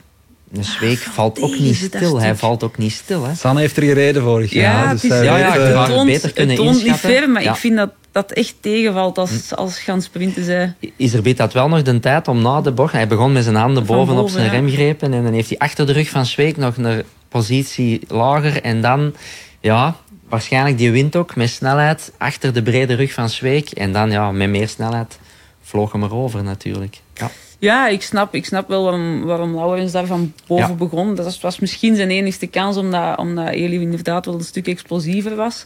Een 0.54 0.63
zweek 0.63 0.98
valt 0.98 1.41
ook 1.41 1.60
niet 1.60 1.76
stil. 1.76 2.19
Hij 2.19 2.36
valt 2.36 2.63
ook 2.63 2.78
niet 2.78 2.91
stil. 2.91 3.26
Hè. 3.26 3.36
Sanne 3.36 3.60
heeft 3.60 3.78
er 3.78 3.84
gereden 3.84 4.21
vorig 4.21 4.52
ja, 4.52 4.62
jaar. 4.62 4.91
Dus 4.91 5.02
ja, 5.02 5.38
ja, 5.38 5.52
het 5.52 5.86
toont, 5.86 6.06
beter 6.06 6.34
kunnen 6.34 6.56
het 6.56 6.65
toont 6.65 6.84
niet 6.84 6.95
ver, 6.95 7.30
maar 7.30 7.43
ik 7.43 7.56
vind 7.56 7.76
dat 7.76 7.91
dat 8.12 8.32
echt 8.32 8.56
tegenvalt 8.60 9.17
als, 9.17 9.56
als 9.56 9.80
gaan 9.80 10.02
sprinten 10.02 10.43
zij. 10.43 10.74
Iserbiet 10.95 11.39
had 11.39 11.54
wel 11.54 11.67
nog 11.67 11.82
de 11.82 12.00
tijd 12.00 12.28
om 12.28 12.41
na 12.41 12.62
de 12.62 12.71
bocht... 12.71 12.93
Hij 12.93 13.08
begon 13.08 13.32
met 13.32 13.43
zijn 13.43 13.56
handen 13.56 13.86
boven, 13.86 14.17
op 14.17 14.30
zijn 14.30 14.50
remgrepen 14.50 15.13
en 15.13 15.24
dan 15.24 15.34
heeft 15.34 15.50
hij 15.50 15.58
achter 15.58 15.86
de 15.86 15.91
rug 15.91 16.10
van 16.10 16.26
Zweek 16.26 16.58
nog 16.58 16.78
een 16.78 17.04
positie 17.36 18.02
lager 18.08 18.62
en 18.62 18.82
dan... 18.82 19.13
Ja, 19.60 19.95
waarschijnlijk 20.30 20.78
die 20.78 20.91
wind 20.91 21.15
ook 21.15 21.36
met 21.36 21.50
snelheid 21.50 22.12
achter 22.17 22.54
de 22.54 22.63
brede 22.63 22.93
rug 22.93 23.13
van 23.13 23.30
Zweek 23.30 23.69
en 23.69 23.91
dan 23.93 24.12
ja, 24.12 24.32
met 24.32 24.50
meer 24.50 24.67
snelheid 24.67 25.19
vloog 25.62 25.91
hem 25.91 26.04
erover 26.04 26.43
natuurlijk. 26.43 27.02
Ja. 27.13 27.32
Ja, 27.60 27.88
ik 27.88 28.02
snap, 28.02 28.36
ik 28.36 28.45
snap 28.45 28.67
wel 28.67 28.84
waarom, 28.84 29.24
waarom 29.24 29.56
Laurens 29.56 29.91
daar 29.91 30.06
van 30.06 30.34
boven 30.48 30.78
begon. 30.78 31.15
Dat 31.15 31.39
was 31.39 31.60
misschien 31.60 31.95
zijn 31.95 32.10
enigste 32.10 32.48
kans, 32.48 32.78
omdat, 32.78 33.17
omdat 33.17 33.50
Eli 33.50 33.80
inderdaad 33.82 34.26
wel 34.26 34.36
een 34.36 34.43
stuk 34.43 34.67
explosiever 34.67 35.36
was. 35.36 35.65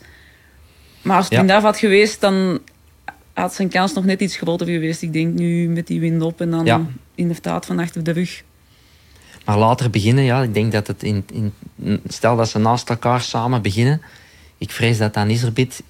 Maar 1.02 1.16
als 1.16 1.26
het 1.26 1.34
ja. 1.34 1.44
daarvan 1.44 1.70
had 1.70 1.80
geweest, 1.80 2.22
dan 2.22 2.60
had 3.34 3.54
zijn 3.54 3.70
kans 3.70 3.94
nog 3.94 4.06
net 4.06 4.22
iets 4.22 4.38
groter 4.38 4.68
geweest. 4.68 5.02
Ik 5.02 5.14
denk 5.14 5.34
nu 5.34 5.68
met 5.68 5.88
die 5.88 6.00
wind 6.00 6.22
op 6.22 6.42
en 6.42 6.50
dan 6.50 6.66
ja. 6.66 6.86
inderdaad 7.16 7.66
van 7.66 7.80
achter 7.80 8.04
de 8.04 8.12
rug. 8.12 8.44
Maar 9.46 9.58
later 9.58 9.90
beginnen, 9.90 10.24
ja, 10.24 10.42
ik 10.42 10.54
denk 10.54 10.72
dat 10.72 10.88
het 10.88 11.04
in, 11.04 11.26
in 11.34 11.54
stel 12.08 12.36
dat 12.36 12.50
ze 12.50 12.60
naast 12.60 12.90
elkaar 12.90 13.22
samen 13.22 13.62
beginnen. 13.62 14.02
Ik 14.58 14.72
vrees 14.72 14.98
dat 14.98 15.14
dan 15.14 15.30
Iserbit 15.30 15.84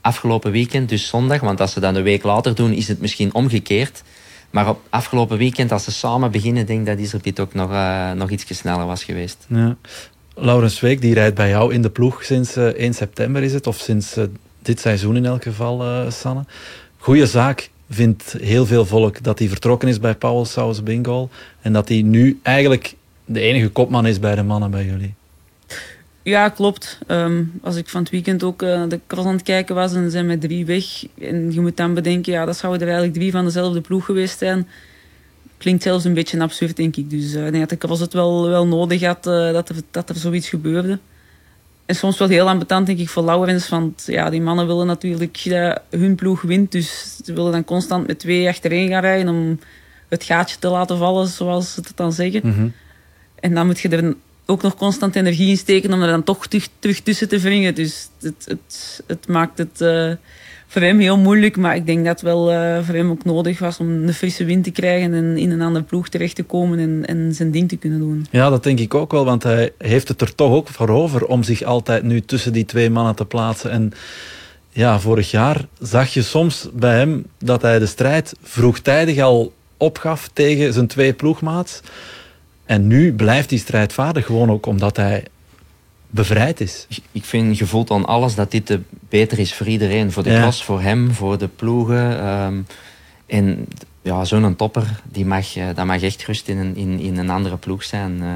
afgelopen 0.00 0.50
weekend, 0.50 0.88
dus 0.88 1.08
zondag, 1.08 1.40
want 1.40 1.60
als 1.60 1.72
ze 1.72 1.80
dat 1.80 1.94
een 1.94 2.02
week 2.02 2.22
later 2.22 2.54
doen, 2.54 2.72
is 2.72 2.88
het 2.88 3.00
misschien 3.00 3.34
omgekeerd 3.34 4.02
maar 4.56 4.68
op 4.68 4.80
afgelopen 4.90 5.38
weekend, 5.38 5.72
als 5.72 5.84
ze 5.84 5.92
samen 5.92 6.30
beginnen, 6.30 6.66
denk 6.66 6.80
ik 6.80 6.86
dat 6.86 6.98
Iserbiet 6.98 7.40
ook 7.40 7.54
nog, 7.54 7.70
uh, 7.70 8.12
nog 8.12 8.30
iets 8.30 8.56
sneller 8.56 8.86
was 8.86 9.04
geweest. 9.04 9.46
Ja. 9.48 9.76
Laurens 10.34 10.80
Week, 10.80 11.00
die 11.00 11.14
rijdt 11.14 11.34
bij 11.34 11.48
jou 11.48 11.74
in 11.74 11.82
de 11.82 11.90
ploeg 11.90 12.24
sinds 12.24 12.56
uh, 12.56 12.68
eh, 12.68 12.74
1 12.74 12.94
september 12.94 13.42
is 13.42 13.52
het, 13.52 13.66
of 13.66 13.76
sinds 13.76 14.16
uh, 14.16 14.24
dit 14.62 14.80
seizoen 14.80 15.16
in 15.16 15.26
elk 15.26 15.42
geval, 15.42 16.10
Sanne. 16.10 16.44
Goeie 16.98 17.26
zaak 17.26 17.70
vindt 17.90 18.36
heel 18.40 18.66
veel 18.66 18.86
volk 18.86 19.22
dat 19.22 19.38
hij 19.38 19.48
vertrokken 19.48 19.88
is 19.88 20.00
bij 20.00 20.14
Paul 20.14 20.44
Saus 20.44 20.82
Bingo 20.82 21.28
en 21.60 21.72
dat 21.72 21.88
hij 21.88 22.02
nu 22.02 22.38
eigenlijk 22.42 22.94
de 23.24 23.40
enige 23.40 23.68
kopman 23.68 24.06
is 24.06 24.20
bij 24.20 24.34
de 24.34 24.42
mannen 24.42 24.70
bij 24.70 24.84
jullie. 24.84 25.14
Ja, 26.22 26.48
klopt. 26.48 26.98
Ehm, 27.06 27.44
als 27.62 27.76
ik 27.76 27.88
van 27.88 28.00
het 28.00 28.10
weekend 28.10 28.42
ook 28.42 28.62
uh, 28.62 28.82
de 28.88 29.00
cross 29.06 29.26
aan 29.26 29.32
het 29.32 29.42
kijken 29.42 29.74
was 29.74 29.94
en 29.94 30.10
zijn 30.10 30.26
met 30.26 30.40
drie 30.40 30.66
weg. 30.66 31.06
En 31.18 31.52
je 31.52 31.60
moet 31.60 31.76
dan 31.76 31.94
bedenken, 31.94 32.32
ja, 32.32 32.44
dat 32.44 32.56
zouden 32.56 32.80
er 32.80 32.88
eigenlijk 32.88 33.18
drie 33.18 33.32
van 33.32 33.44
dezelfde 33.44 33.80
ploeg 33.80 34.04
geweest 34.04 34.38
zijn. 34.38 34.68
Klinkt 35.58 35.82
zelfs 35.82 36.04
een 36.04 36.14
beetje 36.14 36.40
absurd, 36.40 36.76
denk 36.76 36.96
ik. 36.96 37.10
Dus 37.10 37.34
uh, 37.34 37.46
ik 37.46 37.52
denk 37.52 37.68
dat 37.68 37.80
de 37.80 37.86
cross 37.86 38.00
het 38.00 38.12
wel, 38.12 38.48
wel 38.48 38.66
nodig 38.66 39.02
had 39.02 39.26
uh, 39.26 39.52
dat, 39.52 39.72
dat 39.90 40.08
er 40.08 40.16
zoiets 40.16 40.48
gebeurde. 40.48 40.98
En 41.86 41.94
soms 41.94 42.18
wel 42.18 42.28
heel 42.28 42.48
ambetant, 42.48 42.86
denk 42.86 42.98
ik, 42.98 43.08
voor 43.08 43.24
Laurens. 43.24 43.68
Want 43.68 44.04
ja, 44.06 44.30
die 44.30 44.40
mannen 44.40 44.66
willen 44.66 44.86
natuurlijk 44.86 45.44
dat 45.44 45.80
hun 45.90 46.14
ploeg 46.14 46.42
wint. 46.42 46.72
Dus 46.72 47.16
ze 47.24 47.32
willen 47.32 47.52
dan 47.52 47.64
constant 47.64 48.06
met 48.06 48.18
twee 48.18 48.48
achterin 48.48 48.88
gaan 48.88 49.00
rijden 49.00 49.28
om 49.28 49.58
het 50.08 50.24
gaatje 50.24 50.58
te 50.58 50.68
laten 50.68 50.98
vallen, 50.98 51.28
zoals 51.28 51.74
ze 51.74 51.80
het 51.80 51.96
dan 51.96 52.12
zeggen. 52.12 52.40
Mm 52.44 52.72
En 53.40 53.54
dan 53.54 53.66
moet 53.66 53.80
je 53.80 53.88
er 53.88 54.14
ook 54.46 54.62
nog 54.62 54.76
constant 54.76 55.16
energie 55.16 55.48
in 55.48 55.56
steken 55.56 55.92
om 55.92 56.02
er 56.02 56.08
dan 56.08 56.24
toch 56.24 56.46
terug, 56.46 56.68
terug 56.78 57.00
tussen 57.00 57.28
te 57.28 57.38
wringen. 57.38 57.74
Dus 57.74 58.08
het, 58.20 58.44
het, 58.44 59.02
het 59.06 59.28
maakt 59.28 59.58
het 59.58 59.80
uh, 59.80 60.12
voor 60.66 60.82
hem 60.82 60.98
heel 60.98 61.18
moeilijk. 61.18 61.56
Maar 61.56 61.76
ik 61.76 61.86
denk 61.86 62.04
dat 62.04 62.12
het 62.12 62.22
wel 62.22 62.52
uh, 62.52 62.78
voor 62.82 62.94
hem 62.94 63.10
ook 63.10 63.24
nodig 63.24 63.58
was 63.58 63.78
om 63.78 63.88
een 63.88 64.14
frisse 64.14 64.44
wind 64.44 64.64
te 64.64 64.70
krijgen 64.70 65.14
en 65.14 65.36
in 65.36 65.50
een 65.50 65.62
andere 65.62 65.84
ploeg 65.84 66.08
terecht 66.08 66.34
te 66.34 66.42
komen 66.42 66.78
en, 66.78 67.04
en 67.06 67.34
zijn 67.34 67.50
ding 67.50 67.68
te 67.68 67.76
kunnen 67.76 67.98
doen. 67.98 68.26
Ja, 68.30 68.50
dat 68.50 68.62
denk 68.62 68.78
ik 68.78 68.94
ook 68.94 69.12
wel, 69.12 69.24
want 69.24 69.42
hij 69.42 69.72
heeft 69.78 70.08
het 70.08 70.20
er 70.20 70.34
toch 70.34 70.52
ook 70.52 70.68
voor 70.68 70.88
over 70.88 71.26
om 71.26 71.42
zich 71.42 71.62
altijd 71.62 72.02
nu 72.02 72.20
tussen 72.20 72.52
die 72.52 72.64
twee 72.64 72.90
mannen 72.90 73.14
te 73.14 73.24
plaatsen. 73.24 73.70
En 73.70 73.92
ja, 74.70 75.00
vorig 75.00 75.30
jaar 75.30 75.66
zag 75.80 76.14
je 76.14 76.22
soms 76.22 76.68
bij 76.72 76.96
hem 76.98 77.26
dat 77.38 77.62
hij 77.62 77.78
de 77.78 77.86
strijd 77.86 78.34
vroegtijdig 78.42 79.18
al 79.18 79.52
opgaf 79.76 80.30
tegen 80.32 80.72
zijn 80.72 80.86
twee 80.86 81.12
ploegmaats. 81.12 81.80
En 82.64 82.86
nu 82.86 83.12
blijft 83.12 83.48
die 83.48 83.58
strijdvaardig 83.58 84.26
gewoon 84.26 84.50
ook 84.50 84.66
omdat 84.66 84.96
hij 84.96 85.24
bevrijd 86.10 86.60
is. 86.60 86.86
Ik 87.12 87.24
vind 87.24 87.56
gevoeld 87.56 87.90
aan 87.90 88.06
alles 88.06 88.34
dat 88.34 88.50
dit 88.50 88.78
beter 89.08 89.38
is 89.38 89.54
voor 89.54 89.66
iedereen. 89.66 90.12
Voor 90.12 90.22
de 90.22 90.30
ja. 90.30 90.40
klas, 90.40 90.64
voor 90.64 90.80
hem, 90.80 91.12
voor 91.12 91.38
de 91.38 91.48
ploegen. 91.48 92.26
Um, 92.28 92.66
en 93.26 93.66
ja, 94.02 94.24
zo'n 94.24 94.56
topper, 94.56 95.00
die 95.12 95.26
mag, 95.26 95.56
uh, 95.56 95.64
dat 95.74 95.86
mag 95.86 96.02
echt 96.02 96.24
rust 96.24 96.48
in 96.48 96.58
een, 96.58 96.76
in, 96.76 96.98
in 96.98 97.18
een 97.18 97.30
andere 97.30 97.56
ploeg 97.56 97.84
zijn. 97.84 98.16
Uh, 98.20 98.26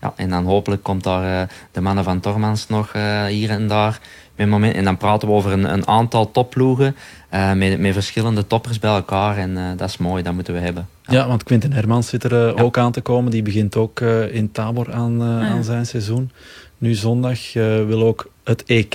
ja, 0.00 0.12
en 0.16 0.30
dan 0.30 0.44
hopelijk 0.44 0.82
komt 0.82 1.02
daar 1.02 1.42
uh, 1.42 1.48
de 1.72 1.80
mannen 1.80 2.04
van 2.04 2.20
Tormans 2.20 2.68
nog 2.68 2.92
hier 3.28 3.50
en 3.50 3.68
daar. 3.68 4.00
Met 4.36 4.48
moment, 4.48 4.74
en 4.74 4.84
dan 4.84 4.96
praten 4.96 5.28
we 5.28 5.34
over 5.34 5.52
een, 5.52 5.72
een 5.72 5.86
aantal 5.88 6.30
topploegen 6.30 6.96
met, 7.30 7.78
met 7.78 7.92
verschillende 7.92 8.46
toppers 8.46 8.78
bij 8.78 8.90
elkaar. 8.90 9.36
En 9.36 9.76
dat 9.76 9.88
is 9.88 9.96
mooi, 9.96 10.22
dat 10.22 10.34
moeten 10.34 10.54
we 10.54 10.60
hebben. 10.60 10.88
Ja, 11.06 11.28
want 11.28 11.42
Quinten 11.42 11.72
Hermans 11.72 12.08
zit 12.08 12.24
er 12.24 12.56
uh, 12.56 12.64
ook 12.64 12.78
aan 12.78 12.92
te 12.92 13.00
komen. 13.00 13.30
Die 13.30 13.42
begint 13.42 13.76
ook 13.76 14.00
uh, 14.00 14.34
in 14.34 14.52
Tabor 14.52 14.92
aan, 14.92 15.22
uh, 15.22 15.50
aan 15.50 15.64
zijn 15.64 15.86
seizoen. 15.86 16.30
Nu 16.78 16.94
zondag 16.94 17.52
wil 17.86 18.02
ook 18.02 18.30
het 18.44 18.64
EK. 18.64 18.92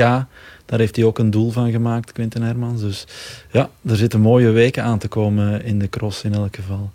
Daar 0.66 0.80
heeft 0.80 0.96
hij 0.96 1.06
ook 1.06 1.20
een 1.20 1.32
doel 1.32 1.52
van 1.52 1.72
gemaakt, 1.72 2.12
Quinten 2.12 2.42
Hermans. 2.42 2.82
Dus 2.82 3.06
ja, 3.52 3.70
er 3.86 3.96
zitten 3.96 4.20
mooie 4.20 4.50
weken 4.50 4.84
aan 4.84 5.00
te 5.00 5.08
komen 5.08 5.64
in 5.64 5.80
de 5.80 5.90
cross 5.90 6.24
in 6.24 6.34
elk 6.34 6.56
geval. 6.56 6.92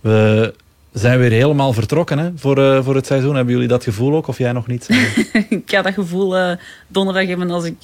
We 0.00 0.54
zijn 0.92 1.18
weer 1.18 1.30
helemaal 1.30 1.72
vertrokken 1.72 2.18
hè, 2.18 2.30
voor, 2.36 2.84
voor 2.84 2.94
het 2.94 3.06
seizoen. 3.06 3.34
Hebben 3.34 3.54
jullie 3.54 3.68
dat 3.68 3.84
gevoel 3.84 4.14
ook, 4.14 4.26
of 4.26 4.38
jij 4.38 4.52
nog 4.52 4.66
niet? 4.66 4.88
ik 5.48 5.62
ga 5.66 5.82
dat 5.82 5.94
gevoel 5.94 6.56
donderdag 6.88 7.26
hebben 7.26 7.50
als 7.50 7.64
ik 7.64 7.76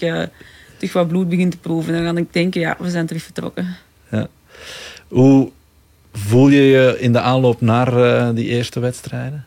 toch 0.79 0.93
wat 0.93 1.09
bloed 1.09 1.29
begin 1.29 1.51
te 1.51 1.59
proeven. 1.59 1.93
Dan 1.93 2.15
ga 2.15 2.21
ik 2.21 2.33
denken, 2.33 2.61
ja, 2.61 2.77
we 2.79 2.91
zijn 2.91 3.07
terug 3.07 3.23
vertrokken. 3.23 3.77
Ja. 4.11 4.29
Hoe 5.09 5.51
Voel 6.13 6.49
je 6.49 6.61
je 6.63 6.97
in 6.99 7.13
de 7.13 7.21
aanloop 7.21 7.61
naar 7.61 8.35
die 8.35 8.47
eerste 8.47 8.81
wedstrijden? 8.81 9.45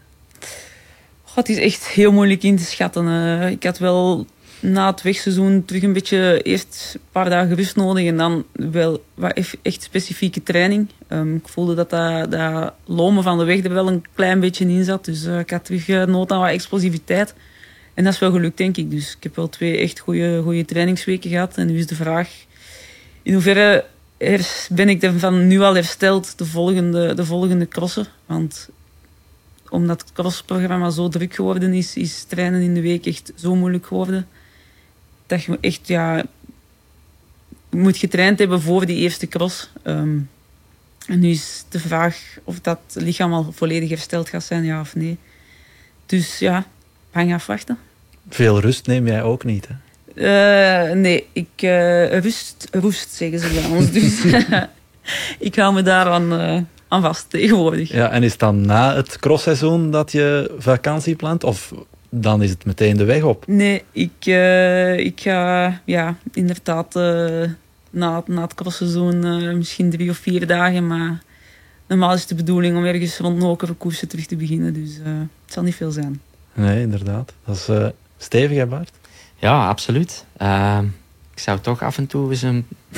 God, 1.33 1.49
is 1.49 1.57
echt 1.57 1.87
heel 1.87 2.11
moeilijk 2.11 2.43
in 2.43 2.57
te 2.57 2.63
schatten. 2.63 3.05
Uh, 3.05 3.49
ik 3.49 3.63
had 3.63 3.77
wel 3.77 4.25
na 4.59 4.91
het 4.91 5.01
wegseizoen 5.01 5.65
terug 5.65 5.83
een 5.83 5.93
beetje 5.93 6.41
eerst 6.41 6.91
een 6.93 7.01
paar 7.11 7.29
dagen 7.29 7.55
rust 7.55 7.75
nodig 7.75 8.05
en 8.05 8.17
dan 8.17 8.45
wel 8.51 9.03
wat 9.13 9.41
echt 9.61 9.83
specifieke 9.83 10.43
training. 10.43 10.87
Um, 11.09 11.35
ik 11.35 11.47
voelde 11.47 11.75
dat, 11.75 11.89
dat 11.89 12.31
dat 12.31 12.73
lomen 12.85 13.23
van 13.23 13.37
de 13.37 13.43
weg 13.43 13.63
er 13.63 13.73
wel 13.73 13.87
een 13.87 14.05
klein 14.15 14.39
beetje 14.39 14.65
in 14.65 14.83
zat. 14.83 15.05
Dus 15.05 15.25
uh, 15.25 15.39
ik 15.39 15.49
had 15.49 15.65
terug 15.65 16.07
nood 16.07 16.31
aan 16.31 16.39
wat 16.39 16.49
explosiviteit. 16.49 17.33
En 17.93 18.03
dat 18.03 18.13
is 18.13 18.19
wel 18.19 18.31
gelukt, 18.31 18.57
denk 18.57 18.77
ik. 18.77 18.91
Dus 18.91 19.15
ik 19.15 19.23
heb 19.23 19.35
wel 19.35 19.49
twee 19.49 19.77
echt 19.77 19.99
goede 19.99 20.65
trainingsweken 20.65 21.29
gehad. 21.29 21.57
En 21.57 21.67
nu 21.67 21.77
is 21.77 21.87
de 21.87 21.95
vraag 21.95 22.29
in 23.21 23.33
hoeverre 23.33 23.85
ben 24.69 24.89
ik 24.89 25.11
van 25.17 25.47
nu 25.47 25.61
al 25.61 25.75
hersteld 25.75 26.37
de 26.37 26.45
volgende, 26.45 27.13
de 27.13 27.25
volgende 27.25 27.67
crossen. 27.67 28.05
Want 28.25 28.69
omdat 29.73 30.01
het 30.01 30.13
crossprogramma 30.13 30.89
zo 30.89 31.07
druk 31.07 31.35
geworden 31.35 31.73
is, 31.73 31.95
is 31.95 32.23
trainen 32.23 32.61
in 32.61 32.73
de 32.73 32.81
week 32.81 33.05
echt 33.05 33.31
zo 33.35 33.55
moeilijk 33.55 33.85
geworden. 33.85 34.27
Dat 35.25 35.43
je 35.43 35.57
echt, 35.61 35.87
ja, 35.87 36.23
moet 37.69 37.97
getraind 37.97 38.39
hebben 38.39 38.61
voor 38.61 38.85
die 38.85 38.97
eerste 38.97 39.27
cross. 39.27 39.69
Ehm, 39.83 40.17
en 41.07 41.19
nu 41.19 41.29
is 41.29 41.65
de 41.69 41.79
vraag 41.79 42.37
of 42.43 42.59
dat 42.61 42.79
lichaam 42.93 43.33
al 43.33 43.51
volledig 43.51 43.89
hersteld 43.89 44.29
gaat 44.29 44.43
zijn, 44.43 44.63
ja 44.63 44.79
of 44.79 44.95
nee. 44.95 45.17
Dus 46.05 46.39
ja, 46.39 46.65
hang 47.11 47.33
afwachten. 47.33 47.77
Veel 48.29 48.59
rust 48.59 48.87
neem 48.87 49.07
jij 49.07 49.23
ook 49.23 49.43
niet, 49.43 49.67
hè? 49.67 49.75
Uh, 50.15 50.95
nee, 50.95 51.27
ik 51.31 51.49
uh, 51.61 52.19
rust, 52.19 52.67
rust, 52.71 53.13
zeggen 53.13 53.39
ze 53.39 53.47
bij 53.47 53.77
ons. 53.77 53.91
Dus 53.91 54.23
ik 55.49 55.55
hou 55.55 55.73
me 55.73 55.81
daaraan 55.81 56.33
uh, 56.33 56.61
aan 56.93 57.01
vast 57.01 57.29
tegenwoordig. 57.29 57.91
Ja, 57.91 58.09
en 58.09 58.23
is 58.23 58.31
het 58.31 58.39
dan 58.39 58.61
na 58.61 58.95
het 58.95 59.19
crossseizoen 59.19 59.91
dat 59.91 60.11
je 60.11 60.55
vakantie 60.57 61.15
plant? 61.15 61.43
Of 61.43 61.73
dan 62.09 62.41
is 62.41 62.49
het 62.49 62.65
meteen 62.65 62.97
de 62.97 63.03
weg 63.03 63.23
op? 63.23 63.47
Nee, 63.47 63.83
ik, 63.91 64.25
ik 65.05 65.21
ga 65.21 65.81
ja, 65.85 66.15
inderdaad 66.33 66.93
na, 67.89 68.23
na 68.25 68.41
het 68.41 68.53
crossseizoen 68.53 69.57
misschien 69.57 69.89
drie 69.89 70.09
of 70.09 70.17
vier 70.17 70.47
dagen. 70.47 70.87
Maar 70.87 71.23
normaal 71.87 72.13
is 72.13 72.19
het 72.19 72.29
de 72.29 72.35
bedoeling 72.35 72.77
om 72.77 72.85
ergens 72.85 73.17
rond 73.17 73.37
Nokere 73.37 73.73
koersen 73.73 74.07
terug 74.07 74.25
te 74.25 74.35
beginnen. 74.35 74.73
Dus 74.73 74.99
het 75.45 75.53
zal 75.53 75.63
niet 75.63 75.75
veel 75.75 75.91
zijn. 75.91 76.21
Nee, 76.53 76.81
inderdaad. 76.81 77.33
Dat 77.45 77.55
is 77.55 77.69
stevig, 78.17 78.57
hè 78.57 78.65
Bart? 78.65 78.91
Ja, 79.35 79.67
absoluut. 79.67 80.25
Ik 81.33 81.39
zou 81.39 81.59
toch 81.59 81.81
af 81.81 81.97
en 81.97 82.07
toe 82.07 82.29
eens 82.29 82.45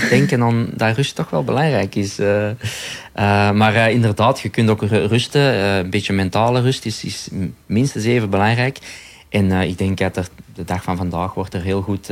denken 0.09 0.43
aan 0.43 0.67
dat 0.73 0.95
rust 0.95 1.15
toch 1.15 1.29
wel 1.29 1.43
belangrijk 1.43 1.95
is. 1.95 2.19
Uh, 2.19 2.47
uh, 2.47 2.53
maar 3.51 3.75
uh, 3.75 3.89
inderdaad, 3.89 4.39
je 4.39 4.49
kunt 4.49 4.69
ook 4.69 4.81
rusten. 4.81 5.41
een 5.41 5.89
beetje 5.89 6.13
mentale 6.13 6.61
rust 6.61 6.85
is, 6.85 7.03
is 7.03 7.29
minstens 7.65 8.03
even 8.03 8.29
belangrijk. 8.29 8.79
En 9.29 9.51
ik 9.51 9.77
denk 9.77 9.97
dat 9.97 10.17
er, 10.17 10.27
de 10.53 10.63
dag 10.63 10.83
van 10.83 10.97
vandaag 10.97 11.33
wordt 11.33 11.53
er 11.53 11.61
heel 11.61 11.81
goed 11.81 12.09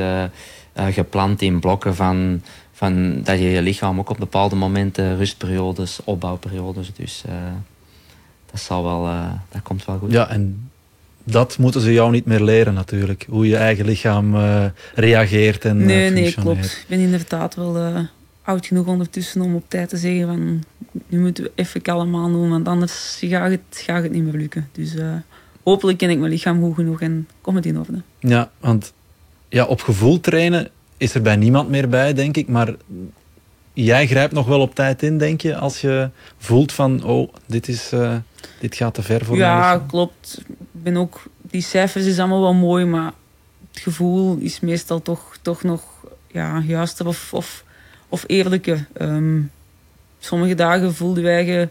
gepland 0.74 1.42
in 1.42 1.60
blokken 1.60 1.96
van, 1.96 2.42
van 2.72 3.22
dat 3.24 3.40
je 3.40 3.50
je 3.50 3.62
lichaam 3.62 4.00
ook 4.00 4.10
op 4.10 4.18
bepaalde 4.18 4.56
momenten 4.56 5.18
rustperiodes, 5.18 6.00
opbouwperiodes. 6.04 6.94
Dus 6.94 7.24
dat 8.52 8.62
zal 8.62 8.84
wel, 8.84 9.04
dat 9.50 9.62
komt 9.62 9.86
wel 9.86 9.98
goed. 9.98 10.12
Ja, 10.12 10.30
en 10.30 10.72
dat 11.24 11.58
moeten 11.58 11.82
ze 11.82 11.94
jou 11.94 12.12
niet 12.12 12.26
meer 12.26 12.44
leren 12.44 12.74
natuurlijk. 12.74 13.26
Hoe 13.30 13.48
je 13.48 13.58
eigen 13.58 13.86
lichaam 13.86 14.36
uh, 14.36 14.66
reageert 14.96 15.66
en 15.66 15.86
Nee, 15.86 16.10
uh, 16.10 16.14
nee, 16.14 16.34
klopt. 16.34 16.66
Ik 16.66 16.86
ben 16.88 17.00
inderdaad 17.00 17.56
wel 17.56 17.78
uh, 17.78 18.00
oud 18.42 18.66
genoeg 18.66 18.88
ondertussen 18.88 19.42
om 19.42 19.56
op 19.56 19.64
tijd 19.68 19.90
te 19.90 19.98
zeggen 19.98 20.28
van... 20.28 20.64
Nu 21.08 21.20
moeten 21.20 21.44
we 21.44 21.52
even 21.56 21.82
kalm 21.82 22.16
aan 22.16 22.32
doen, 22.32 22.50
want 22.50 22.68
anders 22.68 23.18
gaat 23.22 23.50
het, 23.50 23.84
het 23.86 24.12
niet 24.12 24.24
meer 24.24 24.34
lukken. 24.34 24.70
Dus 24.72 24.94
hopelijk 25.64 25.98
ken 25.98 26.10
ik 26.10 26.18
mijn 26.20 26.32
lichaam 26.32 26.62
goed 26.62 26.76
genoeg 26.76 27.02
en 27.02 27.28
kom 27.42 27.56
het 27.56 27.66
in 27.66 27.80
orde. 27.80 28.02
Ja, 28.20 28.52
want 28.60 28.94
ja, 29.50 29.66
op 29.66 29.82
gevoel 29.82 30.20
trainen 30.20 30.70
is 30.98 31.14
er 31.14 31.22
bij 31.22 31.36
niemand 31.36 31.70
meer 31.70 31.90
bij, 31.90 32.14
denk 32.14 32.38
ik. 32.38 32.48
Maar 32.48 32.76
jij 33.74 34.08
grijpt 34.08 34.34
nog 34.34 34.48
wel 34.48 34.60
op 34.62 34.76
tijd 34.76 35.04
in, 35.04 35.18
denk 35.18 35.42
je, 35.42 35.56
als 35.56 35.82
je 35.82 36.10
voelt 36.38 36.72
van... 36.72 37.04
Oh, 37.04 37.34
dit, 37.46 37.68
is, 37.68 37.92
dit 38.60 38.76
gaat 38.76 38.94
te 38.94 39.02
ver 39.02 39.26
voor 39.26 39.38
ja, 39.38 39.60
mij. 39.60 39.68
Ja, 39.68 39.84
klopt 39.88 40.42
ben 40.84 40.98
ook, 40.98 41.24
die 41.42 41.62
cijfers 41.62 42.06
is 42.06 42.20
allemaal 42.20 42.42
wel 42.42 42.54
mooi, 42.54 42.86
maar 42.86 43.14
het 43.72 43.82
gevoel 43.82 44.38
is 44.38 44.60
meestal 44.60 45.02
toch, 45.02 45.38
toch 45.42 45.64
nog 45.64 45.84
ja, 46.28 46.64
juister 46.66 47.08
of, 47.08 47.34
of, 47.34 47.64
of 48.10 48.24
eerlijker. 48.28 48.88
Ehm, 48.94 49.42
sommige 50.20 50.56
dagen 50.56 50.96
voelden 50.96 51.24
wij 51.24 51.46
je 51.46 51.70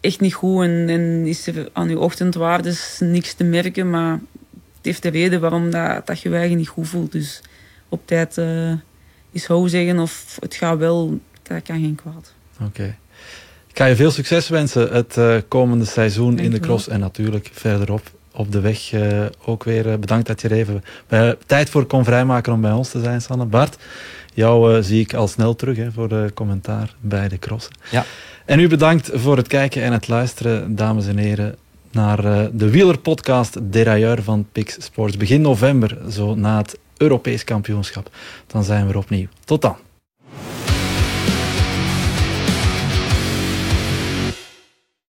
echt 0.00 0.20
niet 0.20 0.34
goed 0.34 0.62
en, 0.62 0.88
en 0.88 1.26
is 1.26 1.46
er 1.46 1.68
aan 1.72 1.88
je 1.88 1.98
ochtendwaardes 1.98 2.98
niks 3.00 3.34
te 3.34 3.44
merken, 3.44 3.90
maar 3.90 4.12
het 4.52 4.84
heeft 4.84 5.02
de 5.02 5.08
reden 5.08 5.40
waarom 5.40 5.70
dat, 5.70 6.06
dat 6.06 6.20
je 6.20 6.30
je 6.30 6.56
niet 6.56 6.68
goed 6.68 6.88
voelt. 6.88 7.12
Dus 7.12 7.40
op 7.88 8.06
tijd 8.06 8.38
uh, 8.38 8.72
is 9.30 9.46
hou 9.46 9.68
zeggen 9.68 9.98
of 9.98 10.36
het 10.40 10.54
gaat 10.54 10.78
wel, 10.78 11.20
dat 11.42 11.62
kan 11.62 11.80
geen 11.80 11.94
kwaad. 11.94 12.34
Oké. 12.60 12.96
Ik 13.68 13.78
ga 13.78 13.84
je 13.84 13.96
veel 13.96 14.10
succes 14.10 14.48
wensen 14.48 14.92
het 14.92 15.16
uh, 15.16 15.36
komende 15.48 15.84
seizoen 15.84 16.34
Dank 16.34 16.40
in 16.40 16.50
de 16.50 16.60
cross 16.60 16.88
en 16.88 17.00
natuurlijk 17.00 17.50
verderop 17.52 18.10
op 18.32 18.52
de 18.52 18.60
weg 18.60 18.92
uh, 18.92 19.24
ook 19.44 19.64
weer 19.64 19.86
uh, 19.86 19.94
bedankt 19.94 20.26
dat 20.26 20.40
je 20.40 20.48
er 20.48 20.56
even 20.56 20.84
bij, 21.08 21.36
tijd 21.46 21.70
voor 21.70 21.84
kon 21.84 22.04
vrijmaken 22.04 22.52
om 22.52 22.60
bij 22.60 22.72
ons 22.72 22.90
te 22.90 23.00
zijn, 23.00 23.20
Sanne. 23.22 23.44
Bart, 23.44 23.76
jou 24.34 24.76
uh, 24.76 24.82
zie 24.82 25.00
ik 25.00 25.14
al 25.14 25.28
snel 25.28 25.56
terug 25.56 25.76
hè, 25.76 25.92
voor 25.92 26.08
de 26.08 26.30
commentaar 26.34 26.94
bij 27.00 27.28
de 27.28 27.38
crossen. 27.38 27.72
Ja. 27.90 28.04
En 28.44 28.60
u 28.60 28.68
bedankt 28.68 29.10
voor 29.12 29.36
het 29.36 29.48
kijken 29.48 29.82
en 29.82 29.92
het 29.92 30.08
luisteren, 30.08 30.76
dames 30.76 31.06
en 31.06 31.16
heren, 31.16 31.56
naar 31.90 32.22
de 32.52 32.70
wielerpodcast 32.70 33.58
Derailleur 33.62 34.22
van 34.22 34.46
Pix 34.52 34.76
Sports. 34.78 35.16
Begin 35.16 35.40
november, 35.40 35.98
zo 36.10 36.34
na 36.34 36.56
het 36.56 36.78
Europees 36.96 37.44
kampioenschap. 37.44 38.10
Dan 38.46 38.64
zijn 38.64 38.86
we 38.86 38.92
er 38.92 38.98
opnieuw. 38.98 39.26
Tot 39.44 39.62
dan. 39.62 39.76